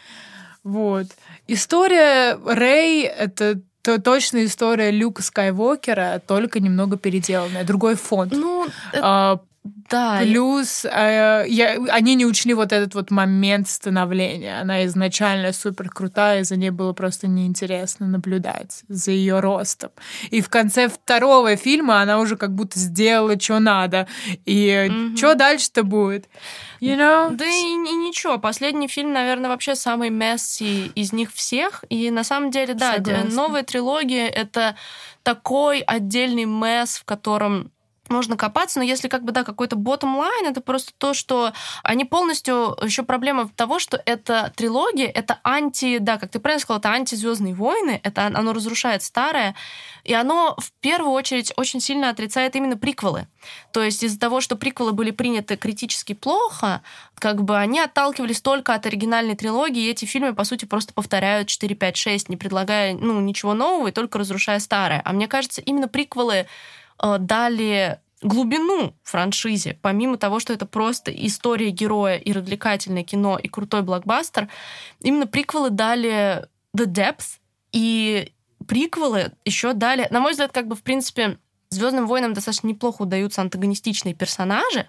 Вот. 0.64 1.06
История 1.46 2.36
Рэй— 2.44 3.02
это 3.04 3.60
то, 3.82 4.00
точно 4.00 4.44
история 4.44 4.90
Люка 4.90 5.22
Скайуокера, 5.22 6.20
только 6.26 6.58
немного 6.58 6.96
переделанная. 6.96 7.62
Другой 7.62 7.94
фонд. 7.94 8.32
Ну, 8.32 8.66
э, 8.92 8.98
А, 9.00 9.40
да. 9.64 10.18
Плюс 10.22 10.84
э, 10.84 11.44
я- 11.48 11.78
они 11.90 12.16
не 12.16 12.26
учли 12.26 12.52
вот 12.54 12.72
этот 12.72 12.94
вот 12.94 13.10
момент 13.12 13.68
становления. 13.68 14.60
Она 14.60 14.84
изначально 14.86 15.52
супер 15.52 15.88
крутая, 15.88 16.40
и 16.40 16.44
за 16.44 16.56
ней 16.56 16.70
было 16.70 16.92
просто 16.92 17.28
неинтересно 17.28 18.06
наблюдать, 18.06 18.82
за 18.88 19.12
ее 19.12 19.38
ростом. 19.40 19.90
И 20.30 20.40
в 20.40 20.48
конце 20.48 20.88
второго 20.88 21.54
фильма 21.56 22.00
она 22.02 22.18
уже 22.18 22.36
как 22.36 22.52
будто 22.54 22.78
сделала, 22.78 23.38
что 23.38 23.60
надо. 23.60 24.08
И 24.46 24.88
Мгм. 24.90 25.16
что 25.16 25.34
дальше-то 25.36 25.84
будет? 25.84 26.28
You 26.80 26.96
know? 26.96 27.30
Да 27.36 27.44
и, 27.46 27.50
и 27.50 27.74
ничего, 27.76 28.38
последний 28.38 28.88
фильм, 28.88 29.12
наверное, 29.12 29.50
вообще 29.50 29.76
самый 29.76 30.10
месси 30.10 30.90
из 30.96 31.12
них 31.12 31.32
всех. 31.32 31.84
И 31.88 32.10
на 32.10 32.24
самом 32.24 32.50
деле, 32.50 32.74
да, 32.74 32.94
Согласна. 32.96 33.30
новая 33.30 33.62
трилогия— 33.62 34.26
это 34.28 34.74
такой 35.22 35.80
отдельный 35.80 36.46
месс, 36.46 36.96
в 36.96 37.04
котором 37.04 37.70
можно 38.12 38.36
копаться, 38.36 38.78
но 38.78 38.84
если 38.84 39.08
как 39.08 39.24
бы, 39.24 39.32
да, 39.32 39.44
какой-то 39.44 39.76
bottom 39.76 40.20
line, 40.20 40.48
это 40.48 40.60
просто 40.60 40.92
то, 40.98 41.14
что 41.14 41.52
они 41.82 42.04
полностью... 42.04 42.76
Еще 42.82 43.02
проблема 43.02 43.48
того, 43.48 43.78
что 43.78 44.00
эта 44.04 44.52
трилогия, 44.56 45.08
это 45.08 45.40
анти... 45.42 45.98
Да, 45.98 46.18
как 46.18 46.30
ты 46.30 46.38
правильно 46.38 46.60
сказала, 46.60 46.78
это 46.78 46.90
антизвездные 46.90 47.54
войны, 47.54 48.00
это 48.02 48.26
оно 48.26 48.52
разрушает 48.52 49.02
старое, 49.02 49.54
и 50.04 50.14
оно 50.14 50.56
в 50.58 50.72
первую 50.80 51.12
очередь 51.12 51.52
очень 51.56 51.80
сильно 51.80 52.10
отрицает 52.10 52.56
именно 52.56 52.76
приквелы. 52.76 53.26
То 53.72 53.82
есть 53.82 54.02
из-за 54.02 54.18
того, 54.18 54.40
что 54.40 54.56
приквелы 54.56 54.92
были 54.92 55.10
приняты 55.10 55.56
критически 55.56 56.12
плохо, 56.12 56.82
как 57.14 57.42
бы 57.44 57.56
они 57.56 57.80
отталкивались 57.80 58.40
только 58.40 58.74
от 58.74 58.86
оригинальной 58.86 59.36
трилогии, 59.36 59.84
и 59.84 59.90
эти 59.90 60.04
фильмы, 60.04 60.34
по 60.34 60.44
сути, 60.44 60.64
просто 60.64 60.92
повторяют 60.92 61.48
4, 61.48 61.74
5, 61.74 61.96
6, 61.96 62.28
не 62.28 62.36
предлагая 62.36 62.94
ну, 62.94 63.20
ничего 63.20 63.54
нового 63.54 63.88
и 63.88 63.92
только 63.92 64.18
разрушая 64.18 64.58
старое. 64.58 65.00
А 65.04 65.12
мне 65.12 65.28
кажется, 65.28 65.60
именно 65.60 65.88
приквелы 65.88 66.46
э, 67.02 67.16
дали 67.18 68.00
глубину 68.22 68.94
франшизе, 69.02 69.78
помимо 69.82 70.16
того, 70.16 70.40
что 70.40 70.52
это 70.52 70.66
просто 70.66 71.10
история 71.10 71.70
героя 71.70 72.16
и 72.16 72.32
развлекательное 72.32 73.02
кино 73.02 73.38
и 73.38 73.48
крутой 73.48 73.82
блокбастер, 73.82 74.48
именно 75.00 75.26
приквелы 75.26 75.70
дали 75.70 76.46
the 76.76 76.86
depth, 76.86 77.38
и 77.72 78.32
приквелы 78.66 79.32
еще 79.44 79.72
дали, 79.72 80.06
на 80.10 80.20
мой 80.20 80.32
взгляд, 80.32 80.52
как 80.52 80.68
бы, 80.68 80.76
в 80.76 80.82
принципе, 80.82 81.38
Звездным 81.72 82.06
войнам 82.06 82.34
достаточно 82.34 82.66
неплохо 82.66 83.00
удаются 83.00 83.40
антагонистичные 83.40 84.12
персонажи, 84.14 84.88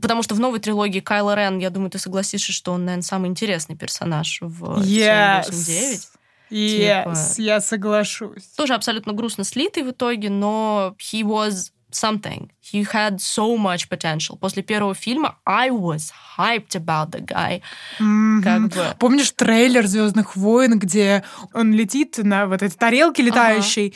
потому 0.00 0.22
что 0.22 0.36
в 0.36 0.40
новой 0.40 0.60
трилогии 0.60 1.00
Кайло 1.00 1.34
Рен, 1.34 1.58
я 1.58 1.70
думаю, 1.70 1.90
ты 1.90 1.98
согласишься, 1.98 2.52
что 2.52 2.72
он, 2.72 2.84
наверное, 2.84 3.02
самый 3.02 3.30
интересный 3.30 3.76
персонаж 3.76 4.38
в 4.40 4.78
Yes. 4.80 5.50
789. 5.50 6.08
Yes, 6.50 7.34
я 7.38 7.60
соглашусь. 7.60 8.44
Тоже 8.56 8.74
абсолютно 8.74 9.12
грустно 9.12 9.42
слитый 9.42 9.82
в 9.82 9.90
итоге, 9.90 10.30
но 10.30 10.94
he 11.00 11.22
was 11.22 11.72
something. 11.94 12.50
He 12.60 12.82
had 12.84 13.20
so 13.20 13.56
much 13.56 13.88
potential. 13.88 14.36
После 14.38 14.62
первого 14.62 14.94
фильма 14.94 15.36
I 15.46 15.70
was 15.70 16.12
hyped 16.36 16.74
about 16.74 17.10
the 17.10 17.20
guy. 17.20 17.60
Мгм. 17.98 18.42
Как 18.42 18.68
бы... 18.68 18.96
Помнишь 18.98 19.30
трейлер 19.32 19.86
Звездных 19.86 20.36
войн, 20.36 20.78
где 20.78 21.24
он 21.52 21.72
летит 21.72 22.18
на 22.18 22.46
вот 22.46 22.62
этой 22.62 22.76
тарелке 22.76 23.22
летающей, 23.22 23.94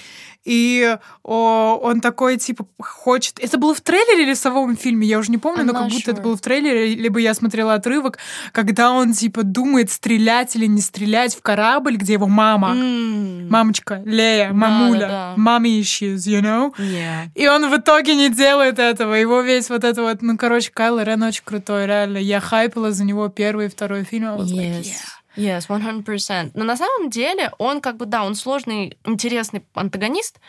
и 0.49 0.97
о, 1.25 1.79
он 1.83 2.01
такой, 2.01 2.39
типа, 2.39 2.65
хочет... 2.79 3.39
Это 3.39 3.59
было 3.59 3.75
в 3.75 3.83
трейлере 3.83 4.23
или 4.25 4.33
в 4.33 4.39
самом 4.39 4.77
фильме? 4.77 5.07
Я 5.07 5.19
уже 5.19 5.31
не 5.31 5.37
помню, 5.37 5.63
I'm 5.63 5.67
но 5.67 5.73
как 5.75 5.89
будто 5.91 6.11
это 6.11 6.23
было 6.23 6.37
в 6.37 6.41
трейлере, 6.41 6.95
либо 6.95 7.19
я 7.21 7.35
смотрела 7.35 7.75
отрывок, 7.75 8.17
когда 8.53 8.93
он, 8.93 9.13
типа, 9.13 9.43
думает, 9.43 9.91
стрелять 9.91 10.57
или 10.57 10.65
не 10.65 10.81
стрелять 10.81 11.35
в 11.37 11.43
корабль, 11.43 11.97
где 11.97 12.15
его 12.15 12.27
мама, 12.27 12.71
М, 12.71 13.49
мамочка, 13.51 14.01
Лея, 14.07 14.53
мамуля, 14.55 15.09
да. 15.09 15.35
mommy 15.37 15.81
issues, 15.81 16.27
you 16.27 16.41
know? 16.41 16.73
yeah. 16.79 17.27
И 17.35 17.47
он 17.47 17.69
в 17.71 17.77
итоге 17.77 18.15
не 18.15 18.31
делает 18.31 18.79
этого. 18.79 19.13
Его 19.15 19.43
весь 19.43 19.69
вот 19.69 19.85
это 19.85 20.01
вот... 20.03 20.23
Ну, 20.23 20.39
короче, 20.39 20.71
Кайл 20.73 20.99
Рен 20.99 21.23
очень 21.25 21.43
крутой, 21.45 21.87
реально. 21.87 22.17
Я 22.17 22.41
хайпила 22.41 22.93
за 22.93 23.05
него 23.05 23.29
первый 23.29 23.67
и 23.67 23.69
второй 23.69 24.05
фильм. 24.05 24.29
I 24.29 24.37
was 24.39 24.47
like, 24.47 24.81
Yes. 24.81 24.85
yeah. 24.87 25.18
Yes, 25.39 25.69
100%. 25.69 26.51
Но 26.55 26.65
на 26.65 26.77
самом 26.77 27.11
деле 27.11 27.53
он 27.59 27.81
как 27.81 27.97
бы, 27.97 28.07
да, 28.07 28.25
он 28.25 28.35
сложный, 28.35 28.99
интересный 29.05 29.65
антагонист, 29.75 30.41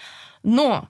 но 0.43 0.87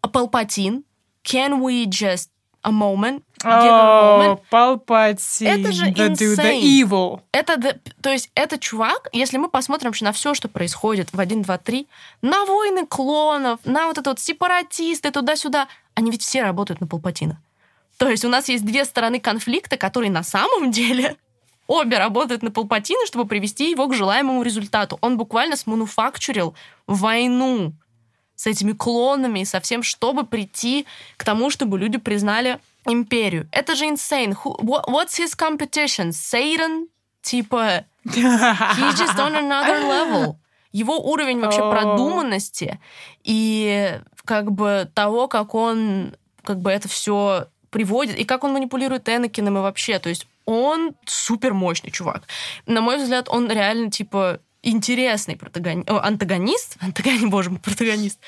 Палпатин, 0.00 0.84
can 1.24 1.60
we 1.60 1.84
just 1.84 2.28
a 2.62 2.70
moment, 2.70 3.22
О, 3.44 4.36
Палпатин. 4.50 5.46
Это 5.48 5.72
же 5.72 5.86
the, 5.86 5.94
dude, 5.94 6.14
the 6.14 6.36
insane. 6.36 6.60
evil. 6.62 7.20
Это, 7.32 7.54
the- 7.54 7.78
то 8.00 8.10
есть, 8.10 8.30
это 8.34 8.58
чувак, 8.58 9.08
если 9.12 9.36
мы 9.36 9.48
посмотрим 9.48 9.90
вообще 9.90 10.04
на 10.04 10.12
все, 10.12 10.32
что 10.34 10.48
происходит 10.48 11.12
в 11.12 11.18
1, 11.20 11.42
2, 11.42 11.58
3, 11.58 11.88
на 12.22 12.44
войны 12.44 12.86
клонов, 12.86 13.58
на 13.64 13.86
вот 13.88 13.98
это 13.98 14.10
вот 14.10 14.20
сепаратисты, 14.20 15.10
туда-сюда, 15.10 15.68
они 15.94 16.10
ведь 16.10 16.22
все 16.22 16.42
работают 16.42 16.80
на 16.80 16.86
Палпатина. 16.86 17.40
То 17.98 18.08
есть 18.08 18.24
у 18.24 18.28
нас 18.28 18.48
есть 18.48 18.64
две 18.64 18.84
стороны 18.84 19.20
конфликта, 19.20 19.76
которые 19.76 20.10
на 20.10 20.22
самом 20.22 20.70
деле 20.70 21.16
обе 21.72 21.98
работают 21.98 22.42
на 22.42 22.50
Палпатина, 22.50 23.06
чтобы 23.06 23.26
привести 23.26 23.70
его 23.70 23.86
к 23.88 23.94
желаемому 23.94 24.42
результату. 24.42 24.98
Он 25.00 25.16
буквально 25.16 25.56
смануфакчурил 25.56 26.54
войну 26.86 27.72
с 28.36 28.46
этими 28.46 28.72
клонами 28.72 29.40
и 29.40 29.44
со 29.44 29.60
всем, 29.60 29.82
чтобы 29.82 30.24
прийти 30.24 30.86
к 31.16 31.24
тому, 31.24 31.50
чтобы 31.50 31.78
люди 31.78 31.98
признали 31.98 32.58
империю. 32.86 33.48
Это 33.52 33.74
же 33.76 33.84
insane. 33.86 34.34
Who, 34.44 34.58
what, 34.60 34.86
what's 34.86 35.18
his 35.18 35.36
competition? 35.36 36.10
Satan? 36.12 36.88
Типа, 37.22 37.84
he's 38.04 38.98
just 38.98 39.18
on 39.18 39.34
another 39.36 39.80
level. 39.86 40.36
Его 40.72 40.98
уровень 40.98 41.40
вообще 41.40 41.60
Oh. 41.60 41.70
продуманности 41.70 42.80
и 43.24 44.00
как 44.24 44.50
бы 44.52 44.90
того, 44.94 45.28
как 45.28 45.54
он 45.54 46.16
как 46.44 46.60
бы 46.60 46.70
это 46.70 46.88
все 46.88 47.46
приводит, 47.70 48.18
и 48.18 48.24
как 48.24 48.42
он 48.44 48.52
манипулирует 48.54 49.08
Энакином 49.08 49.58
и 49.58 49.60
вообще. 49.60 49.98
То 49.98 50.08
есть 50.08 50.26
он 50.44 50.94
супер 51.06 51.54
мощный 51.54 51.90
чувак. 51.90 52.24
На 52.66 52.80
мой 52.80 52.98
взгляд, 52.98 53.28
он 53.28 53.50
реально, 53.50 53.90
типа, 53.90 54.40
интересный 54.62 55.36
протагони... 55.36 55.84
о, 55.86 55.98
антагонист. 55.98 56.76
Антагонист, 56.80 57.26
боже 57.26 57.50
мой, 57.50 57.60
протагонист. 57.60 58.18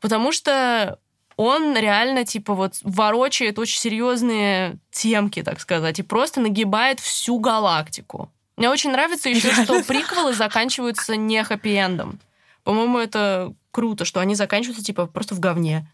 Потому 0.00 0.32
что 0.32 0.98
он 1.36 1.76
реально, 1.76 2.24
типа, 2.24 2.54
вот 2.54 2.74
ворочает 2.82 3.58
очень 3.58 3.78
серьезные 3.78 4.78
темки, 4.90 5.42
так 5.42 5.60
сказать, 5.60 5.98
и 5.98 6.02
просто 6.02 6.40
нагибает 6.40 7.00
всю 7.00 7.38
галактику. 7.38 8.30
Мне 8.56 8.70
очень 8.70 8.90
нравится 8.90 9.28
еще, 9.28 9.52
что 9.52 9.82
приквелы 9.84 10.32
заканчиваются 10.32 11.16
не 11.16 11.42
хэппи-эндом. 11.42 12.18
По-моему, 12.64 12.98
это 12.98 13.52
круто, 13.70 14.04
что 14.04 14.20
они 14.20 14.34
заканчиваются, 14.34 14.84
типа, 14.84 15.06
просто 15.06 15.34
в 15.34 15.40
говне. 15.40 15.86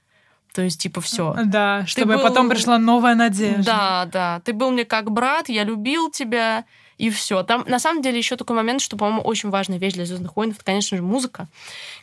То 0.53 0.63
есть, 0.63 0.81
типа, 0.81 1.01
все. 1.01 1.35
Да, 1.47 1.85
чтобы 1.87 2.15
был- 2.15 2.23
потом 2.23 2.49
пришла 2.49 2.79
новая 2.79 3.15
надежда. 3.15 3.63
Да, 3.63 4.09
да. 4.13 4.43
Ты 4.45 4.53
был 4.53 4.71
мне 4.71 4.85
как 4.85 5.11
брат, 5.11 5.49
я 5.49 5.65
любил 5.65 6.11
тебя, 6.11 6.65
и 6.99 7.11
все. 7.11 7.43
Там, 7.43 7.65
на 7.67 7.79
самом 7.79 8.03
деле, 8.03 8.19
еще 8.19 8.37
такой 8.37 8.55
момент, 8.55 8.81
что, 8.81 8.97
по-моему, 8.97 9.23
очень 9.23 9.51
важная 9.51 9.79
вещь 9.79 9.95
для 9.95 10.05
Звездных 10.05 10.37
войн, 10.37 10.51
это, 10.51 10.65
конечно 10.65 10.97
же, 10.97 11.03
музыка, 11.03 11.49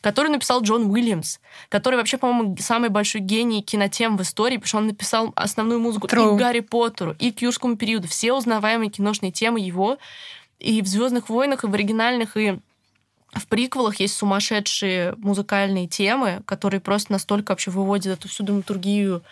которую 0.02 0.34
написал 0.34 0.62
Джон 0.62 0.90
Уильямс, 0.92 1.40
который 1.70 1.96
вообще, 1.96 2.18
по-моему, 2.18 2.58
самый 2.60 2.90
большой 2.90 3.22
гений 3.22 3.62
кинотем 3.62 4.18
в 4.18 4.22
истории, 4.24 4.58
потому 4.58 4.68
что 4.68 4.78
он 4.80 4.88
написал 4.88 5.32
основную 5.36 5.80
музыку 5.80 6.08
True. 6.08 6.34
и 6.34 6.36
к 6.36 6.40
Гарри 6.40 6.60
Поттеру, 6.62 7.16
и 7.20 7.32
к 7.32 7.42
Юрскому 7.42 7.78
периоду. 7.78 8.08
Все 8.08 8.34
узнаваемые 8.34 8.90
киношные 8.90 9.32
темы 9.32 9.60
его, 9.60 9.98
и 10.60 10.82
в 10.82 10.88
Звездных 10.88 11.30
войнах, 11.30 11.64
и 11.64 11.68
в 11.68 11.74
оригинальных, 11.74 12.36
и 12.36 12.60
в 13.34 13.48
приквелах 13.48 14.00
есть 14.00 14.16
сумасшедшие 14.16 15.14
музыкальные 15.18 15.88
темы, 15.88 16.42
которые 16.46 16.82
просто 16.82 17.12
настолько 17.12 17.52
вообще 17.52 17.72
выводят 17.72 18.18
эту 18.18 18.28
всю 18.28 18.44
драматургию 18.44 19.24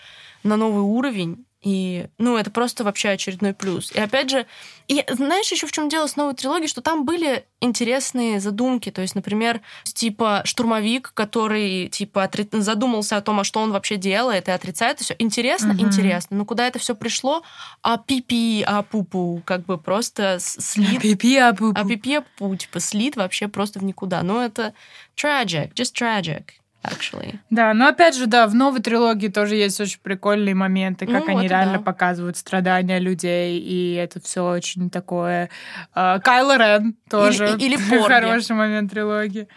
на 0.44 0.56
новый 0.56 0.84
уровень. 0.84 1.47
И, 1.64 2.06
ну, 2.20 2.38
это 2.38 2.52
просто 2.52 2.84
вообще 2.84 3.10
очередной 3.10 3.54
плюс. 3.54 3.92
И 3.92 4.00
опять 4.00 4.30
же, 4.30 4.46
и 4.88 5.04
знаешь 5.10 5.52
еще 5.52 5.66
в 5.66 5.72
чем 5.72 5.90
дело 5.90 6.06
с 6.06 6.16
новой 6.16 6.36
трилогией, 6.36 6.68
что 6.70 6.82
там 6.82 7.04
были 7.04 7.46
интересные 7.62 8.40
задумки. 8.40 8.92
То 8.92 9.02
есть, 9.02 9.16
например, 9.16 9.62
типа 9.84 10.44
штурмовик, 10.46 11.12
который 11.16 11.88
типа 11.88 12.26
отри- 12.26 12.48
задумался 12.62 13.18
о 13.18 13.22
том, 13.22 13.40
а 13.40 13.44
что 13.44 13.60
он 13.60 13.72
вообще 13.72 13.96
делает, 13.98 14.48
и 14.48 14.52
отрицает 14.52 15.00
все. 15.00 15.16
Интересно, 15.18 15.74
Мгм. 15.74 15.82
интересно. 15.82 16.38
Но 16.38 16.46
куда 16.46 16.68
это 16.68 16.78
все 16.78 16.96
пришло? 16.96 17.42
А 17.82 17.98
пипи, 17.98 18.64
а 18.66 18.84
пупу, 18.84 19.42
как 19.44 19.66
бы 19.66 19.80
просто 19.80 20.38
слит 20.40 21.02
Пипи, 21.02 21.38
а 21.38 21.54
пу 21.54 21.72
а 21.74 21.86
пипи, 21.86 22.20
пу, 22.38 22.56
типа, 22.56 22.80
слит 22.80 23.16
вообще 23.16 23.48
просто 23.48 23.80
в 23.80 23.84
никуда. 23.84 24.22
Но 24.22 24.44
это 24.46 24.76
tragic, 25.16 25.74
just 25.74 25.94
tragic, 26.00 26.44
actually. 26.88 27.38
Да, 27.50 27.74
но 27.74 27.88
опять 27.88 28.16
же, 28.16 28.26
да, 28.28 28.48
в 28.48 28.56
новой 28.56 28.80
трилогии 28.82 29.28
тоже 29.28 29.56
есть 29.56 29.80
очень 29.80 30.00
прикольные 30.02 30.56
моменты, 30.56 31.06
как 31.06 31.26
Ну, 31.28 31.32
они 31.38 31.46
это 31.46 31.56
реально 31.56 31.78
да. 31.78 31.84
показывают 31.84 32.38
страдания 32.38 33.00
людей, 33.00 33.60
и 33.60 33.94
это 33.96 34.20
все 34.22 34.44
очень 34.44 34.90
такое. 34.90 35.50
А, 35.94 36.20
Кайло 36.20 36.58
Рен 36.58 36.96
тоже 37.10 37.48
Или- 37.58 37.66
или 37.66 37.78
Порги. 37.90 38.04
хороший 38.14 38.56
момент 38.56 38.92
трилогии. 38.92 39.48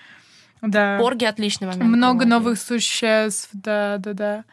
Да. 0.62 0.98
Порги 0.98 1.24
отличный 1.24 1.68
момент. 1.68 1.84
Много 1.84 2.20
трилогии. 2.24 2.30
новых 2.30 2.60
существ, 2.60 3.48
да, 3.54 3.96
да, 3.98 4.12
да. 4.12 4.44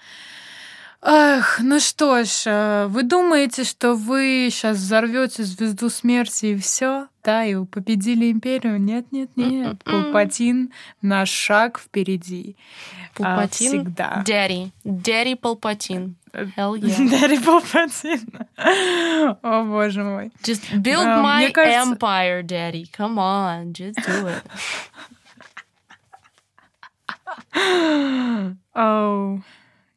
Ах, 1.10 1.60
ну 1.62 1.80
что 1.80 2.26
ж, 2.26 2.44
э, 2.48 2.88
вы 2.88 3.04
думаете, 3.04 3.64
что 3.64 3.94
вы 3.96 4.50
сейчас 4.52 4.76
взорвете 4.78 5.44
звезду 5.44 5.90
смерти 5.90 6.48
и 6.48 6.58
все? 6.58 7.08
Да, 7.24 7.46
и 7.46 7.56
вы 7.56 7.66
победили 7.66 8.30
империю? 8.30 8.78
Нет, 8.78 9.06
нет, 9.14 9.30
нет. 9.38 9.78
М-м-м. 9.86 10.04
Палпатин 10.04 10.74
на 11.02 11.26
шаг 11.26 11.80
впереди. 11.80 12.58
А, 13.20 13.24
Палпатин. 13.38 13.70
всегда. 13.86 14.22
Daddy. 14.28 14.72
Daddy 14.84 15.38
Палпатин. 15.38 16.16
Hell 16.34 16.76
yeah. 16.76 17.10
Дарри 17.22 17.40
Палпатин. 17.40 18.28
О, 19.42 19.64
боже 19.64 20.04
мой. 20.04 20.32
Just 20.44 20.70
build 20.82 21.06
Да, 21.06 21.22
my 21.24 21.50
кажется- 21.54 21.96
empire, 21.96 22.44
daddy. 22.44 22.86
Come 22.92 23.18
on, 23.18 23.72
just 23.72 23.96
do 24.06 24.28
it. 24.28 24.44
Оу, 28.76 29.42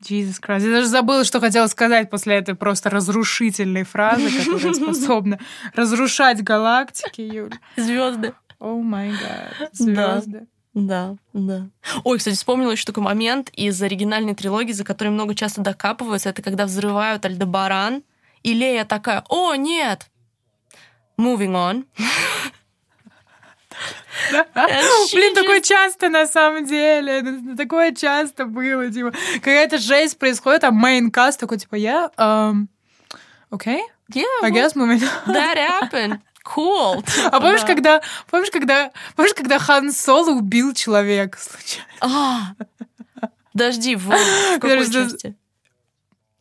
Jesus 0.02 0.40
Christ. 0.40 0.66
Я 0.66 0.76
даже 0.76 0.86
забыла, 0.86 1.24
что 1.24 1.40
хотела 1.40 1.66
сказать 1.66 2.10
после 2.10 2.36
этой 2.36 2.54
просто 2.54 2.90
разрушительной 2.90 3.84
фразы, 3.84 4.30
которая 4.30 4.74
способна 4.74 5.38
разрушать 5.74 6.42
галактики, 6.42 7.20
Юль. 7.20 7.52
Звезды. 7.76 8.32
О 8.58 8.80
май 8.80 9.10
гад. 9.10 9.70
Звезды. 9.72 10.46
Да, 10.72 11.16
да. 11.32 11.68
Ой, 12.04 12.18
кстати, 12.18 12.36
вспомнила 12.36 12.70
еще 12.70 12.84
такой 12.84 13.02
момент 13.02 13.50
из 13.50 13.82
оригинальной 13.82 14.34
трилогии, 14.34 14.72
за 14.72 14.84
которой 14.84 15.08
много 15.08 15.34
часто 15.34 15.62
докапываются. 15.62 16.28
Это 16.28 16.42
когда 16.42 16.64
взрывают 16.66 17.24
Альдебаран, 17.24 18.04
и 18.42 18.54
Лея 18.54 18.84
такая, 18.84 19.24
о, 19.28 19.54
нет! 19.56 20.08
Moving 21.18 21.52
on. 21.52 21.84
Блин, 25.12 25.34
такое 25.34 25.60
часто 25.60 26.08
на 26.08 26.26
самом 26.26 26.64
деле. 26.66 27.22
Такое 27.56 27.92
часто 27.94 28.44
было. 28.46 28.90
Типа, 28.90 29.12
какая-то 29.34 29.78
жесть 29.78 30.18
происходит, 30.18 30.64
а 30.64 30.70
мейнкаст 30.70 31.40
такой, 31.40 31.58
типа, 31.58 31.74
я... 31.76 32.10
эм, 32.16 32.68
Окей, 33.50 33.82
Yeah, 34.12 34.24
I 34.42 34.50
guess 34.50 34.74
on. 34.74 34.98
that 35.28 35.56
happened. 35.56 36.18
Cool. 36.44 37.04
А 37.30 37.40
помнишь, 37.40 37.60
Да. 37.60 37.66
когда, 37.66 38.00
помнишь, 38.28 38.50
когда, 38.50 38.90
помнишь, 39.14 39.34
когда 39.34 39.58
Хан 39.60 39.92
Соло 39.92 40.30
убил 40.32 40.74
человека 40.74 41.38
случайно? 41.38 41.86
А, 42.00 42.54
Подожди, 43.52 43.94
в, 43.94 44.06
в 44.06 44.10
какой 44.54 44.70
Подожди, 44.78 44.92
части? 44.94 45.36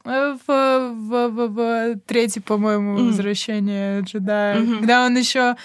Э, 0.05 0.35
В, 0.47 0.47
в, 0.47 1.27
в, 1.29 1.47
в 1.49 1.99
третье, 2.07 2.41
по-моему, 2.41 2.97
М. 2.97 3.07
возвращение 3.09 4.01
джедая. 4.01 4.59
Мгм. 4.59 4.79
Когда 4.79 5.05
он 5.05 5.15
еще. 5.17 5.55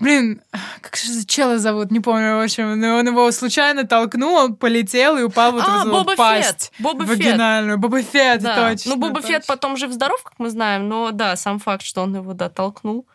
Блин, 0.00 0.42
как 0.80 0.96
же 0.96 1.24
чела 1.24 1.58
зовут? 1.58 1.90
Не 1.90 2.00
помню, 2.00 2.36
в 2.36 2.44
общем. 2.44 2.78
Но 2.78 2.96
он 2.96 3.06
его 3.06 3.30
случайно 3.30 3.86
толкнул, 3.86 4.34
он 4.34 4.56
полетел 4.56 5.16
и 5.16 5.22
упал 5.22 5.52
вот 5.52 5.62
А, 5.66 5.84
в 5.84 5.90
Боба 5.90 6.16
пасть. 6.16 6.48
Фетт. 6.48 6.72
Боба 6.80 7.06
Фетт. 7.06 7.18
вагинальную. 7.18 7.78
Боба 7.78 8.02
Фетт, 8.02 8.42
Да. 8.42 8.70
точно. 8.70 8.94
ну, 8.94 9.00
Боба 9.00 9.20
точно. 9.20 9.28
Фетт 9.28 9.46
потом 9.46 9.76
жив-здоров, 9.76 10.22
как 10.22 10.34
мы 10.38 10.50
знаем, 10.50 10.88
но 10.88 11.10
да, 11.12 11.36
сам 11.36 11.58
факт, 11.58 11.84
что 11.84 12.02
он 12.02 12.14
его, 12.16 12.32
да, 12.34 12.48
толкнул. 12.48 13.06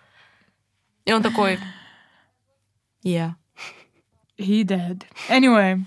И 1.06 1.12
он 1.14 1.22
такой... 1.22 1.60
Yeah. 3.04 3.32
He 4.38 4.64
dead. 4.64 5.04
Anyway. 5.30 5.82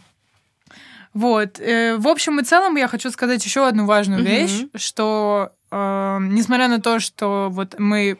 Вот. 1.14 1.58
э, 1.60 1.96
в 1.96 2.08
общем 2.08 2.40
и 2.40 2.44
целом 2.44 2.76
я 2.76 2.88
хочу 2.88 3.10
сказать 3.10 3.44
еще 3.44 3.66
одну 3.66 3.86
важную 3.86 4.22
вещь, 4.22 4.66
что 4.74 5.52
э, 5.70 6.18
несмотря 6.22 6.68
на 6.68 6.80
то, 6.80 7.00
что 7.00 7.48
вот 7.50 7.78
мы 7.78 8.18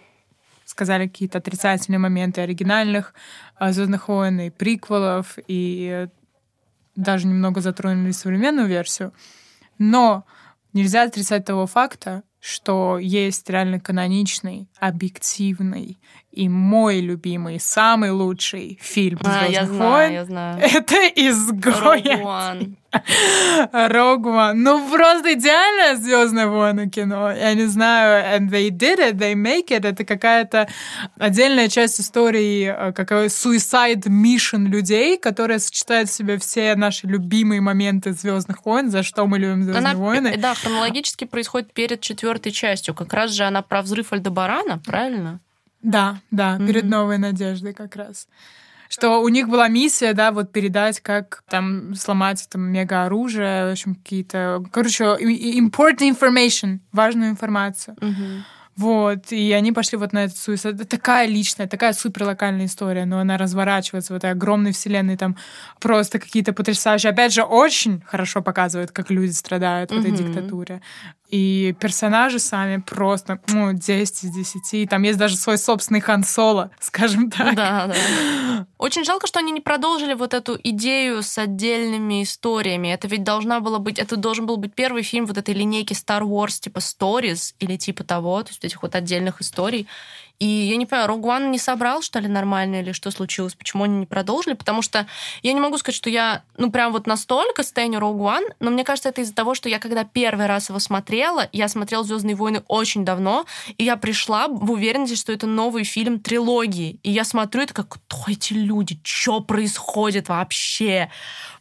сказали 0.73 1.07
какие-то 1.07 1.39
отрицательные 1.39 1.99
моменты 1.99 2.41
оригинальных 2.41 3.15
Звездных 3.61 4.09
войн 4.09 4.41
и 4.41 4.51
приквелов, 4.51 5.39
и 5.47 6.07
э, 6.07 6.09
даже 6.97 7.27
немного 7.27 7.61
затронули 7.61 8.11
современную 8.11 8.67
версию, 8.67 9.13
но 9.79 10.25
нельзя 10.73 11.03
отрицать 11.03 11.45
того 11.45 11.67
факта, 11.67 12.23
что 12.41 12.99
есть 12.99 13.49
реально 13.51 13.79
каноничный, 13.79 14.69
объективный 14.81 16.01
и 16.33 16.49
мой 16.49 17.01
любимый, 17.01 17.61
самый 17.61 18.11
лучший 18.11 18.79
фильм 18.81 19.21
А, 19.25 19.47
я 19.47 19.67
«Звездных 19.67 19.77
знаю, 19.77 19.93
войн». 19.93 20.13
я 20.13 20.25
знаю. 20.25 20.61
Это 20.63 20.97
изгой. 21.15 22.03
One. 22.93 24.53
Ну, 24.55 24.91
просто 24.91 25.35
идеальное 25.35 25.97
Звездное 25.97 26.47
войны 26.47 26.89
кино. 26.89 27.31
Я 27.33 27.55
не 27.55 27.67
знаю, 27.67 28.37
and 28.41 28.51
they 28.51 28.69
did 28.71 28.99
it, 28.99 29.15
they 29.15 29.35
make 29.35 29.69
it. 29.69 29.87
Это 29.87 30.05
какая-то 30.05 30.69
отдельная 31.19 31.69
часть 31.69 32.01
истории, 32.01 32.75
э, 32.77 32.93
какой 32.93 33.27
suicide 33.27 34.05
mission 34.09 34.67
людей, 34.67 35.17
которая 35.19 35.59
сочетает 35.59 36.09
в 36.09 36.13
себе 36.13 36.39
все 36.39 36.75
наши 36.77 37.07
любимые 37.07 37.61
моменты 37.61 38.13
Звездных 38.13 38.65
войн, 38.65 38.91
за 38.91 39.03
что 39.03 39.27
мы 39.27 39.39
любим 39.39 39.63
Звездные 39.65 39.91
Она, 39.93 39.95
войны. 39.95 40.37
да, 40.37 40.55
хронологически 40.55 41.25
происходит 41.25 41.73
перед 41.73 42.01
четвертой 42.01 42.53
частью. 42.53 42.95
Как 42.95 43.13
раз 43.13 43.31
же 43.33 43.45
она 43.45 43.63
про 43.63 43.83
взрыв 43.83 44.13
Альдебарана, 44.13 44.79
правильно? 44.85 45.41
Да, 45.83 46.21
да, 46.31 46.59
перед 46.59 46.83
Мгм. 46.85 46.91
новой 46.91 47.19
надеждой 47.19 47.73
как 47.75 47.97
раз. 47.97 48.29
Что 48.93 49.23
у 49.23 49.29
них 49.29 49.49
была 49.49 49.69
миссия, 49.69 50.13
да, 50.13 50.33
вот 50.33 50.53
передать, 50.53 51.01
как 51.01 51.45
там 51.49 51.95
сломать 51.95 52.47
там 52.51 52.71
мега-оружие, 52.71 53.69
в 53.69 53.73
общем, 53.73 53.95
какие-то... 53.95 54.63
Короче, 54.71 55.05
important 55.05 56.11
information, 56.11 56.81
важную 56.93 57.31
информацию. 57.31 57.97
Мгм. 58.03 58.45
Вот, 58.77 59.33
и 59.33 59.53
они 59.53 59.73
пошли 59.73 59.97
вот 59.97 60.13
на 60.13 60.25
эту 60.25 60.37
суицид. 60.37 60.75
Это 60.75 60.85
такая 60.85 61.27
личная, 61.27 61.67
такая 61.67 61.95
супер 61.95 62.25
локальная 62.25 62.67
история, 62.67 63.07
но 63.07 63.19
она 63.19 63.39
разворачивается 63.39 64.13
в 64.13 64.17
этой 64.17 64.31
огромной 64.31 64.73
вселенной, 64.73 65.17
там 65.17 65.37
просто 65.81 66.19
какие-то 66.19 66.53
потрясающие. 66.53 67.13
Опять 67.13 67.33
же, 67.33 67.45
очень 67.45 68.03
хорошо 68.07 68.43
показывают, 68.43 68.91
как 68.91 69.11
люди 69.11 69.33
страдают 69.33 69.91
в 69.91 69.99
этой 69.99 70.11
диктатуре. 70.11 70.83
И 71.33 71.75
персонажи 71.81 72.39
сами 72.39 72.77
просто, 72.77 73.41
ну, 73.49 73.73
10 73.73 74.25
из 74.25 74.31
10. 74.31 74.91
Там 74.91 75.03
есть 75.03 75.19
даже 75.19 75.37
свой 75.37 75.57
собственный 75.57 76.01
Хан 76.01 76.25
скажем 76.79 77.31
так. 77.31 77.55
Да, 77.55 77.87
да. 77.87 78.67
Очень 78.77 79.03
жалко, 79.05 79.27
что 79.27 79.39
они 79.39 79.51
не 79.51 79.63
продолжили 79.63 80.13
вот 80.13 80.35
эту 80.35 80.59
идею 80.63 81.23
с 81.23 81.39
отдельными 81.39 82.23
историями. 82.23 82.89
Это 82.89 83.09
ведь 83.09 83.25
должна 83.25 83.61
была 83.61 83.79
быть, 83.79 83.99
это 83.99 84.17
должен 84.17 84.45
был 84.45 84.59
быть 84.59 84.75
первый 84.75 85.03
фильм 85.03 85.25
вот 85.25 85.39
этой 85.39 85.55
линейки 85.55 85.95
Star 85.95 86.21
Wars 86.21 86.61
типа 86.61 86.81
Stories 86.81 87.55
или 87.61 87.79
типа 87.79 88.05
того, 88.05 88.43
то 88.43 88.51
есть 88.51 88.63
этих 88.63 88.83
вот 88.83 88.95
отдельных 88.95 89.41
историй. 89.41 89.89
И 90.43 90.45
я 90.45 90.77
не 90.77 90.87
понимаю, 90.87 91.09
One 91.21 91.51
не 91.51 91.59
собрал, 91.59 92.03
что 92.03 92.19
ли, 92.19 92.27
нормально, 92.27 92.81
или 92.81 92.91
что 92.91 93.13
случилось, 93.13 93.55
почему 93.55 93.85
они 93.85 93.99
не 93.99 94.07
продолжили, 94.07 94.55
потому 94.55 94.83
что 94.83 95.07
я 95.45 95.53
не 95.53 95.61
могу 95.61 95.79
сказать, 95.79 95.95
что 95.95 96.11
я, 96.11 96.43
ну, 96.59 96.73
прям 96.73 96.91
вот 96.91 97.07
настолько 97.07 97.63
стеню 97.63 98.01
One, 98.01 98.53
но 98.59 98.73
мне 98.73 98.83
кажется, 98.83 99.11
это 99.11 99.21
из-за 99.21 99.37
того, 99.37 99.55
что 99.55 99.69
я 99.69 99.79
когда 99.79 100.03
первый 100.03 100.47
раз 100.47 100.69
его 100.69 100.81
смотрела, 100.81 101.49
я 101.53 101.69
смотрела 101.69 102.03
«Звездные 102.03 102.35
войны» 102.35 102.65
очень 102.67 103.05
давно, 103.05 103.47
и 103.79 103.85
я 103.85 103.97
пришла 103.97 104.49
в 104.49 104.73
уверенности, 104.73 105.15
что 105.15 105.33
это 105.33 105.47
новый 105.47 105.85
фильм 105.85 106.19
трилогии. 106.19 106.99
И 107.05 107.13
я 107.13 107.23
смотрю, 107.23 107.63
это 107.63 107.75
как, 107.75 107.91
кто 107.91 108.25
эти 108.27 108.53
люди, 108.53 108.99
что 109.05 109.39
происходит 109.39 110.29
вообще? 110.29 111.09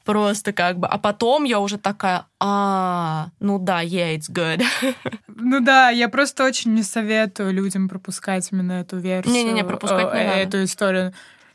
Просто 0.03 0.53
как 0.53 0.79
бы. 0.79 0.87
А 0.87 0.97
потом 0.97 1.43
я 1.43 1.59
уже 1.59 1.77
такая, 1.77 2.25
а, 2.39 3.29
ну 3.39 3.59
да, 3.59 3.83
yeah, 3.83 4.15
it's 4.15 4.31
good. 4.31 4.63
Ну 5.43 5.59
да, 5.59 5.89
я 5.89 6.07
просто 6.07 6.45
очень 6.45 6.73
не 6.75 6.83
советую 6.83 7.51
людям 7.51 7.89
пропускать 7.89 8.47
именно 8.51 8.73
эту 8.73 8.97
версию. 8.99 9.33
Не-не-не, 9.33 9.63
пропускать 9.63 10.13
не 10.13 10.19
э, 10.19 10.27
надо. 10.27 10.39
Эту 10.39 10.63
историю. 10.63 11.13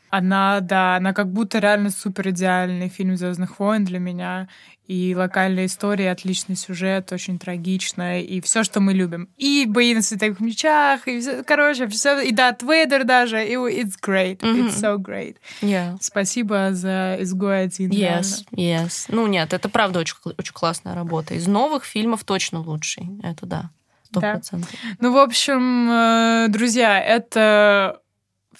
Она, 0.09 0.59
да, 0.59 0.97
она 0.97 1.13
как 1.13 1.31
будто 1.31 1.59
реально 1.59 1.89
супер 1.89 2.29
идеальный 2.29 2.89
фильм 2.89 3.15
Звездных 3.15 3.59
войн 3.59 3.85
для 3.85 3.99
меня. 3.99 4.47
И 4.87 5.13
локальная 5.15 5.65
история, 5.65 6.11
отличный 6.11 6.55
сюжет, 6.55 7.11
очень 7.11 7.37
трагичная, 7.39 8.21
и 8.21 8.39
все, 8.41 8.63
что 8.63 8.79
мы 8.79 8.93
любим. 8.93 9.27
И 9.35 9.65
бои 9.67 9.93
на 9.93 10.01
световых 10.01 10.39
мечах, 10.39 11.07
и 11.07 11.19
все, 11.19 11.43
короче, 11.43 11.87
все, 11.87 12.19
и 12.21 12.31
Дарт 12.31 12.63
Вейдер 12.63 13.03
даже, 13.03 13.45
и 13.45 13.55
it's 13.55 13.95
great, 14.01 14.39
Мгм. 14.45 14.67
it's 14.67 14.75
so 14.81 14.97
great. 14.97 15.35
Yeah. 15.61 15.97
Спасибо 15.99 16.69
за 16.73 17.17
«Изгой 17.19 17.63
один». 17.63 17.91
Yes, 17.91 18.45
yes. 18.55 19.05
Ну 19.09 19.27
нет, 19.27 19.51
это 19.53 19.67
правда 19.67 19.99
очень, 19.99 20.15
очень 20.37 20.53
классная 20.53 20.95
работа. 20.95 21.33
Из 21.33 21.47
новых 21.47 21.83
фильмов 21.83 22.23
точно 22.23 22.61
лучший. 22.61 23.09
Это 23.23 23.45
да. 23.45 23.69
Сто 24.03 24.21
Да. 24.21 24.31
процентов. 24.33 24.69
Ну, 25.01 25.11
в 25.11 25.17
общем, 25.17 25.89
э, 25.91 26.45
друзья, 26.47 26.97
это 27.01 27.99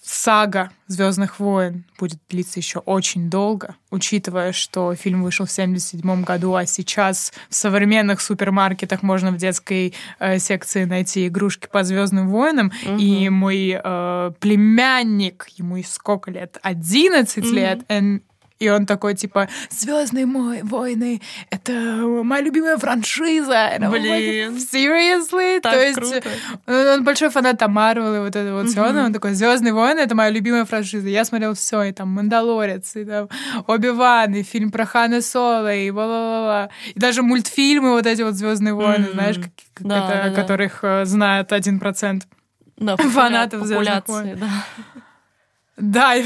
сага 0.09 0.71
Звездных 0.87 1.39
войн 1.39 1.83
будет 1.99 2.19
длиться 2.29 2.59
еще 2.59 2.79
очень 2.79 3.29
долго, 3.29 3.75
учитывая, 3.91 4.53
что 4.53 4.95
фильм 4.95 5.21
вышел 5.21 5.45
в 5.45 5.51
77 5.51 6.23
году, 6.23 6.55
а 6.55 6.65
сейчас 6.65 7.33
в 7.49 7.55
современных 7.55 8.21
супермаркетах 8.21 9.03
можно 9.03 9.31
в 9.31 9.37
детской 9.37 9.93
э, 10.19 10.39
секции 10.39 10.85
найти 10.85 11.27
игрушки 11.27 11.67
по 11.69 11.83
Звездным 11.83 12.29
войнам. 12.29 12.71
И 12.97 13.27
мой 13.29 13.77
э, 13.83 14.31
племянник, 14.39 15.47
ему 15.57 15.75
и 15.77 15.83
сколько 15.83 16.31
лет? 16.31 16.57
11 16.61 17.43
лет. 17.51 17.79
and- 17.89 18.21
и 18.59 18.69
он 18.69 18.85
такой, 18.85 19.15
типа, 19.15 19.47
Звездные 19.69 20.25
мой 20.25 20.61
войны, 20.63 21.21
это 21.49 21.71
моя 22.23 22.41
любимая 22.41 22.77
франшиза. 22.77 23.77
I'm 23.77 23.91
like, 23.91 23.99
Блин. 23.99 24.57
Seriously? 24.57 25.59
Так 25.61 25.73
То 25.73 25.83
есть 25.83 25.95
круто. 25.95 26.29
он, 26.65 26.87
он 26.87 27.03
большой 27.03 27.29
фанат 27.29 27.59
там 27.59 27.71
Марвел 27.71 28.15
и 28.15 28.19
вот 28.19 28.35
это 28.35 28.53
вот 28.53 28.69
все. 28.69 28.81
Он 28.81 29.13
такой, 29.13 29.33
Звездные 29.33 29.73
войны 29.73 29.99
это 29.99 30.15
моя 30.15 30.29
любимая 30.29 30.65
франшиза. 30.65 31.07
Я 31.07 31.25
смотрел 31.25 31.53
все, 31.53 31.83
и 31.83 31.91
там 31.91 32.09
Мандалорец, 32.09 32.95
и 32.95 33.05
там 33.05 33.29
Оби 33.67 33.89
Ван, 33.89 34.33
и 34.33 34.43
фильм 34.43 34.71
про 34.71 34.85
Хана 34.85 35.21
Соло, 35.21 35.73
и 35.73 35.91
ла-ла-ла. 35.91 36.69
И 36.93 36.99
даже 36.99 37.21
мультфильмы 37.21 37.91
вот 37.91 38.05
эти 38.05 38.21
вот 38.21 38.33
Звездные 38.33 38.73
войны, 38.73 39.09
знаешь, 39.13 39.37
которых 40.35 40.79
э, 40.83 41.05
знает 41.05 41.51
один 41.51 41.79
процент. 41.79 42.27
Фанатов 42.77 43.65
«Звездных 43.65 44.07
войн». 44.07 44.39
Да. 45.77 46.15
И- 46.15 46.25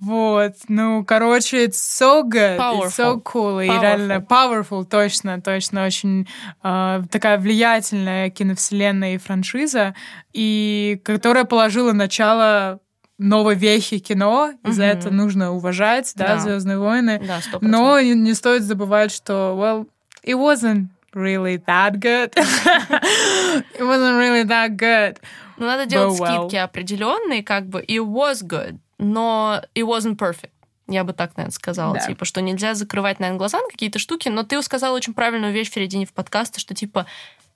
вот. 0.00 0.54
Ну, 0.68 1.04
короче, 1.04 1.66
it's 1.66 1.72
so 1.74 2.22
good, 2.22 2.58
it's 2.58 2.90
so 2.90 3.20
Powerful. 3.20 3.22
cool. 3.22 3.64
И 3.64 3.68
Powerful. 3.68 3.80
реально 3.82 4.12
powerful, 4.28 4.84
точно, 4.84 5.40
точно. 5.40 5.84
Очень 5.86 6.26
э, 6.62 7.02
такая 7.10 7.38
влиятельная 7.38 8.30
киновселенная 8.30 9.14
и 9.14 9.18
франшиза, 9.18 9.94
и 10.32 11.00
которая 11.04 11.44
положила 11.44 11.92
начало 11.92 12.80
новой 13.18 13.54
вехи 13.54 13.98
кино. 13.98 14.52
И 14.66 14.70
за 14.72 14.84
это 14.84 15.10
нужно 15.10 15.52
уважать, 15.52 16.12
да, 16.16 16.28
Да. 16.34 16.38
Звездные 16.40 16.78
войны. 16.78 17.20
Да, 17.26 17.40
сто 17.40 17.58
Но 17.60 18.00
не, 18.00 18.14
не 18.14 18.32
стоит 18.34 18.62
забывать, 18.62 19.12
что, 19.12 19.54
well, 19.58 19.86
it 20.24 20.36
wasn't 20.38 20.86
really 21.14 21.58
that 21.66 21.96
good. 21.98 22.32
it 22.36 23.82
wasn't 23.82 24.16
really 24.16 24.44
that 24.44 24.76
good. 24.76 25.18
Ну, 25.60 25.66
надо 25.66 25.84
делать 25.84 26.18
But 26.18 26.26
well. 26.26 26.38
скидки 26.48 26.56
определенные, 26.56 27.42
как 27.42 27.68
бы 27.68 27.82
it 27.82 28.02
was 28.02 28.42
good, 28.42 28.78
но 28.98 29.60
it 29.74 29.84
wasn't 29.84 30.16
perfect. 30.16 30.52
Я 30.88 31.04
бы 31.04 31.12
так, 31.12 31.36
наверное, 31.36 31.52
сказала. 31.52 31.92
Да. 31.94 32.00
Типа, 32.00 32.24
что 32.24 32.40
нельзя 32.40 32.72
закрывать, 32.74 33.20
наверное, 33.20 33.38
глаза 33.38 33.60
на 33.60 33.68
какие-то 33.68 33.98
штуки, 33.98 34.30
но 34.30 34.42
ты 34.42 34.60
сказала 34.62 34.96
очень 34.96 35.12
правильную 35.12 35.52
вещь 35.52 35.70
в 35.70 35.74
середине 35.74 36.06
в 36.06 36.14
подкасте, 36.14 36.58
что 36.60 36.74
типа 36.74 37.04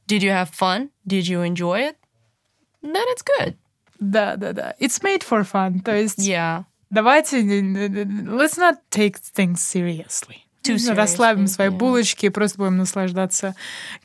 Did 0.06 0.18
you 0.20 0.28
have 0.30 0.50
fun? 0.52 0.90
Did 1.08 1.22
you 1.22 1.42
enjoy 1.44 1.92
it? 1.92 1.96
Then 2.82 3.02
it's 3.16 3.24
good. 3.40 3.56
Да, 3.98 4.36
да, 4.36 4.52
да. 4.52 4.74
It's 4.78 5.00
made 5.02 5.22
for 5.26 5.42
fun. 5.50 5.80
То 5.80 5.96
есть 5.96 6.18
Yeah. 6.18 6.64
давайте, 6.90 7.40
let's 7.40 8.58
not 8.58 8.76
take 8.90 9.16
things 9.34 9.60
seriously. 9.62 10.42
Too 10.62 10.76
Ну, 10.88 10.94
Расслабим 10.94 11.44
seriously, 11.44 11.48
свои 11.48 11.68
yeah. 11.68 11.78
булочки 11.78 12.26
и 12.26 12.30
просто 12.30 12.58
будем 12.58 12.76
наслаждаться 12.76 13.54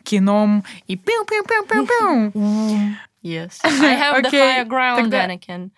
кином 0.04 0.64
и 0.88 0.96
пиу-пиу-пиу-пиу-пиу. 0.96 2.96
Yes. 3.22 3.60
I 3.64 3.70
have 3.96 4.22
the 4.24 4.28
Окей, 4.28 4.40
higher 4.40 4.66
ground, 4.68 4.98
тогда- 5.04 5.26
Anakin. 5.26 5.70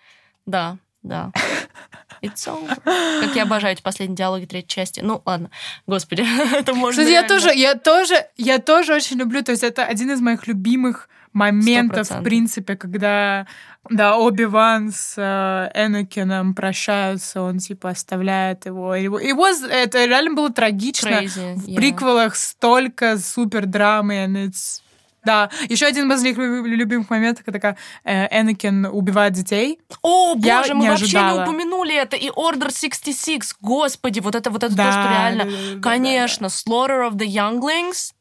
Да, 0.46 0.76
да. 1.02 1.32
It's 2.22 2.46
over. 2.46 2.76
Как 2.84 3.34
я 3.34 3.42
обожаю 3.42 3.74
эти 3.74 3.82
последние 3.82 4.16
диалоги 4.16 4.44
третьей 4.46 4.68
части. 4.68 5.00
Ну, 5.00 5.22
ладно. 5.26 5.50
Господи, 5.88 6.24
это 6.56 6.72
можно 6.74 7.02
Кстати, 7.02 7.08
я 7.12 7.22
реально- 7.22 7.28
тоже, 7.28 7.54
я 7.54 7.74
тоже, 7.74 8.26
я 8.36 8.58
тоже 8.58 8.94
очень 8.94 9.16
люблю. 9.18 9.42
То 9.42 9.50
есть 9.52 9.64
это 9.64 9.84
один 9.84 10.10
из 10.12 10.20
моих 10.20 10.46
любимых 10.46 11.08
моментов, 11.32 12.08
в 12.08 12.12
100%. 12.12 12.22
принципе, 12.22 12.76
когда 12.76 13.46
да, 13.90 14.16
Оби-Ван 14.18 14.92
с 14.92 15.14
э, 15.16 15.70
Энакином 15.74 16.54
прощаются, 16.54 17.40
он 17.42 17.58
типа 17.58 17.88
оставляет 17.90 18.66
его. 18.66 18.94
его, 18.94 19.18
его 19.18 19.46
это 19.48 20.04
реально 20.04 20.34
было 20.34 20.52
трагично. 20.52 21.08
Crazy, 21.08 21.54
В 21.56 21.66
yeah. 21.68 21.74
приквелах 21.74 22.36
столько 22.36 23.18
супер 23.18 23.66
драмы, 23.66 24.24
and 24.24 24.36
it's- 24.50 24.82
Да, 25.24 25.50
еще 25.68 25.86
один 25.86 26.10
из 26.10 26.22
моих 26.22 26.36
люб- 26.36 26.66
любимых 26.66 27.08
моментов, 27.10 27.44
когда 27.44 27.76
э, 28.04 28.26
Энакин 28.40 28.86
убивает 28.86 29.32
детей. 29.34 29.78
О, 30.02 30.34
Я 30.36 30.58
боже, 30.58 30.74
мы 30.74 30.88
вообще 30.88 31.04
ожидала. 31.04 31.36
не 31.38 31.42
упомянули 31.44 31.94
это. 31.94 32.16
И 32.16 32.28
Order 32.28 32.70
66. 32.76 33.56
Господи, 33.60 34.18
вот 34.20 34.34
это 34.34 34.50
вот 34.50 34.64
это 34.64 34.74
Да, 34.74 34.84
то, 34.86 34.92
что 34.92 35.02
реально. 35.08 35.44
да, 35.44 35.50
да, 35.50 35.56
да, 35.56 35.74
да, 35.76 35.80
Конечно, 35.80 36.46
Slaughter 36.46 37.08
of 37.08 37.12
the 37.12 37.26
Younglings. 37.26 38.12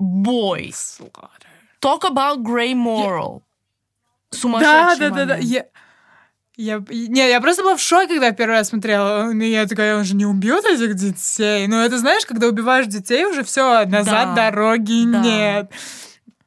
Boy. 0.00 0.72
Talk 1.80 2.02
about 2.02 2.38
Grey 2.42 2.74
Moral. 2.74 3.42
Да, 4.32 4.38
Сумасшедший 4.38 4.98
да, 4.98 5.10
да, 5.10 5.24
да. 5.26 5.34
момент. 5.34 5.44
Я, 5.44 5.64
я, 6.56 6.82
не, 6.88 7.28
я 7.30 7.40
просто 7.40 7.62
была 7.62 7.76
в 7.76 7.80
шоке, 7.80 8.14
когда 8.14 8.32
первый 8.32 8.52
раз 8.58 8.68
смотрела. 8.70 9.32
И 9.32 9.50
я 9.50 9.66
такая, 9.66 9.96
он 9.96 10.04
же 10.04 10.14
не 10.16 10.26
убьет 10.26 10.64
этих 10.64 10.94
детей. 10.94 11.66
Ну, 11.68 11.76
это 11.80 11.98
знаешь, 11.98 12.26
когда 12.26 12.48
убиваешь 12.48 12.86
детей, 12.86 13.24
уже 13.24 13.44
все, 13.44 13.84
назад 13.86 14.34
Да, 14.34 14.50
дороги 14.50 15.04
да. 15.06 15.18
нет. 15.20 15.70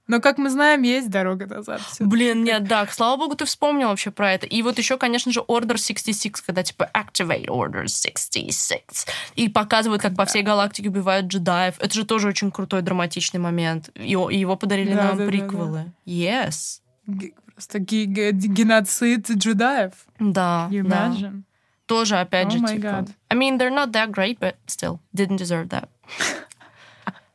Но, 0.07 0.21
как 0.21 0.37
мы 0.37 0.49
знаем, 0.49 0.83
есть 0.83 1.09
дорога 1.09 1.45
назад. 1.47 1.81
Блин, 1.99 2.43
нет, 2.43 2.63
да, 2.65 2.87
слава 2.87 3.17
богу, 3.17 3.35
ты 3.35 3.45
вспомнил 3.45 3.89
вообще 3.89 4.09
про 4.09 4.31
это. 4.33 4.45
И 4.45 4.61
вот 4.61 4.77
еще, 4.77 4.97
конечно 4.97 5.31
же, 5.31 5.41
Order 5.41 5.77
66, 5.77 6.41
когда 6.41 6.63
типа 6.63 6.89
Activate 6.93 7.47
Order 7.47 7.87
66. 7.87 9.07
И 9.35 9.49
показывают, 9.49 10.01
как 10.01 10.15
по 10.15 10.25
всей 10.25 10.43
галактике 10.43 10.89
убивают 10.89 11.27
джедаев. 11.27 11.75
Это 11.79 11.93
же 11.93 12.05
тоже 12.05 12.29
очень 12.29 12.51
крутой 12.51 12.81
драматичный 12.83 13.39
момент. 13.39 13.89
И 13.95 14.11
его 14.11 14.55
подарили 14.55 14.93
Да, 14.93 15.03
нам 15.03 15.17
да, 15.17 15.23
да, 15.25 15.29
приквелы. 15.29 15.91
Yes. 16.05 16.79
Г- 17.05 17.33
Просто 17.53 17.79
геноцид 17.79 19.29
джедаев. 19.31 19.93
Да, 20.19 20.67
You 20.71 20.83
да. 20.87 21.07
imagine? 21.09 21.41
Тоже, 21.87 22.17
опять 22.19 22.47
Oh 22.47 22.51
же, 22.51 22.57
my 22.59 22.75
типа... 22.75 22.85
God. 22.85 23.09
I 23.31 23.35
mean, 23.35 23.57
they're 23.57 23.71
not 23.73 23.91
that 23.93 24.11
great, 24.11 24.39
but 24.39 24.55
still, 24.67 24.99
didn't 25.15 25.37
deserve 25.37 25.69
that. 25.69 25.87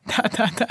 Да, 0.05 0.29
да, 0.37 0.49
да. 0.57 0.67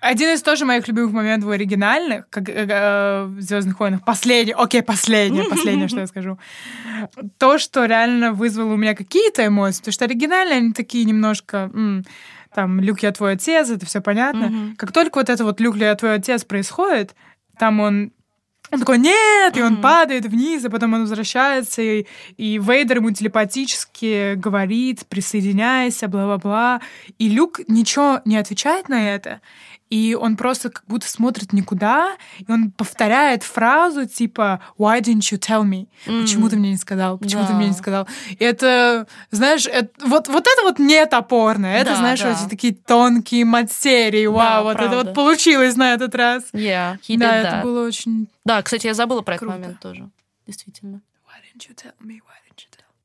Один 0.00 0.30
из 0.30 0.42
тоже 0.42 0.64
моих 0.64 0.88
любимых 0.88 1.12
моментов 1.12 1.50
оригинальных, 1.50 2.28
как 2.30 2.48
э, 2.48 3.24
в 3.26 3.40
Звездных 3.40 3.78
войнах. 3.78 4.04
Последний, 4.04 4.54
окей, 4.56 4.82
последнее, 4.82 5.44
последнее, 5.44 5.88
что 5.88 6.00
я 6.00 6.06
скажу. 6.06 6.38
То, 7.38 7.58
что 7.58 7.84
реально 7.84 8.32
вызвало 8.32 8.72
у 8.72 8.76
меня 8.76 8.94
какие-то 8.94 9.46
эмоции, 9.46 9.80
потому 9.80 9.92
что 9.92 10.04
оригинальные 10.06 10.58
они 10.58 10.72
такие 10.72 11.04
немножко. 11.04 11.70
там, 12.54 12.80
Люк, 12.80 13.00
я 13.00 13.12
твой 13.12 13.32
отец, 13.32 13.70
это 13.70 13.86
все 13.86 14.00
понятно. 14.00 14.48
Мгм. 14.48 14.76
Как 14.76 14.92
только 14.92 15.18
вот 15.18 15.28
это 15.28 15.44
вот 15.44 15.60
Люк, 15.60 15.76
я 15.76 15.94
твой 15.94 16.14
отец 16.14 16.44
происходит, 16.44 17.14
там 17.58 17.80
он 17.80 18.12
он 18.72 18.78
такой, 18.80 18.98
нет, 18.98 19.56
и 19.56 19.62
он 19.62 19.74
Мгм. 19.74 19.82
падает 19.82 20.24
вниз, 20.26 20.64
а 20.64 20.70
потом 20.70 20.94
он 20.94 21.02
возвращается, 21.02 21.82
и, 21.82 22.06
и 22.38 22.58
Вейдер 22.58 22.96
ему 22.96 23.10
телепатически 23.10 24.34
говорит, 24.34 25.06
присоединяйся, 25.08 26.08
бла-бла-бла. 26.08 26.80
И 27.18 27.28
Люк 27.28 27.60
ничего 27.68 28.20
не 28.24 28.36
отвечает 28.38 28.88
на 28.88 29.14
это, 29.14 29.40
и 29.92 30.14
он 30.14 30.36
просто 30.36 30.70
как 30.70 30.84
будто 30.86 31.06
смотрит 31.06 31.52
никуда, 31.52 32.16
и 32.38 32.50
он 32.50 32.70
повторяет 32.70 33.42
фразу 33.42 34.06
типа 34.06 34.60
«Why 34.78 35.00
didn't 35.02 35.30
you 35.30 35.38
tell 35.38 35.64
me?» 35.64 35.86
Почему 36.22 36.48
ты 36.48 36.56
мне 36.56 36.70
не 36.70 36.76
сказал? 36.78 37.18
Почему 37.18 37.42
ты 37.42 37.48
Да. 37.52 37.54
мне 37.58 37.68
не 37.68 37.74
сказал? 37.74 38.08
И 38.30 38.42
это, 38.42 39.06
знаешь, 39.30 39.66
это- 39.66 39.90
вот, 40.06 40.28
вот 40.28 40.46
это 40.46 40.62
вот 40.62 40.78
не 40.78 41.04
топорно. 41.06 41.66
Это, 41.66 41.90
Да, 41.90 41.96
знаешь, 41.96 42.20
да. 42.20 42.32
эти 42.32 42.48
такие 42.48 42.74
тонкие 42.74 43.44
материи. 43.44 44.24
Вау, 44.26 44.38
Да, 44.38 44.62
вот 44.62 44.70
это 44.76 44.78
правда. 44.88 44.96
вот 45.04 45.14
получилось 45.14 45.76
на 45.76 45.92
этот 45.92 46.14
раз. 46.14 46.44
Yeah, 46.54 46.98
he 47.06 47.18
да, 47.18 47.26
did 47.36 47.40
это 47.46 47.56
that. 47.56 47.62
было 47.62 47.86
очень 47.86 48.28
Да, 48.44 48.62
кстати, 48.62 48.86
я 48.86 48.94
забыла 48.94 49.20
про 49.22 49.36
Круто. 49.36 49.54
этот 49.54 49.62
момент 49.62 49.80
тоже. 49.80 50.08
Действительно. 50.46 51.00
Why 51.26 51.36
didn't 51.44 51.68
you 51.68 51.74
tell 51.74 51.92
me? 52.00 52.14
Why 52.26 52.36
didn't 52.44 52.62
you 52.64 52.70
tell 52.70 52.88
me? 52.88 53.04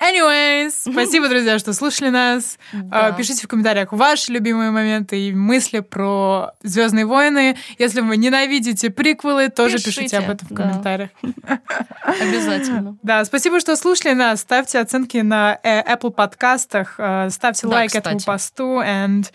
Anyways, 0.00 0.72
спасибо, 0.92 1.28
друзья, 1.28 1.58
что 1.58 1.72
слушали 1.72 2.08
нас. 2.10 2.58
Да. 2.72 3.08
А, 3.08 3.12
Пишите 3.12 3.42
в 3.44 3.48
комментариях 3.48 3.92
ваши 3.92 4.32
любимые 4.32 4.70
моменты 4.70 5.18
и 5.28 5.32
мысли 5.32 5.80
про 5.80 6.52
Звездные 6.62 7.06
войны. 7.06 7.56
Если 7.78 8.00
вы 8.00 8.16
ненавидите 8.16 8.90
приквелы, 8.90 9.48
тоже 9.48 9.76
пишите, 9.76 10.02
Пишите, 10.02 10.18
об 10.18 10.30
этом 10.30 10.48
в 10.48 10.52
да. 10.52 10.62
комментариях. 10.62 11.10
Обязательно. 12.02 12.96
Да, 13.02 13.24
спасибо, 13.24 13.60
что 13.60 13.76
слушали 13.76 14.12
нас. 14.12 14.40
Ставьте 14.40 14.78
оценки 14.78 15.18
на 15.18 15.58
э, 15.62 15.82
Apple 15.82 16.10
подкастах, 16.10 16.94
э, 16.98 17.28
ставьте 17.30 17.66
Да, 17.66 17.74
лайк 17.74 17.94
этому 17.94 18.18
кстати. 18.18 18.26
посту, 18.26 18.80
and 18.80 19.30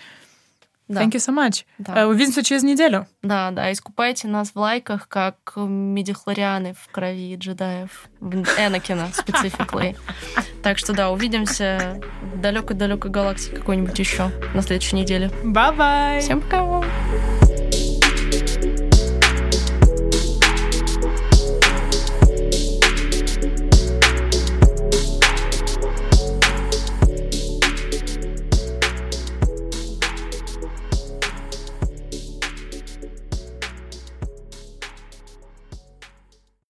Да. 0.89 1.01
thank 1.03 1.11
you 1.11 1.19
so 1.19 1.33
much. 1.33 1.65
Да. 1.77 2.01
Э, 2.01 2.05
Увидимся 2.05 2.43
через 2.43 2.63
неделю. 2.63 3.07
Да, 3.21 3.51
да, 3.51 3.71
искупайте 3.71 4.27
нас 4.27 4.49
в 4.51 4.55
лайках, 4.59 5.07
как 5.07 5.37
медихлорианы 5.55 6.73
в 6.73 6.91
крови 6.91 7.35
джедаев. 7.37 8.07
Энакина 8.21 9.09
specifically. 9.13 9.95
Так 10.61 10.77
что 10.77 10.91
да, 10.91 11.09
увидимся 11.09 12.01
в 12.21 12.41
далекой-далекой 12.41 13.09
галактике 13.09 13.55
какой-нибудь 13.55 13.97
еще 13.97 14.29
на 14.53 14.61
следующей 14.61 14.97
неделе. 14.97 15.31
Bye-bye. 15.45 16.19
Всем 16.19 16.41
пока! 16.41 16.83